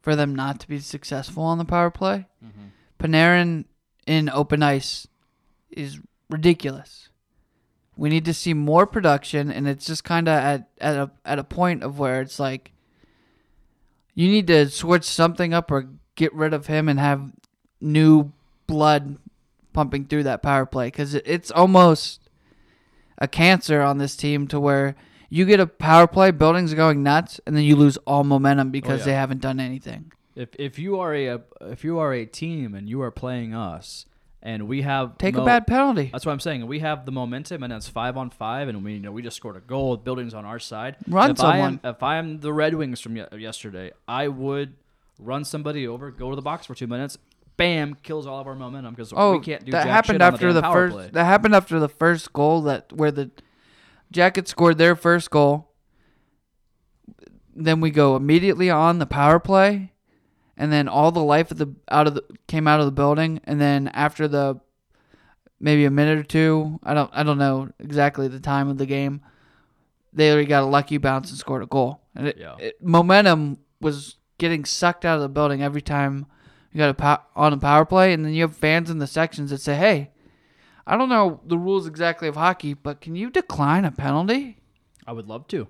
for 0.02 0.16
them 0.16 0.36
not 0.36 0.60
to 0.62 0.68
be 0.68 0.80
successful 0.80 1.44
on 1.44 1.58
the 1.58 1.66
power 1.66 1.90
play. 1.90 2.28
Mm-hmm. 2.44 2.68
Panarin 3.00 3.66
in 4.06 4.30
open 4.30 4.64
ice 4.64 5.08
is 5.72 6.00
ridiculous. 6.30 7.09
We 8.00 8.08
need 8.08 8.24
to 8.26 8.34
see 8.34 8.54
more 8.54 8.88
production, 8.88 9.52
and 9.52 9.68
it's 9.68 9.86
just 9.86 10.06
kind 10.06 10.30
of 10.30 10.34
at 10.34 10.70
at 10.80 10.96
a 10.96 11.12
at 11.26 11.38
a 11.38 11.44
point 11.44 11.84
of 11.84 12.00
where 12.00 12.22
it's 12.22 12.40
like 12.40 12.72
you 14.16 14.30
need 14.30 14.48
to 14.48 14.70
switch 14.70 15.04
something 15.04 15.54
up 15.54 15.70
or 15.70 15.90
get 16.16 16.34
rid 16.34 16.54
of 16.54 16.68
him 16.68 16.88
and 16.88 16.98
have 16.98 17.30
new 17.82 18.32
blood 18.68 19.18
pumping 19.74 20.06
through 20.06 20.24
that 20.24 20.42
power 20.42 20.66
play 20.66 20.88
because 20.88 21.14
it's 21.14 21.52
almost 21.52 22.22
a 23.18 23.28
cancer 23.28 23.82
on 23.82 23.98
this 23.98 24.16
team 24.16 24.48
to 24.48 24.62
where 24.62 24.96
you 25.30 25.44
get 25.46 25.60
a 25.60 25.68
power 25.68 26.08
play, 26.08 26.32
buildings 26.32 26.72
are 26.72 26.78
going 26.78 27.04
nuts, 27.04 27.42
and 27.46 27.54
then 27.54 27.66
you 27.66 27.76
lose 27.76 27.98
all 28.08 28.24
momentum 28.24 28.70
oh, 28.70 28.72
because 28.72 29.00
yeah. 29.00 29.06
they 29.08 29.14
haven't 29.14 29.42
done 29.42 29.60
anything. 29.60 30.14
If 30.38 30.56
if 30.58 30.80
you 30.80 31.02
are 31.02 31.14
a 31.14 31.42
if 31.62 31.84
you 31.84 32.00
are 32.00 32.14
a 32.14 32.26
team 32.26 32.76
and 32.76 32.88
you 32.88 33.02
are 33.02 33.12
playing 33.12 33.54
us 33.54 34.06
and 34.42 34.68
we 34.68 34.82
have 34.84 35.18
Take 35.18 35.36
no- 35.36 35.42
a 35.44 35.46
bad 35.46 35.68
penalty. 35.68 36.10
That's 36.12 36.26
what 36.26 36.32
I'm 36.32 36.40
saying. 36.40 36.66
We 36.68 36.80
have 36.80 37.06
the 37.06 37.12
momentum, 37.12 37.64
and 37.64 37.74
it's 37.74 37.88
five 37.90 38.16
on 38.18 38.30
five, 38.30 38.68
and 38.70 38.84
we 38.84 38.94
you 38.94 39.00
know 39.00 39.12
we 39.12 39.22
just 39.22 39.38
scored 39.38 39.56
a 39.58 39.60
goal. 39.62 39.92
with 39.92 40.04
Buildings 40.04 40.34
on 40.34 40.46
our 40.46 40.60
side. 40.60 40.96
Run 41.08 41.32
if 41.32 41.40
I 41.42 41.58
am 41.58 41.80
someone. 41.80 41.96
if 41.96 42.04
I 42.04 42.16
am 42.18 42.40
the 42.40 42.54
Red 42.54 42.76
Wings 42.76 43.00
from 43.02 43.16
yesterday, 43.18 43.92
I 44.08 44.28
would 44.28 44.76
run 45.20 45.44
somebody 45.44 45.88
over, 45.88 46.12
go 46.12 46.30
to 46.30 46.36
the 46.36 46.42
box 46.42 46.66
for 46.66 46.74
two 46.76 46.88
minutes, 46.88 47.18
bam, 47.58 47.96
kills 48.04 48.26
all 48.26 48.40
of 48.40 48.48
our 48.48 48.56
momentum 48.56 48.94
because 48.94 49.12
Oh, 49.16 49.34
we 49.34 49.40
can't 49.44 49.66
do 49.66 49.72
that 49.74 49.86
happened 49.86 50.22
after 50.22 50.54
the, 50.54 50.62
the, 50.62 50.72
first. 50.72 50.96
play. 50.96 51.10
That 51.12 51.26
happened 51.26 51.54
after 51.56 51.78
the 51.80 51.90
first 51.90 52.32
goal. 52.32 52.62
That 52.62 52.94
where 52.94 53.12
the 53.12 53.30
Jackets 54.12 54.52
scored 54.52 54.78
their 54.78 54.96
first 54.96 55.30
goal. 55.30 55.68
Then 57.56 57.82
we 57.82 57.92
go 57.92 58.16
immediately 58.16 58.70
on 58.70 59.00
the 59.00 59.06
power 59.06 59.40
play, 59.40 59.92
and 60.60 60.72
then 60.72 60.88
all 60.88 61.12
the 61.12 61.24
life 61.24 61.50
of 61.50 61.58
the 61.58 61.74
out 61.90 62.06
of 62.06 62.14
the 62.14 62.24
came 62.48 62.68
out 62.68 62.80
of 62.80 62.86
the 62.86 62.92
building. 62.92 63.40
And 63.46 63.60
then 63.60 63.88
after 63.90 64.28
the 64.28 64.60
maybe 65.60 65.86
a 65.86 65.90
minute 65.92 66.20
or 66.20 66.24
two, 66.24 66.80
I 66.84 66.94
don't 66.94 67.10
I 67.14 67.24
don't 67.24 67.38
know 67.40 67.70
exactly 67.80 68.28
the 68.28 68.40
time 68.40 68.68
of 68.70 68.78
the 68.78 68.86
game. 68.86 69.22
they 70.12 70.32
already 70.32 70.48
got 70.48 70.64
a 70.64 70.66
lucky 70.66 70.98
bounce 70.98 71.30
and 71.30 71.38
scored 71.38 71.62
a 71.62 71.68
goal. 71.68 72.02
And 72.16 72.28
it, 72.30 72.38
Yeah. 72.40 72.56
it- 72.58 72.84
momentum 72.84 73.60
was 73.80 74.16
getting 74.40 74.66
sucked 74.66 75.06
out 75.06 75.18
of 75.18 75.22
the 75.22 75.30
building 75.30 75.62
every 75.62 75.84
time 75.84 76.26
you 76.72 76.80
got 76.80 76.90
a 76.90 76.96
pow- 76.96 77.22
on 77.36 77.54
a 77.54 77.58
power 77.58 77.86
play, 77.86 78.12
and 78.12 78.26
then 78.26 78.34
you 78.34 78.42
have 78.42 78.56
fans 78.58 78.90
in 78.90 78.98
the 78.98 79.06
sections 79.06 79.52
that 79.52 79.62
say, 79.62 79.76
"Hey, 79.76 80.10
I 80.88 80.98
don't 80.98 81.10
know 81.10 81.42
the 81.46 81.60
rules 81.60 81.86
exactly 81.86 82.28
of 82.28 82.36
hockey, 82.36 82.74
but 82.74 83.02
can 83.02 83.16
you 83.16 83.30
decline 83.30 83.86
a 83.86 83.92
penalty?" 83.92 84.58
I 85.06 85.12
would 85.12 85.28
love 85.28 85.48
to. 85.50 85.68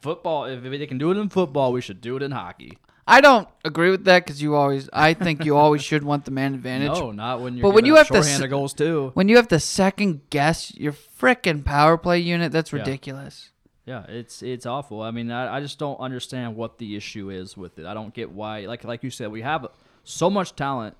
Football, 0.00 0.44
if 0.46 0.62
they 0.62 0.86
can 0.86 0.96
do 0.98 1.10
it 1.10 1.18
in 1.18 1.28
football, 1.28 1.70
we 1.72 1.82
should 1.82 2.00
do 2.00 2.16
it 2.16 2.22
in 2.22 2.30
hockey. 2.32 2.78
I 3.10 3.22
don't 3.22 3.48
agree 3.64 3.90
with 3.90 4.04
that 4.04 4.24
because 4.24 4.42
you 4.42 4.54
always, 4.54 4.90
I 4.92 5.14
think 5.14 5.44
you 5.46 5.56
always 5.56 5.82
should 5.82 6.04
want 6.04 6.26
the 6.26 6.30
man 6.30 6.52
advantage. 6.54 6.88
No, 6.98 7.10
not 7.10 7.40
when 7.40 7.56
you're. 7.56 7.62
But 7.62 7.74
when 7.74 7.86
you 7.86 7.96
have 7.96 8.08
to 8.08 8.48
goals 8.48 8.74
too. 8.74 9.12
When 9.14 9.28
you 9.28 9.36
have 9.36 9.48
to 9.48 9.58
second 9.58 10.28
guess 10.28 10.74
your 10.74 10.92
frickin' 10.92 11.64
power 11.64 11.96
play 11.96 12.18
unit, 12.18 12.52
that's 12.52 12.70
Yeah. 12.70 12.80
ridiculous. 12.80 13.50
Yeah, 13.86 14.04
it's 14.06 14.42
it's 14.42 14.66
awful. 14.66 15.00
I 15.00 15.10
mean, 15.10 15.30
I, 15.30 15.56
I 15.56 15.60
just 15.60 15.78
don't 15.78 15.98
understand 15.98 16.54
what 16.54 16.76
the 16.76 16.94
issue 16.96 17.30
is 17.30 17.56
with 17.56 17.78
it. 17.78 17.86
I 17.86 17.94
don't 17.94 18.12
get 18.12 18.30
why. 18.30 18.66
Like 18.66 18.84
like 18.84 19.02
you 19.02 19.08
said, 19.08 19.30
we 19.30 19.40
have 19.40 19.66
so 20.04 20.28
much 20.28 20.54
talent, 20.54 20.94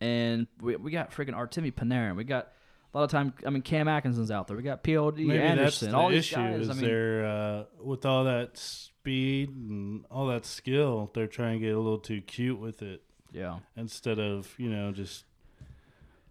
and 0.00 0.46
we, 0.60 0.76
we 0.76 0.92
got 0.92 1.10
freaking 1.10 1.34
Artemi 1.34 1.72
Panarin. 1.72 2.14
We 2.14 2.22
got 2.22 2.52
a 2.92 2.98
lot 2.98 3.04
of 3.04 3.10
time. 3.10 3.34
I 3.44 3.50
mean, 3.50 3.62
Cam 3.62 3.88
Atkinson's 3.88 4.30
out 4.30 4.46
there. 4.46 4.56
We 4.56 4.62
got 4.62 4.82
Pod 4.82 5.16
Maybe 5.16 5.38
Anderson. 5.38 5.64
that's 5.64 5.80
the 5.80 5.96
all 5.96 6.08
these 6.08 6.20
issue 6.20 6.36
guys. 6.36 6.60
is 6.60 6.70
I 6.70 6.74
mean, 6.74 6.84
they're 6.84 7.26
uh, 7.26 7.64
with 7.82 8.06
all 8.06 8.24
that 8.24 8.56
speed 8.56 9.50
and 9.50 10.04
all 10.10 10.26
that 10.28 10.46
skill, 10.46 11.10
they're 11.14 11.26
trying 11.26 11.60
to 11.60 11.66
get 11.66 11.74
a 11.74 11.78
little 11.78 11.98
too 11.98 12.20
cute 12.20 12.58
with 12.58 12.82
it 12.82 13.02
yeah, 13.32 13.58
instead 13.76 14.18
of 14.18 14.54
you 14.58 14.70
know 14.70 14.92
just 14.92 15.24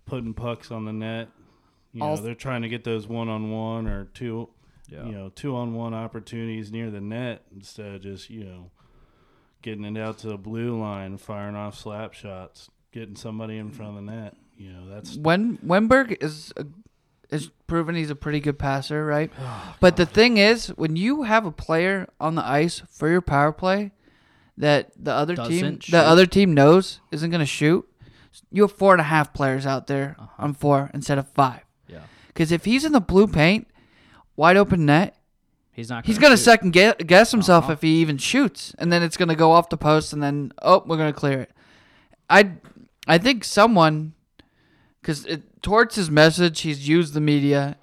putting 0.05 0.33
pucks 0.33 0.71
on 0.71 0.85
the 0.85 0.93
net. 0.93 1.29
You 1.93 2.03
All 2.03 2.15
know, 2.15 2.21
they're 2.21 2.35
trying 2.35 2.61
to 2.63 2.69
get 2.69 2.83
those 2.83 3.07
one 3.07 3.29
on 3.29 3.51
one 3.51 3.87
or 3.87 4.05
two, 4.05 4.49
yeah. 4.89 5.05
you 5.05 5.11
know, 5.11 5.29
two 5.29 5.55
on 5.55 5.73
one 5.73 5.93
opportunities 5.93 6.71
near 6.71 6.91
the 6.91 7.01
net 7.01 7.43
instead 7.55 7.95
of 7.95 8.01
just 8.01 8.29
you 8.29 8.43
know 8.43 8.71
getting 9.61 9.85
it 9.85 9.99
out 9.99 10.19
to 10.19 10.27
the 10.27 10.37
blue 10.37 10.79
line, 10.79 11.17
firing 11.17 11.55
off 11.55 11.77
slap 11.77 12.13
shots, 12.13 12.69
getting 12.91 13.15
somebody 13.15 13.57
in 13.57 13.71
front 13.71 13.97
of 13.97 14.05
the 14.05 14.11
net. 14.11 14.35
You 14.57 14.71
know, 14.73 14.89
that's 14.89 15.15
When 15.15 15.57
Wennberg 15.59 16.17
is 16.23 16.51
a, 16.57 16.65
is 17.29 17.49
proven 17.67 17.95
he's 17.95 18.09
a 18.09 18.15
pretty 18.15 18.39
good 18.39 18.57
passer, 18.57 19.05
right? 19.05 19.31
Oh, 19.39 19.75
but 19.79 19.97
the 19.97 20.05
thing 20.05 20.37
is, 20.37 20.67
when 20.69 20.95
you 20.95 21.23
have 21.23 21.45
a 21.45 21.51
player 21.51 22.07
on 22.19 22.35
the 22.35 22.45
ice 22.45 22.81
for 22.89 23.09
your 23.09 23.21
power 23.21 23.51
play 23.51 23.91
that 24.57 24.91
the 24.97 25.11
other 25.13 25.35
team 25.35 25.45
Doesn't 25.45 25.83
shoot. 25.83 25.91
the 25.91 25.99
other 26.01 26.25
team 26.25 26.53
knows 26.53 26.99
isn't 27.11 27.29
going 27.29 27.39
to 27.41 27.45
shoot, 27.45 27.87
you 28.51 28.63
have 28.63 28.71
four 28.71 28.93
and 28.93 29.01
a 29.01 29.05
half 29.05 29.33
players 29.33 29.65
out 29.67 29.87
there 29.87 30.15
Uh-huh. 30.19 30.43
on 30.43 30.53
four 30.53 30.89
instead 30.93 31.17
of 31.19 31.27
five. 31.29 31.61
yeah. 31.87 31.99
Because 32.29 32.51
if 32.51 32.65
he's 32.65 32.83
in 32.85 32.91
the 32.93 32.99
blue 33.01 33.27
paint, 33.27 33.67
wide 34.35 34.57
open 34.57 34.85
net, 34.85 35.15
He's 35.71 35.89
not. 35.91 36.07
he's 36.07 36.17
going 36.17 36.31
to 36.33 36.37
second 36.37 36.71
guess, 36.73 36.95
guess 37.05 37.29
himself 37.31 37.65
Uh-huh. 37.65 37.73
if 37.73 37.81
he 37.83 38.01
even 38.01 38.17
shoots, 38.17 38.73
and 38.79 38.91
then 38.91 39.03
it's 39.03 39.17
going 39.17 39.29
to 39.29 39.35
go 39.35 39.51
off 39.51 39.69
the 39.69 39.77
post, 39.77 40.11
and 40.13 40.23
then 40.23 40.51
oh, 40.63 40.81
we're 40.87 40.97
going 40.97 41.13
to 41.13 41.19
clear 41.19 41.41
it. 41.41 41.51
I 42.29 42.53
I 43.07 43.19
think 43.19 43.43
someone 43.43 44.13
because 45.07 45.39
towards 45.61 45.95
his 45.95 46.11
message, 46.11 46.61
he's 46.61 46.89
used 46.89 47.13
the 47.13 47.21
media, 47.21 47.77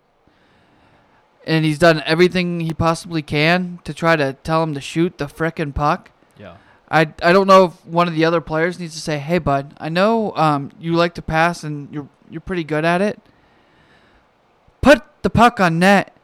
and 1.46 1.64
he's 1.64 1.78
done 1.78 2.02
everything 2.04 2.60
he 2.60 2.74
possibly 2.74 3.22
can 3.22 3.80
to 3.84 3.94
try 3.94 4.14
to 4.14 4.34
tell 4.44 4.62
him 4.62 4.74
to 4.74 4.80
shoot 4.80 5.16
the 5.16 5.24
frickin' 5.24 5.74
puck. 5.74 6.10
Yeah. 6.38 6.56
I, 6.90 7.00
I 7.22 7.32
don't 7.32 7.46
know 7.46 7.64
if 7.64 7.86
one 7.86 8.08
of 8.08 8.14
the 8.14 8.26
other 8.26 8.42
players 8.42 8.78
needs 8.78 8.94
to 8.94 9.00
say, 9.00 9.18
"Hey, 9.18 9.38
bud, 9.38 9.74
I 9.78 9.88
know 9.88 10.36
um, 10.36 10.70
you 10.78 10.92
like 10.92 11.14
to 11.14 11.22
pass 11.22 11.64
and 11.64 11.90
you're 11.90 12.10
you're 12.28 12.42
pretty 12.42 12.62
good 12.62 12.84
at 12.84 13.00
it. 13.00 13.18
Put 14.82 15.02
the 15.22 15.30
puck 15.30 15.60
on 15.60 15.78
net, 15.78 16.14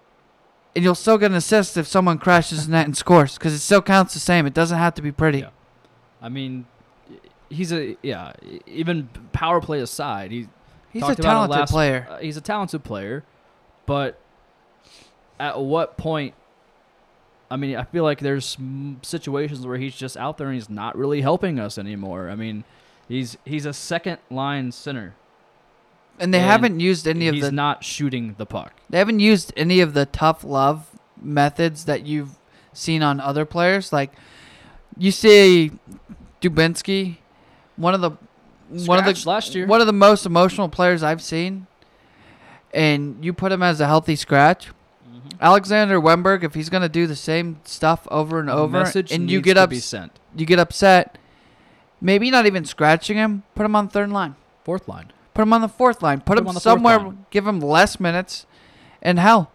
and 0.77 0.85
you'll 0.85 0.95
still 0.95 1.17
get 1.17 1.31
an 1.31 1.37
assist 1.39 1.79
if 1.79 1.87
someone 1.87 2.19
crashes 2.19 2.67
the 2.67 2.73
net 2.73 2.85
and 2.85 2.95
scores, 2.95 3.39
because 3.39 3.55
it 3.55 3.61
still 3.61 3.81
counts 3.81 4.13
the 4.13 4.21
same. 4.21 4.45
It 4.45 4.53
doesn't 4.53 4.77
have 4.77 4.93
to 4.97 5.03
be 5.03 5.13
pretty. 5.13 5.39
Yeah. 5.39 5.51
I 6.21 6.29
mean, 6.29 6.67
he's 7.49 7.73
a 7.73 7.97
yeah. 8.03 8.35
Even 8.67 9.09
power 9.33 9.63
play 9.63 9.81
aside, 9.81 10.31
he 10.31 10.49
He's 10.93 11.03
a 11.03 11.07
talked 11.07 11.23
talented 11.23 11.59
last- 11.61 11.71
player. 11.71 12.07
uh, 12.11 12.19
he's 12.19 12.37
a 12.37 12.41
talented 12.41 12.83
player, 12.85 13.25
but 13.87 14.19
at 15.39 15.61
what 15.61 15.97
point? 15.97 16.35
I 17.51 17.57
mean, 17.57 17.77
I 17.77 17.83
feel 17.85 18.05
like 18.05 18.21
there's 18.21 18.57
situations 19.03 19.67
where 19.67 19.77
he's 19.79 19.97
just 19.97 20.17
out 20.17 20.39
there 20.39 20.47
and 20.49 20.55
he's 20.55 20.71
not 20.71 20.97
really 20.97 21.21
helping 21.21 21.59
us 21.59 21.79
anymore. 21.79 22.29
I 22.31 22.35
mean, 22.37 22.65
he's 23.09 23.37
he's 23.45 23.67
a 23.67 23.73
second 23.73 24.19
line 24.31 24.71
center. 24.73 25.15
And 26.19 26.35
they 26.35 26.39
and 26.39 26.47
haven't 26.51 26.81
used 26.81 27.09
any 27.09 27.29
of 27.29 27.35
he's 27.35 27.45
the 27.45 27.53
not 27.53 27.83
shooting 27.83 28.35
the 28.37 28.47
puck. 28.47 28.75
They 28.91 28.99
haven't 28.99 29.21
used 29.21 29.53
any 29.57 29.81
of 29.81 29.95
the 29.95 30.07
tough 30.07 30.45
love 30.45 30.87
methods 31.21 31.87
that 31.87 32.05
you've 32.07 32.37
seen 32.73 33.03
on 33.03 33.21
other 33.21 33.45
players. 33.45 33.93
Like 33.93 34.13
you 34.99 35.11
see 35.11 35.73
Dubinsky, 36.41 37.17
one 37.77 37.95
of 37.95 38.01
the 38.01 38.13
one 38.71 38.99
of 38.99 39.05
the 39.05 39.29
last 39.29 39.55
year. 39.55 39.67
one 39.67 39.81
of 39.81 39.87
the 39.87 39.93
most 39.93 40.27
emotional 40.27 40.69
players 40.69 41.03
I've 41.03 41.23
seen, 41.23 41.67
and 42.73 43.25
you 43.25 43.33
put 43.33 43.53
him 43.53 43.63
as 43.63 43.81
a 43.81 43.87
healthy 43.87 44.17
scratch. 44.17 44.69
Mm-hmm. 44.69 45.29
Alexander 45.41 46.01
Wennberg, 46.01 46.45
if 46.45 46.55
he's 46.55 46.69
gonna 46.69 46.89
do 46.89 47.07
the 47.07 47.17
same 47.17 47.61
stuff 47.65 48.07
over 48.11 48.41
and 48.41 48.51
over, 48.51 48.85
and 49.11 49.31
you 49.31 49.41
get 49.41 49.55
to 49.55 49.63
up, 49.63 49.73
you 49.73 50.47
get 50.47 50.59
upset. 50.59 51.19
Maybe 52.01 52.31
not 52.31 52.47
even 52.47 52.65
scratching 52.65 53.17
him. 53.17 53.43
Put 53.55 53.67
him 53.67 53.77
on 53.77 53.89
third 53.89 54.11
line. 54.11 54.37
Fourth 54.65 54.89
line. 54.89 55.13
Put 55.35 55.43
him 55.43 55.53
on 55.53 55.61
the 55.61 55.69
fourth 55.69 56.03
line. 56.03 56.19
Put, 56.19 56.37
Put 56.37 56.39
him, 56.39 56.47
him 56.47 56.55
somewhere. 56.55 57.15
Give 57.31 57.47
him 57.47 57.61
less 57.61 58.01
minutes. 58.01 58.47
And 59.03 59.19
hell, 59.19 59.53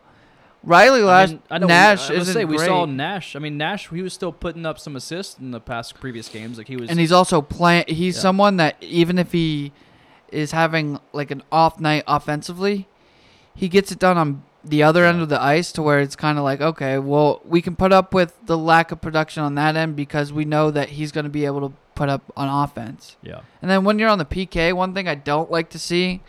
Riley 0.65 1.01
I 1.01 1.05
last 1.05 1.29
mean, 1.31 1.41
I 1.49 1.57
know 1.59 1.67
Nash 1.67 2.09
I 2.09 2.15
isn't 2.15 2.33
say 2.33 2.43
we 2.45 2.57
great, 2.57 2.67
saw 2.67 2.85
Nash. 2.85 3.35
I 3.35 3.39
mean, 3.39 3.57
Nash. 3.57 3.89
He 3.89 4.01
was 4.01 4.13
still 4.13 4.31
putting 4.31 4.65
up 4.65 4.79
some 4.79 4.95
assists 4.95 5.37
in 5.39 5.51
the 5.51 5.59
past 5.61 5.99
previous 5.99 6.27
games. 6.27 6.57
Like 6.57 6.67
he 6.67 6.75
was. 6.75 6.89
and 6.89 6.99
he's 6.99 7.11
also 7.11 7.41
playing. 7.41 7.85
He's 7.87 8.15
Yeah. 8.15 8.21
someone 8.21 8.57
that 8.57 8.75
even 8.81 9.17
if 9.19 9.31
he 9.31 9.71
is 10.31 10.51
having 10.51 10.99
like 11.13 11.31
an 11.31 11.43
off 11.51 11.79
night 11.79 12.03
offensively, 12.07 12.87
he 13.53 13.69
gets 13.69 13.91
it 13.91 13.99
done 13.99 14.17
on 14.17 14.43
the 14.63 14.81
other 14.81 15.05
end 15.05 15.21
of 15.21 15.29
the 15.29 15.39
ice 15.39 15.71
to 15.71 15.81
where 15.83 15.99
it's 15.99 16.15
kind 16.15 16.39
of 16.39 16.43
like 16.43 16.59
okay, 16.61 16.97
well 16.97 17.39
we 17.45 17.61
can 17.61 17.75
put 17.75 17.93
up 17.93 18.13
with 18.13 18.33
the 18.45 18.57
lack 18.57 18.91
of 18.91 18.99
production 18.99 19.43
on 19.43 19.53
that 19.55 19.75
end 19.75 19.95
because 19.95 20.33
we 20.33 20.43
know 20.43 20.71
that 20.71 20.89
he's 20.89 21.11
going 21.11 21.23
to 21.25 21.29
be 21.29 21.45
able 21.45 21.69
to 21.69 21.75
put 21.93 22.09
up 22.09 22.23
on 22.35 22.49
offense. 22.63 23.15
yeah. 23.21 23.41
And 23.61 23.69
then 23.69 23.83
when 23.85 23.99
you're 23.99 24.09
on 24.09 24.17
the 24.17 24.25
PK, 24.25 24.73
one 24.73 24.93
thing 24.95 25.07
I 25.07 25.13
don't 25.15 25.51
like 25.51 25.69
to 25.69 25.79
see 25.79 26.21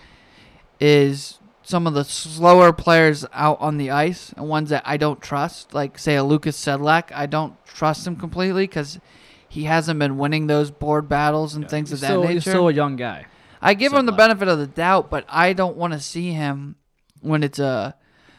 is 0.78 1.38
some 1.66 1.88
of 1.88 1.94
the 1.94 2.04
slower 2.04 2.72
players 2.72 3.26
out 3.32 3.60
on 3.60 3.76
the 3.76 3.90
ice 3.90 4.32
and 4.36 4.48
ones 4.48 4.70
that 4.70 4.84
I 4.86 4.96
don't 4.96 5.20
trust, 5.20 5.74
like 5.74 5.98
say 5.98 6.14
a 6.14 6.22
Lukas 6.22 6.56
Sedlak. 6.56 7.10
I 7.12 7.26
don't 7.26 7.54
trust 7.66 8.06
him 8.06 8.14
completely 8.14 8.68
because 8.68 9.00
he 9.48 9.64
hasn't 9.64 9.98
been 9.98 10.16
winning 10.16 10.46
those 10.46 10.70
board 10.70 11.08
battles 11.08 11.54
and 11.56 11.64
Yeah. 11.64 11.68
things 11.68 11.90
of 11.92 11.98
that 12.00 12.06
still, 12.06 12.22
nature. 12.22 12.32
He's 12.34 12.42
still 12.44 12.68
a 12.68 12.72
young 12.72 12.94
guy. 12.94 13.26
I 13.60 13.74
give 13.74 13.92
him 13.92 14.06
the 14.06 14.12
benefit 14.12 14.46
of 14.46 14.60
the 14.60 14.68
doubt, 14.68 15.10
but 15.10 15.24
I 15.28 15.54
don't 15.54 15.76
want 15.76 15.92
to 15.92 15.98
see 15.98 16.30
him 16.30 16.76
when 17.20 17.42
it's 17.42 17.58
a 17.58 17.96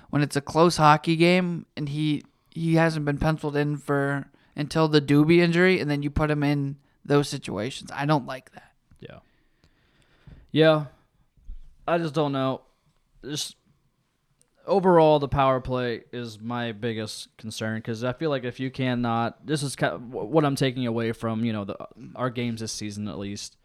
when 0.09 0.21
it's 0.21 0.37
a 0.37 0.41
close 0.41 0.77
hockey 0.77 1.17
game 1.17 1.65
and 1.75 1.89
he 1.89 2.23
he 2.51 2.75
hasn't 2.75 3.03
been 3.03 3.17
penciled 3.17 3.57
in 3.57 3.75
for 3.75 4.29
until 4.55 4.87
the 4.87 5.01
Doobie 5.01 5.39
injury, 5.39 5.81
and 5.81 5.91
then 5.91 6.01
you 6.01 6.09
put 6.09 6.31
him 6.31 6.43
in 6.43 6.77
those 7.03 7.27
situations. 7.27 7.91
I 7.93 8.05
don't 8.05 8.25
like 8.25 8.53
that. 8.53 8.71
Yeah. 9.01 9.19
Yeah. 10.51 10.85
I 11.85 11.97
just 11.97 12.13
don't 12.13 12.31
know. 12.31 12.61
Just 13.23 13.55
overall, 14.67 15.19
the 15.19 15.27
power 15.27 15.59
play 15.59 16.03
is 16.11 16.39
my 16.39 16.73
biggest 16.73 17.35
concern 17.37 17.77
because 17.79 18.03
I 18.03 18.13
feel 18.13 18.29
like 18.29 18.43
if 18.43 18.59
you 18.59 18.69
cannot, 18.69 19.45
this 19.45 19.63
is 19.63 19.75
kind 19.75 19.93
of 19.93 20.11
what 20.11 20.45
I'm 20.45 20.55
taking 20.55 20.85
away 20.85 21.13
from 21.13 21.43
you 21.43 21.53
know 21.53 21.65
the 21.65 21.77
our 22.15 22.29
games 22.29 22.61
this 22.61 22.71
season 22.71 23.07
at 23.07 23.17
least. 23.17 23.57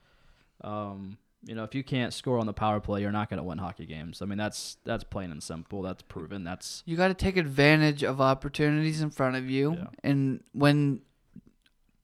Um, 0.63 1.19
you 1.45 1.57
know, 1.57 1.65
if 1.65 1.75
you 1.75 1.83
can't 1.83 2.15
score 2.15 2.39
on 2.39 2.47
the 2.47 2.53
power 2.53 2.79
play, 2.79 3.01
you're 3.01 3.11
not 3.11 3.29
going 3.29 3.39
to 3.39 3.43
win 3.43 3.59
hockey 3.59 3.85
games. 3.85 4.23
I 4.23 4.27
mean, 4.27 4.39
that's 4.39 4.77
that's 4.85 5.05
plain 5.05 5.33
and 5.33 5.43
simple. 5.43 5.83
That's 5.83 6.03
proven. 6.03 6.45
That's 6.45 6.83
You 6.87 6.97
got 6.97 7.09
to 7.09 7.15
take 7.15 7.37
advantage 7.37 8.05
of 8.05 8.21
opportunities 8.21 9.03
in 9.03 9.11
front 9.11 9.37
of 9.37 9.51
you. 9.51 9.75
Yeah. 9.75 9.87
And 10.05 10.45
when 10.53 11.01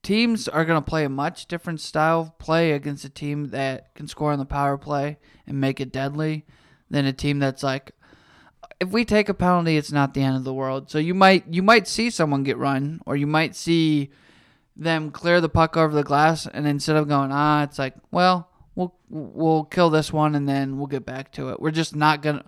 teams 0.03 0.49
are 0.49 0.65
going 0.65 0.83
to 0.83 0.89
play 0.89 1.05
a 1.05 1.09
much 1.09 1.47
different 1.47 1.81
style 1.81 2.21
of 2.21 2.39
play 2.39 2.73
against 2.73 3.05
a 3.05 3.09
team 3.09 3.51
that 3.51 3.95
can 3.95 4.09
score 4.09 4.33
on 4.33 4.39
the 4.39 4.45
power 4.45 4.77
play 4.77 5.19
and 5.47 5.61
make 5.61 5.81
it 5.81 5.93
deadly 5.93 6.45
than 6.91 7.05
a 7.07 7.12
team 7.12 7.39
that's 7.39 7.62
like 7.62 7.93
if 8.80 8.89
we 8.89 9.05
take 9.05 9.28
a 9.28 9.34
penalty 9.34 9.76
it's 9.76 9.93
not 9.93 10.14
the 10.14 10.22
end 10.22 10.36
of 10.36 10.45
the 10.45 10.55
world. 10.55 10.91
So 10.91 10.99
you 10.99 11.14
might 11.14 11.45
you 11.49 11.62
might 11.62 11.89
see 11.89 12.11
someone 12.11 12.45
get 12.45 12.59
run 12.59 13.01
or 13.07 13.16
you 13.16 13.26
might 13.26 13.55
see 13.57 14.11
them 14.76 15.11
clear 15.11 15.41
the 15.41 15.49
puck 15.49 15.76
over 15.76 15.95
the 15.95 16.05
glass 16.05 16.47
and 16.47 16.66
instead 16.66 16.95
of 16.95 17.09
going 17.09 17.30
ah 17.32 17.64
it's 17.64 17.80
like 17.80 17.95
well 18.12 18.49
we'll 18.76 18.95
we'll 19.09 19.64
kill 19.64 19.91
this 19.91 20.12
one 20.12 20.36
and 20.36 20.49
then 20.49 20.78
we'll 20.78 20.86
get 20.86 21.05
back 21.05 21.32
to 21.32 21.51
it. 21.51 21.61
We're 21.61 21.72
just 21.72 21.97
not 21.97 22.22
going 22.22 22.39
to 22.39 22.45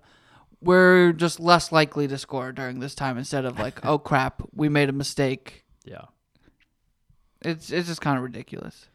we're 0.63 1.13
just 1.13 1.41
less 1.41 1.73
likely 1.73 2.07
to 2.09 2.19
score 2.19 2.53
during 2.53 2.81
this 2.81 2.95
time 2.95 3.19
instead 3.19 3.45
of 3.45 3.59
like, 3.59 3.85
oh 3.85 3.99
crap, 3.99 4.43
we 4.55 4.69
made 4.69 4.89
a 4.89 4.93
mistake. 4.93 5.65
yeah. 5.85 6.05
It's 7.43 7.71
it's 7.71 7.89
just 7.89 8.03
kind 8.03 8.19
of 8.19 8.23
ridiculous. 8.23 8.87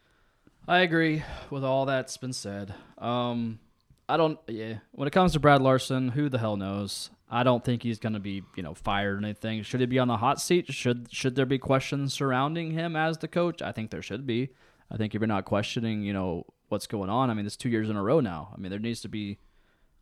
I 0.67 0.79
agree 0.79 1.23
with 1.49 1.63
all 1.63 1.85
that's 1.87 2.17
been 2.17 2.33
said. 2.33 2.73
Um, 2.99 3.59
I 4.07 4.17
don't. 4.17 4.39
Yeah, 4.47 4.75
when 4.91 5.07
it 5.07 5.11
comes 5.11 5.33
to 5.33 5.39
Brad 5.39 5.61
Larsen, 5.61 6.09
who 6.09 6.29
the 6.29 6.37
hell 6.37 6.57
knows? 6.57 7.09
I 7.29 7.43
don't 7.43 7.63
think 7.63 7.81
he's 7.81 7.97
going 7.97 8.13
to 8.13 8.19
be, 8.19 8.43
you 8.55 8.61
know, 8.61 8.75
fired 8.75 9.15
or 9.15 9.25
anything. 9.25 9.63
Should 9.63 9.79
he 9.79 9.87
be 9.87 9.97
on 9.97 10.07
the 10.07 10.17
hot 10.17 10.39
seat? 10.39 10.71
Should 10.71 11.07
should 11.11 11.35
there 11.35 11.45
be 11.45 11.57
questions 11.57 12.13
surrounding 12.13 12.71
him 12.71 12.95
as 12.95 13.17
the 13.17 13.27
coach? 13.27 13.61
I 13.61 13.71
think 13.71 13.89
there 13.89 14.03
should 14.03 14.27
be. 14.27 14.49
I 14.91 14.97
think 14.97 15.15
if 15.15 15.21
you're 15.21 15.27
not 15.27 15.45
questioning, 15.45 16.03
you 16.03 16.13
know, 16.13 16.45
what's 16.69 16.85
going 16.85 17.09
on, 17.09 17.29
I 17.29 17.33
mean, 17.33 17.47
it's 17.47 17.57
two 17.57 17.69
years 17.69 17.89
in 17.89 17.95
a 17.95 18.03
row 18.03 18.19
now. 18.19 18.53
I 18.53 18.59
mean, 18.59 18.69
there 18.69 18.79
needs 18.79 19.01
to 19.01 19.09
be 19.09 19.39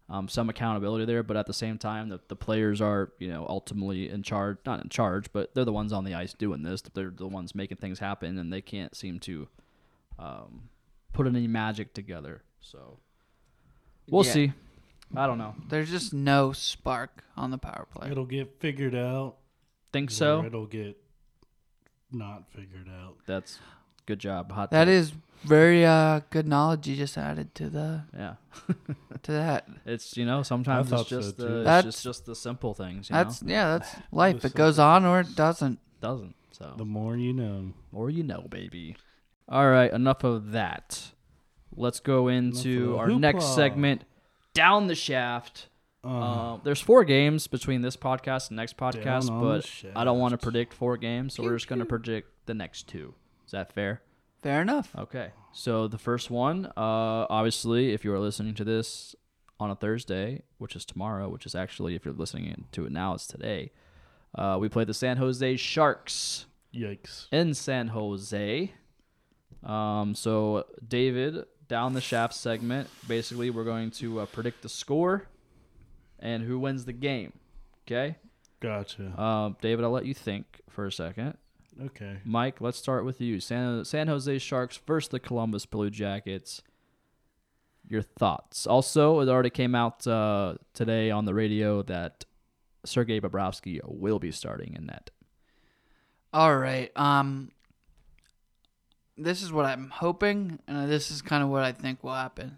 um, 0.09 0.27
some 0.27 0.49
accountability 0.49 1.05
there, 1.05 1.23
but 1.23 1.37
at 1.37 1.47
the 1.47 1.53
same 1.53 1.77
time, 1.77 2.09
the, 2.09 2.19
the 2.27 2.35
players 2.35 2.81
are, 2.81 3.13
you 3.19 3.29
know, 3.29 3.45
ultimately 3.47 4.09
in 4.09 4.21
charge. 4.21 4.57
Not 4.65 4.83
in 4.83 4.89
charge, 4.89 5.31
but 5.31 5.55
they're 5.55 5.63
the 5.63 5.71
ones 5.71 5.93
on 5.93 6.03
the 6.03 6.13
ice 6.13 6.33
doing 6.33 6.63
this. 6.63 6.81
They're 6.81 7.09
the 7.09 7.27
ones 7.27 7.55
making 7.55 7.77
things 7.77 7.99
happen, 7.99 8.37
and 8.37 8.51
they 8.51 8.61
can't 8.61 8.93
seem 8.95 9.19
to 9.21 9.47
um, 10.19 10.69
put 11.13 11.25
any 11.25 11.47
magic 11.47 11.93
together. 11.93 12.43
So 12.59 12.99
we'll 14.09 14.25
Yeah. 14.25 14.31
see. 14.31 14.53
I 15.15 15.27
don't 15.27 15.37
know. 15.37 15.53
There's 15.69 15.89
just 15.91 16.13
no 16.13 16.53
spark 16.53 17.23
on 17.37 17.51
the 17.51 17.57
power 17.57 17.87
play. 17.93 18.09
It'll 18.11 18.25
get 18.25 18.59
figured 18.59 18.95
out. 18.95 19.35
Think 19.91 20.09
so? 20.09 20.43
It'll 20.43 20.65
get 20.65 20.97
not 22.11 22.49
figured 22.51 22.89
out. 22.89 23.17
That's 23.25 23.59
good 24.05 24.19
job. 24.19 24.51
Hot 24.51 24.71
That 24.71 24.85
take. 24.85 24.93
is 24.93 25.13
very 25.43 25.85
uh, 25.85 26.21
good 26.29 26.47
knowledge 26.47 26.87
you 26.87 26.95
just 26.95 27.17
added 27.17 27.53
to 27.55 27.69
the 27.69 28.03
yeah. 28.13 28.35
to 29.23 29.31
that. 29.31 29.67
It's 29.85 30.15
you 30.17 30.25
know 30.25 30.41
sometimes 30.43 30.87
it's 30.87 30.91
thought 30.91 31.07
so, 31.09 31.21
just 31.21 31.37
too. 31.37 31.43
the 31.43 31.55
it's 31.57 31.65
That's- 31.65 31.83
just, 31.93 32.03
just 32.03 32.25
the 32.25 32.35
simple 32.35 32.73
things. 32.73 33.09
You 33.09 33.13
That's 33.13 33.41
know? 33.43 33.51
yeah, 33.51 33.77
that's 33.77 33.95
life. 34.11 34.41
The 34.41 34.47
It 34.47 34.55
goes 34.55 34.79
on 34.79 35.05
or 35.05 35.19
it 35.21 35.35
doesn't. 35.35 35.79
doesn't 36.01 36.35
so 36.51 36.73
The 36.77 36.85
more 36.85 37.17
you 37.17 37.33
know. 37.33 37.73
or 37.91 38.09
you 38.09 38.23
know, 38.23 38.45
baby. 38.49 38.95
All 39.49 39.69
right, 39.69 39.91
enough 39.91 40.23
of 40.23 40.51
that. 40.53 41.11
Let's 41.75 41.99
go 41.99 42.27
into 42.27 42.93
of 42.93 42.99
our 42.99 43.07
next 43.09 43.55
segment, 43.55 44.03
down 44.53 44.87
the 44.87 44.95
shaft. 44.95 45.67
Uh, 46.03 46.07
Uh, 46.07 46.57
there's 46.63 46.81
four 46.81 47.03
games 47.05 47.47
between 47.47 47.81
this 47.81 47.95
podcast 47.95 48.49
and 48.49 48.57
next 48.57 48.75
podcast, 48.77 49.27
but 49.29 49.65
I 49.95 50.03
don't 50.03 50.19
want 50.19 50.33
to 50.33 50.37
predict 50.37 50.73
four 50.73 50.97
games, 50.97 51.33
so 51.33 51.43
we're 51.43 51.55
just 51.55 51.67
going 51.67 51.79
to 51.79 51.85
predict 51.85 52.45
the 52.45 52.53
next 52.53 52.87
two. 52.87 53.13
Is 53.45 53.51
that 53.51 53.71
fair? 53.71 54.01
Fair 54.41 54.61
enough. 54.61 54.93
Okay. 54.97 55.31
So 55.53 55.87
the 55.87 55.97
first 55.97 56.29
one, 56.29 56.65
uh, 56.65 57.25
obviously, 57.29 57.93
if 57.93 58.03
you 58.03 58.13
are 58.13 58.19
listening 58.19 58.53
to 58.55 58.65
this 58.65 59.15
on 59.59 59.71
a 59.71 59.75
Thursday, 59.75 60.41
which 60.57 60.75
is 60.75 60.83
tomorrow, 60.83 61.29
which 61.29 61.45
is 61.45 61.55
actually, 61.55 61.95
if 61.95 62.03
you're 62.03 62.13
listening 62.13 62.65
to 62.73 62.85
it 62.85 62.91
now, 62.91 63.13
it's 63.13 63.25
today. 63.25 63.71
Uh, 64.35 64.57
we 64.59 64.67
played 64.67 64.87
the 64.87 64.93
San 64.93 65.15
Jose 65.17 65.55
Sharks 65.55 66.47
yikes. 66.75 67.27
in 67.31 67.53
San 67.53 67.89
Jose. 67.89 68.73
Um, 69.63 70.15
so 70.15 70.65
David, 70.85 71.45
down 71.67 71.93
the 71.93 72.01
shaft 72.01 72.33
segment. 72.33 72.89
Basically, 73.07 73.49
we're 73.49 73.63
going 73.63 73.91
to 73.91 74.21
uh, 74.21 74.25
predict 74.27 74.61
the 74.61 74.69
score 74.69 75.27
and 76.19 76.43
who 76.43 76.59
wins 76.59 76.85
the 76.85 76.93
game. 76.93 77.33
Okay. 77.85 78.15
Gotcha. 78.61 79.19
Um, 79.21 79.57
David, 79.61 79.83
I'll 79.83 79.91
let 79.91 80.05
you 80.05 80.13
think 80.13 80.61
for 80.69 80.85
a 80.85 80.91
second. 80.91 81.37
okay. 81.85 82.17
Mike, 82.23 82.61
let's 82.61 82.77
start 82.77 83.03
with 83.03 83.19
you. 83.19 83.39
San 83.39 83.83
San 83.83 84.07
Jose 84.07 84.37
Sharks 84.39 84.79
versus 84.87 85.09
the 85.09 85.19
Columbus 85.19 85.65
Blue 85.65 85.89
Jackets. 85.89 86.61
Your 87.89 88.01
thoughts. 88.01 88.65
Also, 88.65 89.19
it 89.19 89.27
already 89.27 89.49
came 89.49 89.75
out 89.75 90.07
uh, 90.07 90.55
today 90.73 91.11
on 91.11 91.25
the 91.25 91.33
radio 91.33 91.81
that 91.83 92.23
Sergei 92.85 93.19
Bobrovsky 93.19 93.81
will 93.83 94.19
be 94.19 94.31
starting 94.31 94.75
in 94.75 94.85
net. 94.85 95.09
All 96.31 96.55
right. 96.57 96.91
Um 96.95 97.51
this 99.17 99.41
is 99.41 99.51
what 99.51 99.65
I'm 99.65 99.89
hoping 99.89 100.59
and 100.67 100.89
this 100.89 101.11
is 101.11 101.21
kind 101.21 101.43
of 101.43 101.49
what 101.49 101.63
I 101.63 101.71
think 101.71 102.03
will 102.03 102.13
happen. 102.13 102.57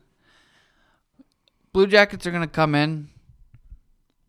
Blue 1.73 1.87
Jackets 1.87 2.25
are 2.25 2.31
going 2.31 2.41
to 2.41 2.47
come 2.47 2.75
in 2.75 3.09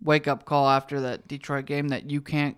wake 0.03 0.29
up 0.29 0.45
call 0.45 0.69
after 0.69 1.01
that 1.01 1.27
Detroit 1.27 1.67
game 1.67 1.89
that 1.89 2.11
you 2.11 2.21
can't 2.21 2.57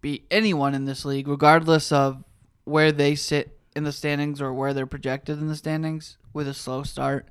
beat 0.00 0.26
anyone 0.30 0.74
in 0.74 0.86
this 0.86 1.04
league 1.04 1.28
regardless 1.28 1.92
of 1.92 2.24
where 2.64 2.92
they 2.92 3.14
sit 3.14 3.58
in 3.76 3.84
the 3.84 3.92
standings 3.92 4.40
or 4.40 4.52
where 4.52 4.74
they're 4.74 4.86
projected 4.86 5.38
in 5.38 5.48
the 5.48 5.56
standings 5.56 6.18
with 6.32 6.48
a 6.48 6.54
slow 6.54 6.82
start. 6.82 7.28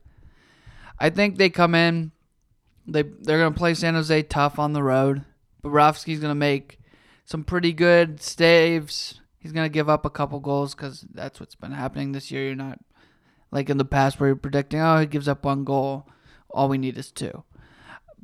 I 1.00 1.10
think 1.10 1.38
they 1.38 1.50
come 1.50 1.76
in 1.76 2.12
they 2.88 3.04
they're 3.04 3.40
going 3.40 3.54
to 3.54 3.58
play 3.58 3.74
San 3.74 3.94
Jose 3.94 4.24
tough 4.24 4.60
on 4.60 4.74
the 4.74 4.84
road. 4.84 5.24
Bobrovsky's 5.64 6.20
going 6.20 6.32
to 6.32 6.36
make 6.36 6.80
some 7.26 7.44
pretty 7.44 7.74
good 7.74 8.22
staves. 8.22 9.22
He's 9.40 9.54
going 9.54 9.66
to 9.66 9.74
give 9.74 9.90
up 9.90 10.06
a 10.06 10.10
couple 10.10 10.40
goals 10.40 10.76
because 10.76 11.06
that's 11.14 11.40
what's 11.40 11.56
been 11.56 11.72
happening 11.72 12.12
this 12.12 12.30
year. 12.30 12.48
You're 12.48 12.56
not 12.56 12.80
like 13.52 13.70
in 13.70 13.78
the 13.78 13.86
past 13.86 14.20
where 14.20 14.30
you're 14.30 14.36
predicting, 14.36 14.80
oh, 14.82 15.00
he 15.00 15.06
gives 15.06 15.28
up 15.28 15.46
one 15.46 15.64
goal. 15.64 16.06
All 16.50 16.70
we 16.70 16.78
need 16.78 16.98
is 16.98 17.12
two. 17.12 17.44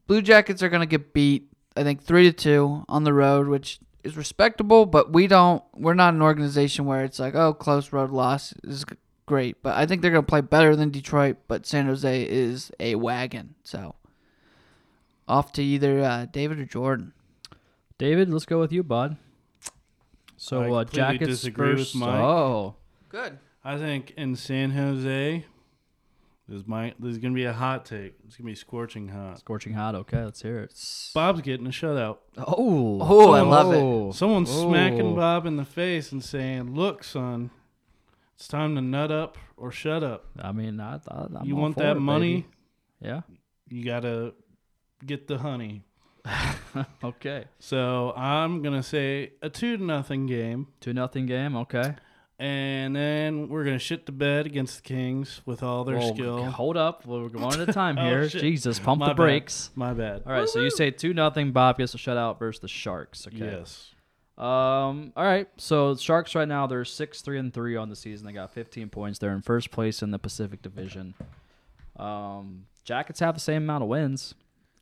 Blue 0.08 0.22
Jackets 0.22 0.62
are 0.62 0.70
going 0.70 0.82
to 0.82 0.86
get 0.86 1.14
beat, 1.14 1.50
I 1.76 1.84
think, 1.84 2.04
three 2.04 2.24
to 2.24 2.34
two 2.34 2.84
on 2.90 3.06
the 3.06 3.14
road, 3.14 3.48
which 3.48 3.80
is 4.04 4.18
respectable, 4.18 4.86
but 4.86 5.14
we 5.14 5.26
don't, 5.26 5.64
we're 5.74 5.94
not 5.94 6.14
an 6.14 6.22
organization 6.22 6.86
where 6.86 7.04
it's 7.04 7.20
like, 7.20 7.34
oh, 7.34 7.54
close 7.54 7.92
road 7.92 8.12
loss 8.12 8.54
is 8.64 8.86
great. 9.26 9.64
But 9.64 9.76
I 9.76 9.86
think 9.86 10.02
they're 10.02 10.12
going 10.12 10.24
to 10.24 10.30
play 10.30 10.42
better 10.42 10.76
than 10.76 10.92
Detroit, 10.92 11.38
but 11.48 11.66
San 11.66 11.88
Jose 11.88 12.24
is 12.24 12.72
a 12.80 12.96
wagon. 12.96 13.56
So 13.64 13.96
off 15.28 15.52
to 15.54 15.64
either 15.64 16.02
uh, 16.02 16.26
David 16.32 16.60
or 16.60 16.66
Jordan. 16.66 17.14
David, 17.98 18.30
let's 18.30 18.46
go 18.46 18.60
with 18.60 18.72
you, 18.72 18.84
bud. 18.84 19.18
I 20.46 20.50
So 20.50 20.58
uh, 20.76 20.84
completely 20.84 20.96
Jackets 20.96 21.30
disagree 21.42 21.70
with 21.72 21.80
first. 21.80 21.96
Mike. 21.96 22.10
Oh, 22.22 22.76
Good. 23.10 23.40
I 23.64 23.78
think 23.78 24.14
in 24.18 24.36
San 24.36 24.72
Jose, 24.72 25.44
there's 26.48 26.68
my 26.68 26.94
there's 27.00 27.18
gonna 27.18 27.34
be 27.34 27.46
a 27.46 27.54
hot 27.54 27.86
take. 27.86 28.14
It's 28.28 28.36
gonna 28.38 28.46
be 28.52 28.56
scorching 28.56 29.08
hot. 29.08 29.40
scorching 29.40 29.74
hot. 29.74 29.96
Okay, 29.96 30.24
let's 30.24 30.42
hear 30.44 30.60
it. 30.60 30.74
Bob's 31.16 31.42
getting 31.42 31.66
a 31.66 31.72
shutout. 31.72 32.18
Oh, 32.38 33.00
Oh, 33.02 33.32
I 33.32 33.42
love 33.42 33.74
it. 33.74 33.78
Oh. 33.78 34.12
Someone's 34.12 34.50
Oh. 34.52 34.70
smacking 34.70 35.16
Bob 35.16 35.46
in 35.48 35.56
the 35.58 35.66
face 35.66 36.12
and 36.12 36.24
saying, 36.24 36.76
"Look, 36.76 37.04
son, 37.04 37.50
it's 38.36 38.48
time 38.48 38.76
to 38.76 38.82
nut 38.82 39.12
up 39.12 39.38
or 39.58 39.72
shut 39.72 40.04
up. 40.04 40.26
I 40.38 40.52
mean, 40.52 40.80
I, 40.80 41.00
I, 41.08 41.26
I'm 41.40 41.40
you 41.46 41.56
all 41.56 41.62
want 41.64 41.74
for 41.76 41.80
that 41.82 41.98
it, 41.98 42.02
money? 42.02 42.34
baby. 42.42 42.48
Yeah. 43.02 43.22
You 43.70 43.84
gotta 43.84 44.34
get 45.04 45.28
the 45.28 45.40
honey." 45.40 45.84
Okay. 47.04 47.46
So 47.60 48.14
I'm 48.16 48.62
gonna 48.62 48.84
say 48.84 49.32
a 49.42 49.50
two 49.50 49.78
to 49.78 49.84
nothing 49.84 50.26
game, 50.26 50.68
Two 50.82 50.94
nothing 50.94 51.26
game. 51.26 51.56
Okay. 51.56 51.94
and 52.40 52.94
then 52.96 53.48
we're 53.48 53.64
gonna 53.64 53.80
shit 53.80 54.06
the 54.06 54.12
bed 54.12 54.46
against 54.46 54.78
the 54.78 54.82
Kings 54.84 55.42
with 55.46 55.64
all 55.64 55.84
their 55.86 55.98
Whoa, 55.98 56.14
skill. 56.14 56.44
Hold 56.46 56.76
up. 56.78 57.06
We're 57.06 57.30
going 57.30 57.54
at 57.62 57.70
a 57.70 57.74
time 57.74 57.98
Oh, 57.98 58.04
here. 58.04 58.30
shit. 58.30 58.42
Jesus, 58.42 58.78
pump 58.80 59.00
My 59.00 59.08
the 59.08 59.12
bad. 59.14 59.18
brakes. 59.18 59.70
My 59.76 59.94
bad. 59.94 60.24
All 60.26 60.34
right, 60.34 60.50
so 60.50 60.60
you 60.60 60.70
say 60.70 60.92
two 60.92 61.14
nothing. 61.14 61.52
Bob 61.54 61.78
gets 61.78 61.94
a 61.96 61.98
shutout 61.98 62.40
versus 62.40 62.60
the 62.62 62.68
Sharks. 62.68 63.28
Okay. 63.28 63.38
Yes. 63.38 63.92
Um. 64.38 65.14
All 65.16 65.24
right. 65.24 65.48
So 65.56 65.94
the 65.94 66.02
Sharks 66.02 66.36
right 66.36 66.48
now 66.48 66.68
they're 66.68 66.84
six 66.84 67.22
three 67.22 67.40
and 67.40 67.54
three 67.54 67.78
on 67.78 67.88
the 67.90 67.96
season. 67.96 68.28
They 68.28 68.34
got 68.34 68.52
15 68.52 68.90
points. 68.90 69.18
They're 69.20 69.32
in 69.32 69.42
first 69.42 69.72
place 69.72 70.02
in 70.02 70.12
the 70.12 70.20
Pacific 70.20 70.62
Division. 70.62 71.14
Um. 71.98 72.66
Jackets 72.84 73.20
have 73.22 73.34
the 73.34 73.40
same 73.40 73.64
amount 73.64 73.84
of 73.84 73.90
wins. 73.90 74.36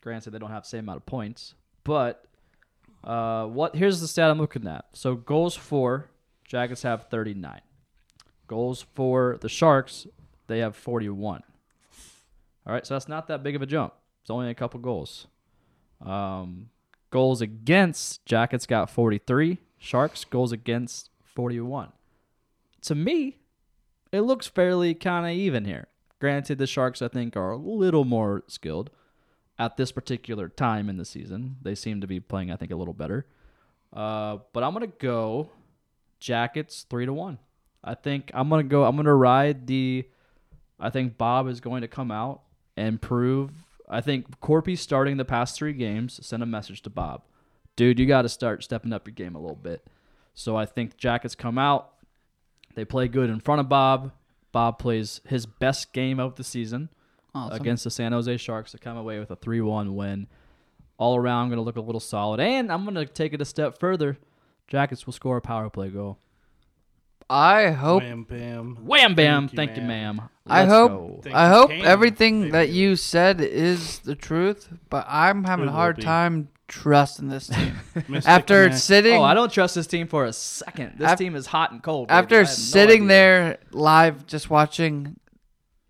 Granted, 0.03 0.31
they 0.31 0.37
don't 0.37 0.51
have 0.51 0.63
the 0.63 0.69
same 0.69 0.81
amount 0.81 0.97
of 0.97 1.05
points. 1.05 1.55
But 1.85 2.25
uh, 3.05 3.45
what? 3.45 3.73
Here's 3.73 4.01
the 4.01 4.07
stat 4.07 4.29
I'm 4.29 4.37
looking 4.37 4.67
at. 4.67 4.85
So 4.91 5.15
goals 5.15 5.55
for 5.55 6.09
Jackets 6.45 6.83
have 6.83 7.09
39. 7.09 7.61
Goals 8.47 8.85
for 8.93 9.37
the 9.39 9.47
Sharks 9.47 10.05
they 10.47 10.59
have 10.59 10.75
41. 10.75 11.41
All 12.65 12.73
right, 12.73 12.85
so 12.85 12.95
that's 12.95 13.07
not 13.07 13.27
that 13.27 13.43
big 13.43 13.55
of 13.55 13.61
a 13.61 13.65
jump. 13.65 13.93
It's 14.21 14.29
only 14.29 14.49
a 14.49 14.53
couple 14.53 14.79
goals. 14.81 15.27
Um, 16.01 16.69
goals 17.11 17.41
against 17.41 18.25
Jackets 18.25 18.65
got 18.65 18.89
43. 18.89 19.59
Sharks 19.77 20.25
goals 20.25 20.51
against 20.51 21.09
41. 21.23 21.93
To 22.81 22.95
me, 22.95 23.37
it 24.11 24.21
looks 24.21 24.47
fairly 24.47 24.93
kind 24.93 25.25
of 25.25 25.31
even 25.31 25.63
here. 25.63 25.87
Granted, 26.19 26.57
the 26.57 26.67
Sharks 26.67 27.01
I 27.01 27.07
think 27.07 27.37
are 27.37 27.51
a 27.51 27.57
little 27.57 28.03
more 28.03 28.43
skilled 28.47 28.89
at 29.59 29.77
this 29.77 29.91
particular 29.91 30.49
time 30.49 30.89
in 30.89 30.97
the 30.97 31.05
season. 31.05 31.57
They 31.61 31.75
seem 31.75 32.01
to 32.01 32.07
be 32.07 32.19
playing 32.19 32.51
I 32.51 32.55
think 32.55 32.71
a 32.71 32.75
little 32.75 32.93
better. 32.93 33.25
Uh, 33.91 34.39
but 34.53 34.63
I'm 34.63 34.73
gonna 34.73 34.87
go 34.87 35.49
Jackets 36.19 36.85
three 36.89 37.05
to 37.05 37.13
one. 37.13 37.37
I 37.83 37.95
think 37.95 38.31
I'm 38.33 38.49
gonna 38.49 38.63
go. 38.63 38.85
I'm 38.85 38.95
gonna 38.95 39.15
ride 39.15 39.67
the. 39.67 40.07
I 40.79 40.89
think 40.89 41.17
Bob 41.17 41.47
is 41.47 41.61
going 41.61 41.81
to 41.81 41.87
come 41.87 42.11
out 42.11 42.41
and 42.75 43.01
prove. 43.01 43.51
I 43.87 44.01
think 44.01 44.39
Corpy 44.39 44.77
starting 44.77 45.17
the 45.17 45.25
past 45.25 45.55
three 45.55 45.73
games 45.73 46.19
sent 46.25 46.41
a 46.41 46.47
message 46.47 46.81
to 46.83 46.89
Bob, 46.89 47.21
dude. 47.75 47.99
You 47.99 48.05
got 48.05 48.23
to 48.23 48.29
start 48.29 48.63
stepping 48.63 48.91
up 48.91 49.07
your 49.07 49.13
game 49.13 49.35
a 49.35 49.39
little 49.39 49.55
bit. 49.55 49.85
So 50.33 50.55
I 50.55 50.65
think 50.65 50.97
Jackets 50.97 51.35
come 51.35 51.57
out. 51.57 51.91
They 52.75 52.85
play 52.85 53.07
good 53.07 53.29
in 53.29 53.39
front 53.39 53.61
of 53.61 53.69
Bob. 53.69 54.11
Bob 54.51 54.79
plays 54.79 55.21
his 55.27 55.45
best 55.45 55.93
game 55.93 56.19
of 56.19 56.35
the 56.35 56.43
season 56.43 56.89
Awesome. 57.35 57.59
against 57.61 57.83
the 57.83 57.89
San 57.89 58.11
Jose 58.11 58.37
Sharks 58.37 58.71
to 58.71 58.77
come 58.77 58.95
away 58.97 59.19
with 59.19 59.31
a 59.31 59.35
3 59.35 59.61
1 59.61 59.95
win. 59.95 60.27
All 60.97 61.15
around, 61.17 61.49
going 61.49 61.57
to 61.57 61.63
look 61.63 61.75
a 61.77 61.81
little 61.81 61.99
solid. 61.99 62.39
And 62.39 62.71
I'm 62.71 62.83
going 62.83 62.95
to 62.95 63.05
take 63.07 63.33
it 63.33 63.41
a 63.41 63.45
step 63.45 63.79
further. 63.79 64.17
Jackets 64.67 65.05
will 65.05 65.13
score 65.13 65.37
a 65.37 65.41
power 65.41 65.69
play 65.69 65.89
goal. 65.89 66.19
I 67.29 67.71
hope 67.71 68.03
Wham 68.03 68.23
bam. 68.23 68.75
Wham 68.85 69.15
bam. 69.15 69.47
Thank 69.47 69.55
Thank, 69.55 69.75
you, 69.77 69.81
you, 69.81 69.87
ma'am. 69.87 70.15
ma'am. 70.17 70.29
I 70.45 70.65
hope 70.65 71.25
I 71.33 71.47
hope 71.49 71.69
Cam. 71.71 71.85
everything 71.85 72.41
Thank 72.41 72.51
that 72.53 72.69
you. 72.69 72.89
you 72.89 72.95
said 72.95 73.41
is 73.41 73.99
the 73.99 74.13
truth, 74.15 74.69
but 74.89 75.05
I'm 75.07 75.43
having 75.45 75.65
It 75.65 75.69
a 75.69 75.71
hard 75.71 76.01
time 76.01 76.49
trusting 76.67 77.29
this 77.29 77.47
team. 77.47 77.73
After 78.25 78.67
Mac- 78.69 78.77
sitting, 78.77 79.17
Oh, 79.17 79.23
I 79.23 79.33
don't 79.33 79.51
trust 79.51 79.73
this 79.75 79.87
team 79.87 80.07
for 80.07 80.25
a 80.25 80.33
second. 80.33 80.95
This 80.99 81.11
Af- 81.13 81.17
team 81.17 81.35
is 81.35 81.47
hot 81.47 81.71
and 81.71 81.81
cold. 81.81 82.09
baby. 82.09 82.17
After 82.17 82.37
have 82.39 82.47
no 82.47 82.53
sitting 82.53 83.07
there 83.07 83.57
live, 83.71 84.27
just 84.27 84.49
watching 84.49 85.15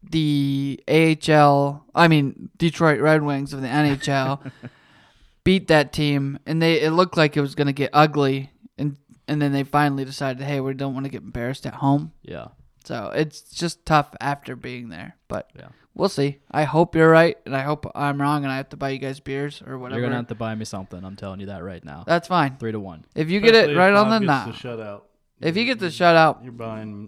the 0.10 0.84
AHL, 0.88 1.86
I 1.96 2.08
mean 2.08 2.50
Detroit 2.58 3.00
Red 3.00 3.24
Wings 3.24 3.54
of 3.54 3.62
the 3.62 3.68
NHL 3.68 4.52
beat 5.44 5.68
that 5.68 5.92
team, 5.94 6.40
and 6.46 6.62
they 6.62 6.82
it 6.82 6.92
looked 6.92 7.18
like 7.18 7.36
it 7.38 7.42
was 7.42 7.56
going 7.56 7.68
to 7.68 7.74
get 7.74 7.90
ugly, 7.94 8.52
and 8.78 8.98
and 9.28 9.42
then 9.42 9.52
they 9.54 9.64
finally 9.64 10.06
decided, 10.06 10.44
hey, 10.44 10.60
we 10.60 10.74
don't 10.74 10.94
want 10.94 11.06
to 11.06 11.10
get 11.12 11.22
embarrassed 11.24 11.66
at 11.66 11.76
home. 11.76 12.12
Yeah. 12.22 12.48
So 12.86 13.12
it's 13.16 13.42
just 13.50 13.86
tough 13.86 14.10
after 14.20 14.56
being 14.58 14.90
there, 14.90 15.16
but 15.30 15.50
Yeah. 15.58 15.70
we'll 15.96 16.10
see. 16.10 16.40
I 16.52 16.64
hope 16.64 16.96
you're 16.96 17.10
right, 17.10 17.38
and 17.46 17.56
I 17.56 17.62
hope 17.62 17.90
I'm 17.96 18.22
wrong, 18.22 18.44
and 18.44 18.52
I 18.52 18.58
have 18.58 18.70
to 18.70 18.78
buy 18.78 18.90
you 18.90 19.00
guys 19.00 19.22
beers 19.22 19.64
or 19.66 19.78
whatever. 19.78 20.02
You're 20.02 20.10
gonna 20.10 20.18
have 20.18 20.28
to 20.28 20.36
buy 20.36 20.54
me 20.54 20.66
something. 20.66 21.04
I'm 21.06 21.16
telling 21.16 21.40
you 21.40 21.46
that 21.46 21.64
right 21.64 21.84
now. 21.84 22.04
That's 22.06 22.28
fine. 22.28 22.58
Three 22.58 22.74
to 22.74 22.80
one. 22.82 23.06
If 23.16 23.30
you 23.30 23.40
get 23.40 23.56
Especially 23.56 23.72
it 23.72 23.76
if 23.76 23.78
right 23.80 23.94
on 23.94 24.10
the 24.10 24.20
gets 24.20 24.28
knot, 24.28 24.46
the 24.48 24.68
shutout. 24.68 25.02
if 25.40 25.56
you 25.56 25.64
get 25.66 25.80
the 25.80 25.86
shutout, 25.88 26.44
You're 26.44 26.52
buying 26.52 27.08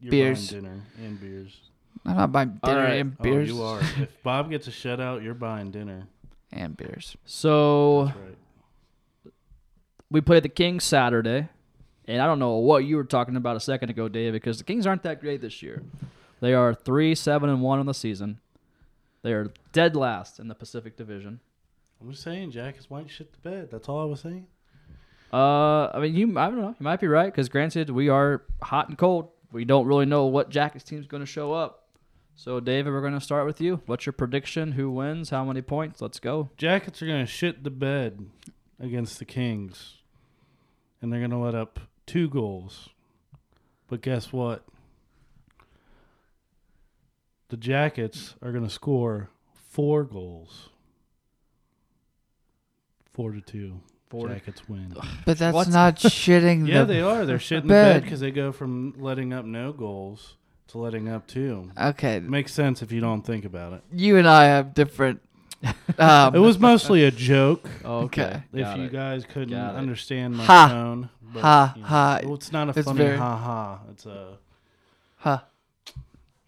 you're 0.00 0.10
Beers. 0.10 0.50
buying 0.50 0.62
dinner 0.62 0.80
and 0.98 1.20
beers. 1.20 1.60
I'm 2.04 2.16
not 2.16 2.32
buying 2.32 2.60
dinner 2.64 2.82
right. 2.82 2.92
and 3.00 3.16
Oh, 3.18 3.22
beers 3.22 3.48
you 3.48 3.62
are. 3.62 3.80
if 3.98 4.22
Bob 4.22 4.50
gets 4.50 4.66
a 4.68 4.70
shutout, 4.70 5.22
you're 5.22 5.34
buying 5.34 5.70
dinner. 5.70 6.06
and 6.52 6.76
beers. 6.76 7.16
So 7.26 8.04
right. 8.04 9.32
we 10.10 10.20
played 10.20 10.42
the 10.42 10.48
Kings 10.48 10.84
Saturday, 10.84 11.48
and 12.06 12.22
I 12.22 12.26
don't 12.26 12.38
know 12.38 12.54
what 12.56 12.84
you 12.84 12.96
were 12.96 13.04
talking 13.04 13.36
about 13.36 13.56
a 13.56 13.60
second 13.60 13.90
ago, 13.90 14.08
Dave, 14.08 14.32
because 14.32 14.58
the 14.58 14.64
Kings 14.64 14.86
aren't 14.86 15.02
that 15.02 15.20
great 15.20 15.40
this 15.40 15.62
year. 15.62 15.82
They 16.40 16.54
are 16.54 16.72
three, 16.74 17.14
seven, 17.14 17.50
and 17.50 17.60
one 17.60 17.78
on 17.78 17.86
the 17.86 17.94
season. 17.94 18.40
They 19.22 19.32
are 19.34 19.52
dead 19.72 19.94
last 19.94 20.38
in 20.40 20.48
the 20.48 20.54
Pacific 20.54 20.96
Division. 20.96 21.40
I'm 22.00 22.10
just 22.10 22.22
saying, 22.22 22.50
Jackets 22.52 22.90
might 22.90 23.10
shit 23.10 23.30
the 23.32 23.38
bed. 23.48 23.68
That's 23.70 23.88
all 23.90 24.00
I 24.00 24.04
was 24.04 24.20
saying. 24.20 24.46
Uh, 25.32 25.88
I 25.94 25.98
mean, 26.00 26.14
you 26.14 26.38
I 26.38 26.46
don't 26.48 26.60
know. 26.60 26.74
You 26.80 26.82
might 26.84 26.98
be 26.98 27.06
right 27.06 27.26
because 27.26 27.48
granted, 27.50 27.90
we 27.90 28.08
are 28.08 28.42
hot 28.62 28.88
and 28.88 28.96
cold. 28.96 29.28
We 29.52 29.64
don't 29.64 29.86
really 29.86 30.06
know 30.06 30.26
what 30.26 30.48
Jackets 30.48 30.82
team's 30.82 31.06
going 31.06 31.22
to 31.22 31.26
show 31.26 31.52
up. 31.52 31.79
So, 32.34 32.58
David, 32.58 32.92
we're 32.92 33.00
going 33.02 33.12
to 33.12 33.20
start 33.20 33.44
with 33.46 33.60
you. 33.60 33.82
What's 33.86 34.06
your 34.06 34.12
prediction? 34.14 34.72
Who 34.72 34.90
wins? 34.90 35.30
How 35.30 35.44
many 35.44 35.60
points? 35.62 36.00
Let's 36.00 36.18
go. 36.18 36.48
Jackets 36.56 37.02
are 37.02 37.06
gonna 37.06 37.26
shit 37.26 37.64
the 37.64 37.70
bed 37.70 38.26
against 38.78 39.18
the 39.18 39.26
Kings, 39.26 39.96
and 41.02 41.12
they're 41.12 41.20
gonna 41.20 41.40
let 41.42 41.54
up 41.54 41.80
two 42.06 42.28
goals. 42.30 42.88
But 43.88 44.00
guess 44.00 44.32
what? 44.32 44.64
The 47.50 47.58
Jackets 47.58 48.36
are 48.40 48.52
gonna 48.52 48.70
score 48.70 49.28
four 49.54 50.04
goals. 50.04 50.70
Four 53.12 53.32
to 53.32 53.40
two. 53.42 53.80
Four 54.08 54.28
Jackets 54.28 54.66
win. 54.68 54.94
But 55.26 55.36
that's 55.38 55.54
What? 55.54 55.68
not 55.68 55.96
shitting 55.96 56.66
Yeah, 56.68 56.80
the 56.80 56.86
they 56.94 57.00
are. 57.02 57.26
They're 57.26 57.36
shitting 57.38 57.62
the 57.62 57.68
bed. 57.68 57.92
bed 57.96 58.02
because 58.04 58.20
they 58.20 58.30
go 58.30 58.50
from 58.50 58.94
letting 58.98 59.32
up 59.34 59.44
no 59.44 59.72
goals 59.74 60.36
to 60.70 60.78
letting 60.78 61.08
up 61.08 61.26
too. 61.26 61.70
Okay, 61.80 62.20
Makes 62.20 62.52
sense 62.52 62.82
if 62.82 62.90
you 62.92 63.00
don't 63.00 63.22
think 63.22 63.44
about 63.44 63.72
it. 63.74 63.82
you 63.92 64.16
and 64.16 64.28
I 64.28 64.44
have 64.44 64.74
different. 64.74 65.20
Um, 65.98 66.34
It 66.34 66.38
was 66.38 66.58
mostly 66.58 67.04
a 67.04 67.10
joke. 67.10 67.68
Okay. 67.84 68.42
If 68.54 68.60
Got 68.60 68.78
you 68.78 68.84
it. 68.84 68.92
guys 68.92 69.24
couldn't 69.26 69.50
Got 69.50 69.74
it. 69.74 69.78
understand 69.78 70.36
my 70.36 70.44
Ha. 70.44 70.68
tone, 70.68 71.10
but, 71.22 71.40
Ha, 71.42 71.72
you 71.76 71.82
know, 71.82 71.88
ha. 71.88 72.20
Well, 72.24 72.34
it's 72.34 72.50
not 72.52 72.68
a 72.68 72.78
It's 72.78 72.86
funny 72.86 72.98
very- 72.98 73.18
ha 73.18 73.36
ha. 73.36 73.80
It's 73.90 74.06
a 74.06 74.28
huh. 75.18 75.38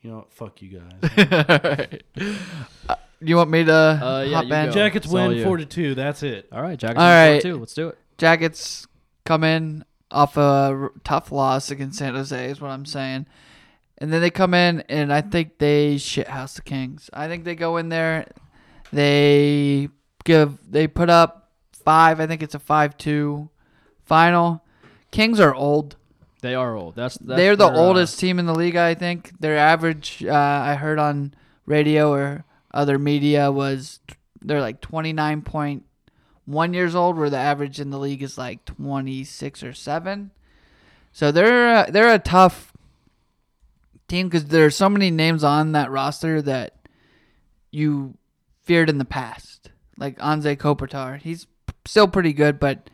you 0.00 0.10
know 0.10 0.16
what? 0.18 0.32
Fuck 0.32 0.62
you 0.62 0.80
guys. 0.80 1.98
Uh, 2.88 2.94
you 3.20 3.36
want 3.36 3.50
me 3.50 3.64
to 3.64 3.72
Uh, 3.72 4.24
yeah, 4.26 4.36
hop 4.36 4.44
you 4.46 4.54
in? 4.54 4.66
go. 4.66 4.72
Jackets 4.72 5.06
It's 5.06 5.14
all 5.14 5.28
win 5.28 5.36
you. 5.38 5.44
four 5.44 5.56
to 5.58 5.64
two. 5.66 5.94
That's 5.94 6.22
it. 6.22 6.48
All 6.50 6.62
right, 6.62 6.78
Jackets 6.78 6.98
All 6.98 7.06
win 7.06 7.32
right. 7.34 7.42
four 7.42 7.52
two. 7.52 7.58
Let's 7.58 7.74
do 7.74 7.88
it. 7.88 7.98
Jackets 8.18 8.86
come 9.24 9.44
in 9.44 9.84
off 10.10 10.36
a 10.36 10.40
r- 10.40 10.92
tough 11.04 11.30
loss 11.30 11.70
against 11.70 11.98
San 11.98 12.14
Jose 12.14 12.50
is 12.50 12.60
what 12.60 12.70
I'm 12.70 12.84
saying. 12.86 13.26
And 14.02 14.12
then 14.12 14.20
they 14.20 14.30
come 14.30 14.52
in 14.52 14.80
and 14.88 15.12
I 15.12 15.20
think 15.20 15.58
they 15.58 15.94
shithouse 15.94 16.56
the 16.56 16.62
Kings. 16.62 17.08
I 17.12 17.28
think 17.28 17.44
they 17.44 17.54
go 17.54 17.76
in 17.76 17.88
there, 17.88 18.26
they 18.92 19.90
give 20.24 20.58
they 20.68 20.88
put 20.88 21.08
up 21.08 21.52
five. 21.72 22.18
I 22.18 22.26
think 22.26 22.42
it's 22.42 22.56
a 22.56 22.58
five 22.58 22.98
two 22.98 23.48
final. 24.04 24.64
Kings 25.12 25.38
are 25.38 25.54
old. 25.54 25.94
They 26.40 26.56
are 26.56 26.74
old. 26.74 26.96
That's, 26.96 27.16
that's 27.18 27.36
They're 27.38 27.54
the 27.54 27.68
their, 27.68 27.76
uh, 27.76 27.78
oldest 27.78 28.18
team 28.18 28.40
in 28.40 28.46
the 28.46 28.54
league. 28.56 28.74
I 28.74 28.94
think 28.96 29.38
their 29.38 29.56
average. 29.56 30.24
Uh, 30.24 30.32
I 30.32 30.74
heard 30.74 30.98
on 30.98 31.32
radio 31.64 32.10
or 32.10 32.44
other 32.74 32.98
media 32.98 33.52
was 33.52 34.00
they're 34.40 34.60
like 34.60 34.80
twenty 34.80 35.12
nine 35.12 35.42
point 35.42 35.84
one 36.44 36.74
years 36.74 36.96
old, 36.96 37.16
where 37.16 37.30
the 37.30 37.38
average 37.38 37.78
in 37.78 37.90
the 37.90 38.00
league 38.00 38.24
is 38.24 38.36
like 38.36 38.64
twenty 38.64 39.22
six 39.22 39.62
or 39.62 39.72
seven. 39.72 40.32
So 41.12 41.30
they're 41.30 41.68
uh, 41.68 41.86
they're 41.88 42.12
a 42.12 42.18
tough 42.18 42.71
team 44.12 44.28
because 44.28 44.44
there's 44.46 44.76
so 44.76 44.88
many 44.88 45.10
names 45.10 45.42
on 45.42 45.72
that 45.72 45.90
roster 45.90 46.40
that 46.42 46.76
you 47.70 48.14
feared 48.62 48.88
in 48.90 48.98
the 48.98 49.04
past, 49.04 49.70
like 49.98 50.18
Anze 50.18 50.56
Kopitar. 50.56 51.18
He's 51.20 51.46
still 51.84 52.06
pretty 52.08 52.32
good, 52.32 52.60
but 52.60 52.90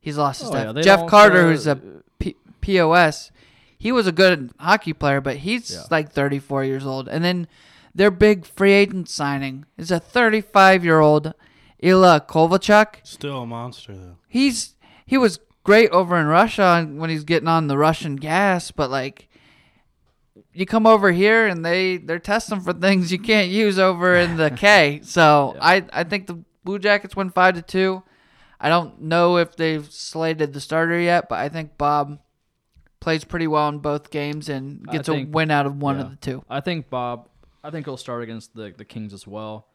he's 0.00 0.18
lost 0.18 0.40
his 0.40 0.50
Oh, 0.50 0.54
yeah, 0.54 0.60
stuff. 0.62 0.74
they 0.76 0.82
Jeff 0.82 1.06
Carter, 1.06 1.48
who's 1.50 1.66
a 1.66 1.76
P- 2.18 2.36
POS, 2.60 3.30
he 3.78 3.92
was 3.92 4.06
a 4.06 4.12
good 4.12 4.50
hockey 4.58 4.92
player, 4.92 5.20
but 5.20 5.38
he's 5.38 5.72
Yeah. 5.72 5.82
like 5.90 6.12
34 6.12 6.64
years 6.64 6.84
old. 6.84 7.08
And 7.08 7.24
then 7.24 7.48
their 7.94 8.10
big 8.10 8.44
free 8.44 8.72
agent 8.72 9.08
signing 9.08 9.64
is 9.76 9.90
a 9.90 9.98
35 10.00 10.84
year 10.84 11.00
old 11.00 11.32
Ilya 11.80 12.26
Kovalchuk. 12.28 12.96
Still 13.04 13.42
a 13.42 13.46
monster 13.46 13.94
though. 13.94 14.16
He's 14.28 14.74
he 15.06 15.16
was 15.16 15.38
great 15.64 15.90
over 15.90 16.16
in 16.18 16.26
Russia 16.26 16.86
when 16.90 17.08
he's 17.08 17.24
getting 17.24 17.48
on 17.48 17.68
the 17.68 17.78
Russian 17.78 18.16
gas, 18.16 18.70
but 18.72 18.90
like 18.90 19.27
you 20.52 20.66
come 20.66 20.86
over 20.86 21.12
here 21.12 21.46
and 21.46 21.64
they 21.64 21.98
they're 21.98 22.18
testing 22.18 22.60
for 22.60 22.72
things 22.72 23.12
you 23.12 23.18
can't 23.18 23.48
use 23.48 23.78
over 23.78 24.14
in 24.14 24.36
the 24.36 24.50
K. 24.50 25.00
So 25.08 25.52
Yeah. 25.54 25.64
I 25.64 25.84
I 25.92 26.04
think 26.04 26.26
the 26.26 26.42
Blue 26.64 26.78
Jackets 26.78 27.16
win 27.16 27.30
five 27.30 27.54
to 27.54 27.62
two. 27.62 28.02
I 28.60 28.68
don't 28.68 29.02
know 29.02 29.36
if 29.36 29.56
they've 29.56 29.90
slated 29.90 30.52
the 30.52 30.60
starter 30.60 30.98
yet, 30.98 31.28
but 31.28 31.38
I 31.38 31.48
think 31.48 31.78
Bob 31.78 32.18
plays 33.00 33.24
pretty 33.24 33.46
well 33.46 33.68
in 33.68 33.78
both 33.78 34.10
games 34.10 34.48
and 34.48 34.86
gets 34.88 35.08
a 35.08 35.24
win 35.24 35.50
out 35.50 35.66
of 35.66 35.76
one 35.80 35.96
yeah. 35.96 36.02
of 36.02 36.10
the 36.10 36.16
two. 36.16 36.44
I 36.50 36.60
think 36.60 36.90
Bob. 36.90 37.28
I 37.62 37.70
think 37.70 37.86
he'll 37.86 37.96
start 37.96 38.22
against 38.22 38.54
the 38.54 38.74
the 38.76 38.84
Kings 38.84 39.12
as 39.12 39.26
well. 39.26 39.68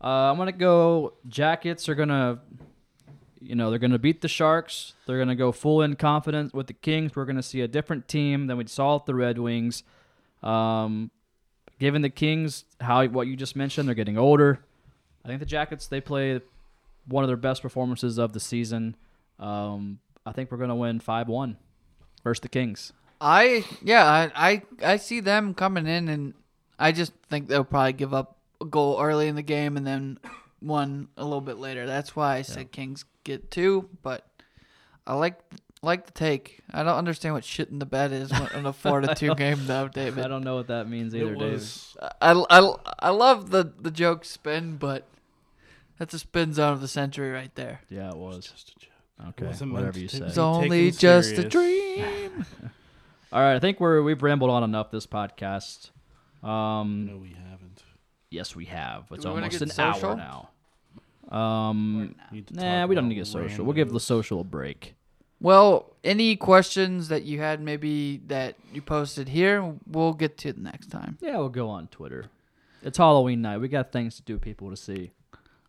Uh, 0.00 0.30
I'm 0.30 0.36
gonna 0.36 0.52
go. 0.52 1.14
Jackets 1.28 1.88
are 1.88 1.94
gonna, 1.94 2.40
you 3.44 3.54
know, 3.54 3.70
they're 3.70 3.78
gonna 3.78 3.98
beat 3.98 4.20
the 4.20 4.28
Sharks. 4.28 4.94
They're 5.06 5.18
gonna 5.18 5.36
go 5.36 5.52
full 5.52 5.82
in 5.82 5.96
confidence 5.96 6.52
with 6.52 6.66
the 6.66 6.72
Kings. 6.72 7.14
We're 7.14 7.24
gonna 7.24 7.42
see 7.42 7.60
a 7.60 7.68
different 7.68 8.08
team 8.08 8.46
than 8.46 8.56
we 8.56 8.66
saw 8.66 8.94
with 8.94 9.06
the 9.06 9.14
Red 9.14 9.38
Wings. 9.38 9.82
Um, 10.42 11.10
given 11.78 12.02
the 12.02 12.10
Kings 12.10 12.64
how 12.80 13.06
what 13.06 13.26
you 13.26 13.36
just 13.36 13.56
mentioned, 13.56 13.88
they're 13.88 13.94
getting 13.94 14.18
older. 14.18 14.60
I 15.24 15.28
think 15.28 15.40
the 15.40 15.46
Jackets 15.46 15.86
they 15.86 16.00
play 16.00 16.40
one 17.06 17.24
of 17.24 17.28
their 17.28 17.36
best 17.36 17.62
performances 17.62 18.18
of 18.18 18.32
the 18.32 18.40
season. 18.40 18.96
Um, 19.38 19.98
I 20.24 20.32
think 20.32 20.50
we're 20.50 20.58
gonna 20.58 20.76
win 20.76 21.00
five 21.00 21.28
one 21.28 21.56
versus 22.22 22.40
the 22.40 22.48
Kings. 22.48 22.92
I 23.20 23.64
yeah, 23.82 24.04
I, 24.04 24.30
I 24.34 24.62
I 24.82 24.96
see 24.96 25.20
them 25.20 25.54
coming 25.54 25.86
in 25.86 26.08
and 26.08 26.34
I 26.78 26.92
just 26.92 27.12
think 27.30 27.48
they'll 27.48 27.64
probably 27.64 27.92
give 27.92 28.12
up 28.12 28.36
a 28.60 28.64
goal 28.64 29.00
early 29.00 29.28
in 29.28 29.34
the 29.34 29.42
game 29.42 29.76
and 29.76 29.86
then 29.86 30.18
one 30.60 31.08
a 31.16 31.24
little 31.24 31.40
bit 31.40 31.58
later. 31.58 31.86
That's 31.86 32.16
why 32.16 32.36
I 32.36 32.42
said 32.42 32.72
Kings 32.72 33.04
get 33.24 33.50
two, 33.50 33.88
but 34.02 34.26
I 35.06 35.14
like 35.14 35.38
like 35.82 36.06
the 36.06 36.12
take. 36.12 36.60
I 36.72 36.82
don't 36.82 36.96
understand 36.96 37.34
what 37.34 37.44
shit 37.44 37.68
in 37.68 37.78
the 37.78 37.86
bed 37.86 38.12
is 38.12 38.30
in 38.54 38.66
a 38.66 38.72
four 38.72 39.00
to 39.00 39.14
two 39.14 39.34
game 39.36 39.66
though, 39.66 39.88
I 40.24 40.28
don't 40.28 40.44
know 40.44 40.56
what 40.56 40.68
that 40.68 40.88
means 40.88 41.14
either, 41.14 41.32
it 41.34 41.38
David. 41.38 41.62
I, 42.20 42.32
I, 42.50 42.74
I 43.00 43.10
love 43.10 43.50
the 43.50 43.72
the 43.78 43.90
joke 43.90 44.24
spin, 44.24 44.76
but 44.76 45.06
that's 45.98 46.14
a 46.14 46.18
spin 46.18 46.52
zone 46.54 46.72
of 46.72 46.80
the 46.80 46.88
century 46.88 47.30
right 47.30 47.54
there. 47.54 47.80
Yeah, 47.88 48.10
it 48.10 48.16
was. 48.16 48.48
just 48.48 48.70
a 48.70 48.78
joke. 48.80 48.90
Okay, 49.28 49.46
wasn't 49.46 49.72
whatever 49.72 49.98
you 49.98 50.08
say. 50.08 50.18
It's 50.24 50.34
Taken 50.34 50.42
only 50.42 50.90
just 50.90 51.32
a 51.38 51.48
dream. 51.48 52.44
All 53.32 53.40
right, 53.40 53.54
I 53.54 53.58
think 53.58 53.80
we're 53.80 54.02
we've 54.02 54.22
rambled 54.22 54.50
on 54.50 54.62
enough 54.64 54.90
this 54.90 55.06
podcast. 55.06 55.90
Um, 56.42 57.06
No, 57.06 57.16
we 57.16 57.28
haven't. 57.50 57.82
yes, 58.30 58.54
we 58.54 58.66
have. 58.66 59.04
It's 59.10 59.24
we 59.24 59.30
almost 59.30 59.62
an 59.62 59.70
social? 59.70 60.10
hour 60.10 60.16
now. 60.16 60.50
Um, 61.30 62.14
Need 62.32 62.48
to 62.48 62.54
nah, 62.54 62.80
talk 62.80 62.88
we 62.88 62.94
don't 62.94 63.04
about 63.04 63.08
need 63.08 63.14
to 63.16 63.20
get 63.20 63.26
social. 63.26 63.64
We'll 63.64 63.74
give 63.74 63.90
the 63.90 63.98
randos. 63.98 64.02
social 64.02 64.40
a 64.40 64.44
break. 64.44 64.94
Well, 65.40 65.92
any 66.02 66.36
questions 66.36 67.08
that 67.08 67.24
you 67.24 67.38
had 67.38 67.60
maybe 67.60 68.22
that 68.28 68.56
you 68.72 68.80
posted 68.80 69.28
here, 69.28 69.74
we'll 69.86 70.14
get 70.14 70.38
to 70.38 70.52
the 70.52 70.60
next 70.60 70.90
time. 70.90 71.18
Yeah, 71.20 71.38
we'll 71.38 71.48
go 71.50 71.68
on 71.68 71.88
Twitter. 71.88 72.26
It's 72.82 72.98
Halloween 72.98 73.42
night. 73.42 73.58
We 73.58 73.68
got 73.68 73.92
things 73.92 74.16
to 74.16 74.22
do, 74.22 74.38
people 74.38 74.70
to 74.70 74.76
see. 74.76 75.10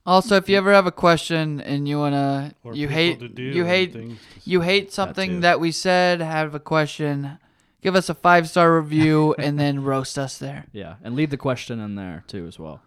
Also, 0.06 0.36
if 0.36 0.48
you 0.48 0.56
ever 0.58 0.72
have 0.72 0.86
a 0.86 0.92
question 0.92 1.60
and 1.62 1.88
you 1.88 1.98
wanna, 1.98 2.54
Or 2.64 2.76
you 2.76 2.88
people 2.88 3.02
hate, 3.02 3.20
to 3.22 3.28
do 3.28 3.42
you 3.42 3.62
and 3.62 3.70
hate, 3.70 3.94
things 3.94 4.20
to 4.20 4.50
you 4.50 4.62
hate 4.62 4.94
something 4.94 5.30
too. 5.32 5.40
that 5.40 5.60
we 5.60 5.72
said, 5.72 6.22
have 6.22 6.54
a 6.54 6.60
question, 6.60 7.40
give 7.82 7.96
us 7.96 8.08
a 8.08 8.14
five 8.14 8.48
star 8.48 8.80
review, 8.80 9.34
and 9.40 9.60
then 9.60 9.84
roast 9.84 10.20
us 10.20 10.38
there. 10.38 10.66
Yeah, 10.72 10.96
and 11.04 11.16
leave 11.16 11.32
the 11.32 11.38
question 11.38 11.80
in 11.80 11.96
there 11.96 12.24
too 12.28 12.46
as 12.46 12.60
well. 12.60 12.82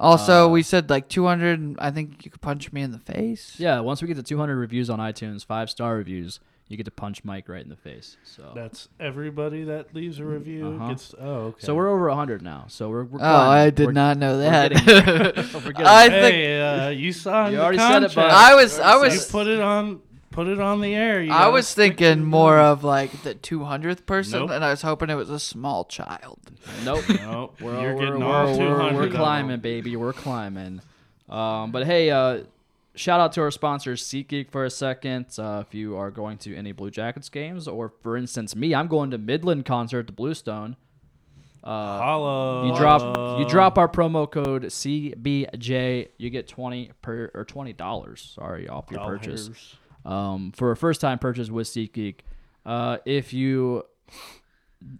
Also, 0.00 0.46
Uh, 0.46 0.48
we 0.48 0.62
said 0.62 0.88
like 0.90 1.08
200. 1.08 1.76
I 1.78 1.90
think 1.90 2.24
you 2.24 2.30
could 2.30 2.40
punch 2.40 2.72
me 2.72 2.80
in 2.82 2.90
the 2.90 2.98
face. 2.98 3.54
Yeah, 3.58 3.80
once 3.80 4.00
we 4.02 4.08
get 4.08 4.16
to 4.16 4.22
200 4.22 4.56
reviews 4.56 4.88
on 4.90 4.98
iTunes, 4.98 5.44
five 5.44 5.68
star 5.70 5.94
reviews, 5.96 6.40
you 6.68 6.76
get 6.76 6.84
to 6.84 6.90
punch 6.90 7.22
Mike 7.24 7.48
right 7.48 7.62
in 7.62 7.68
the 7.68 7.76
face. 7.76 8.16
So 8.24 8.52
That's 8.54 8.88
everybody 8.98 9.64
that 9.64 9.92
leaves 9.94 10.18
a 10.20 10.24
review 10.24 10.68
Uh-huh. 10.68 10.88
gets. 10.90 11.14
Oh, 11.20 11.30
okay. 11.48 11.66
so 11.66 11.74
we're 11.74 11.88
over 11.88 12.08
100 12.08 12.40
now. 12.42 12.64
So 12.68 12.88
we're, 12.88 13.04
we're 13.04 13.18
Oh, 13.20 13.24
I 13.50 13.70
did 13.70 13.86
We're- 13.86 13.94
not 13.94 14.16
know 14.18 14.36
we're 14.38 14.50
that. 14.50 14.72
getting- 14.72 14.86
we're 15.54 15.72
getting 15.72 15.86
I 15.86 16.08
there. 16.08 16.22
think 16.30 16.82
uh, 16.86 16.90
you 17.00 17.12
saw. 17.12 17.48
You 17.48 17.56
the 17.56 17.62
already 17.62 17.78
said 17.78 18.02
it, 18.04 18.12
contract. 18.12 18.14
bud. 18.14 18.30
I 18.30 18.54
was 18.54 18.78
I 18.78 18.94
You 18.94 19.00
was 19.02 19.30
put 19.30 19.46
it 19.48 19.60
on. 19.60 20.00
Put 20.30 20.46
it 20.46 20.60
on 20.60 20.80
the 20.80 20.94
air. 20.94 21.20
You 21.22 21.32
I 21.32 21.48
was 21.48 21.74
thinking 21.74 22.22
more 22.24 22.56
guns. 22.56 22.78
of 22.78 22.84
like 22.84 23.22
the 23.24 23.34
200th 23.34 24.06
person, 24.06 24.40
Nope. 24.40 24.50
and 24.50 24.64
I 24.64 24.70
was 24.70 24.82
hoping 24.82 25.10
it 25.10 25.16
was 25.16 25.28
a 25.30 25.40
small 25.40 25.84
child. 25.84 26.38
Nope. 26.84 27.04
Nope. 27.08 27.60
We're, 27.60 27.80
You're 27.80 27.94
we're, 27.96 28.00
getting 28.06 28.20
we're, 28.20 28.56
we're- 28.56 28.94
we're 28.94 29.06
of 29.06 29.12
climbing, 29.14 29.58
baby. 29.60 29.96
We're 29.96 30.12
climbing. 30.12 30.82
Um, 31.28 31.72
but 31.72 31.84
hey, 31.86 32.10
uh, 32.10 32.44
shout 32.94 33.18
out 33.20 33.32
to 33.32 33.40
our 33.40 33.50
sponsor, 33.50 33.94
SeatGeek, 33.94 34.50
for 34.50 34.64
a 34.64 34.70
second. 34.70 35.26
Uh, 35.36 35.64
if 35.66 35.74
you 35.74 35.96
are 35.96 36.10
going 36.12 36.38
to 36.38 36.54
any 36.56 36.70
Blue 36.72 36.90
Jackets 36.92 37.28
games, 37.28 37.66
or 37.66 37.92
for 38.02 38.16
instance, 38.16 38.54
me, 38.54 38.72
I'm 38.74 38.86
going 38.86 39.10
to 39.10 39.18
Midland 39.18 39.64
concert 39.64 40.06
to 40.06 40.12
Bluestone. 40.12 40.76
Uh, 41.62 41.98
Holla. 41.98 42.66
you 42.68 42.74
drop 42.76 43.38
you 43.38 43.46
drop 43.46 43.76
our 43.78 43.88
promo 43.88 44.30
code 44.30 44.62
CBJ, 44.64 46.08
you 46.16 46.30
get 46.30 46.48
twenty 46.48 46.90
per 47.02 47.30
or 47.34 47.44
twenty 47.44 47.72
dollars. 47.72 48.32
Sorry, 48.34 48.68
off 48.68 48.86
your 48.90 49.00
purchase 49.04 49.42
Dollars. 49.44 49.76
Um, 50.04 50.52
for 50.52 50.70
a 50.70 50.76
first 50.76 51.00
time 51.00 51.18
purchase 51.18 51.50
with 51.50 51.66
SeatGeek. 51.66 52.16
Uh, 52.66 52.98
if 53.04 53.32
you 53.32 53.84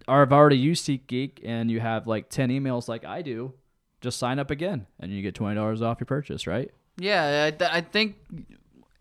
are 0.07 0.19
have 0.21 0.33
already 0.33 0.57
used 0.57 0.85
SeatGeek 0.87 1.39
and 1.43 1.69
you 1.71 1.79
have 1.79 2.07
like 2.07 2.29
10 2.29 2.49
emails 2.49 2.87
like 2.87 3.05
I 3.05 3.21
do, 3.21 3.53
just 4.01 4.17
sign 4.19 4.39
up 4.39 4.51
again 4.51 4.87
and 4.99 5.11
you 5.11 5.21
get 5.21 5.35
$20 5.35 5.81
off 5.81 5.99
your 5.99 6.05
purchase, 6.05 6.45
right? 6.47 6.71
Yeah, 6.97 7.45
I, 7.47 7.51
th- 7.51 7.71
I 7.71 7.81
think 7.81 8.15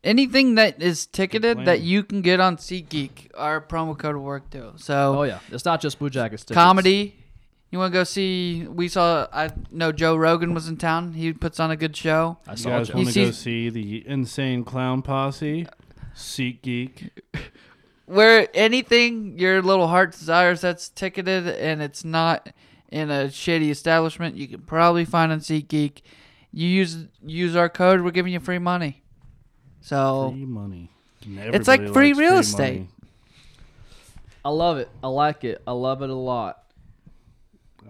anything 0.04 0.54
that 0.56 0.80
is 0.82 1.06
ticketed 1.06 1.64
that 1.66 1.80
you 1.80 2.02
can 2.02 2.22
get 2.22 2.40
on 2.40 2.56
SeatGeek, 2.56 3.28
our 3.36 3.60
promo 3.60 3.96
code 3.98 4.16
will 4.16 4.22
work 4.24 4.50
too. 4.50 4.72
So 4.76 5.18
Oh, 5.18 5.22
yeah. 5.24 5.40
It's 5.50 5.64
not 5.64 5.80
just 5.80 5.98
Blue 5.98 6.10
Jackets. 6.10 6.42
tickets. 6.44 6.54
comedy. 6.54 7.16
You 7.70 7.78
want 7.78 7.92
to 7.92 7.98
go 8.00 8.02
see? 8.04 8.66
We 8.66 8.88
saw. 8.88 9.28
I 9.32 9.50
know 9.70 9.92
Joe 9.92 10.16
Rogan 10.16 10.54
was 10.54 10.66
in 10.66 10.76
town. 10.76 11.12
He 11.12 11.32
puts 11.32 11.60
on 11.60 11.70
a 11.70 11.76
good 11.76 11.94
show. 11.94 12.36
I 12.44 12.52
You 12.52 12.56
saw 12.56 12.70
guys 12.70 12.88
Joe. 12.88 12.94
want 12.96 13.08
to 13.10 13.14
go 13.26 13.30
see- 13.30 13.32
see 13.32 13.70
the 13.70 14.08
Insane 14.08 14.64
Clown 14.64 15.02
Posse? 15.02 15.68
SeatGeek. 16.16 17.10
Where 18.06 18.48
anything 18.54 19.38
your 19.38 19.62
little 19.62 19.86
heart 19.86 20.12
desires 20.12 20.60
that's 20.60 20.88
ticketed 20.88 21.46
and 21.46 21.80
it's 21.80 22.04
not 22.04 22.48
in 22.90 23.10
a 23.10 23.30
shady 23.30 23.70
establishment, 23.70 24.36
you 24.36 24.48
can 24.48 24.60
probably 24.62 25.04
find 25.04 25.30
on 25.30 25.38
SeatGeek. 25.40 26.02
You 26.52 26.66
use 26.66 27.06
use 27.24 27.54
our 27.54 27.68
code, 27.68 28.00
we're 28.02 28.10
giving 28.10 28.32
you 28.32 28.40
free 28.40 28.58
money. 28.58 29.02
So 29.80 30.30
Free 30.32 30.44
money. 30.44 30.90
And 31.24 31.54
It's 31.54 31.68
like 31.68 31.80
free 31.92 32.12
real 32.12 32.30
free 32.32 32.38
estate. 32.40 32.78
money. 32.80 32.88
I 34.44 34.48
love 34.48 34.78
it. 34.78 34.88
I 35.02 35.08
like 35.08 35.44
it. 35.44 35.62
I 35.66 35.72
love 35.72 36.02
it 36.02 36.10
a 36.10 36.14
lot. 36.14 36.64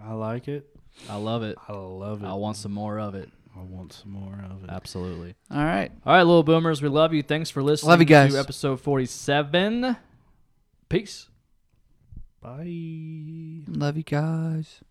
I 0.03 0.13
like 0.13 0.47
it. 0.47 0.67
I 1.09 1.15
love 1.15 1.43
it. 1.43 1.57
I 1.67 1.73
love 1.73 2.23
it. 2.23 2.27
I 2.27 2.33
want 2.33 2.57
some 2.57 2.73
more 2.73 2.99
of 2.99 3.15
it. 3.15 3.29
I 3.61 3.63
want 3.63 3.93
some 3.93 4.11
more 4.11 4.43
of 4.49 4.63
it. 4.63 4.69
Absolutely. 4.71 5.35
all 5.51 5.63
right. 5.63 5.91
All 6.05 6.13
right, 6.13 6.23
little 6.23 6.41
boomers, 6.43 6.81
we 6.81 6.89
love 6.89 7.13
you. 7.13 7.21
Thanks 7.21 7.51
for 7.51 7.61
listening 7.61 7.89
Love 7.91 7.99
you 7.99 8.05
guys. 8.05 8.33
to 8.33 8.39
episode 8.39 8.81
47. 8.81 9.95
Peace. 10.89 11.29
Bye. 12.41 13.63
Love 13.67 13.97
you 13.97 14.03
guys. 14.03 14.81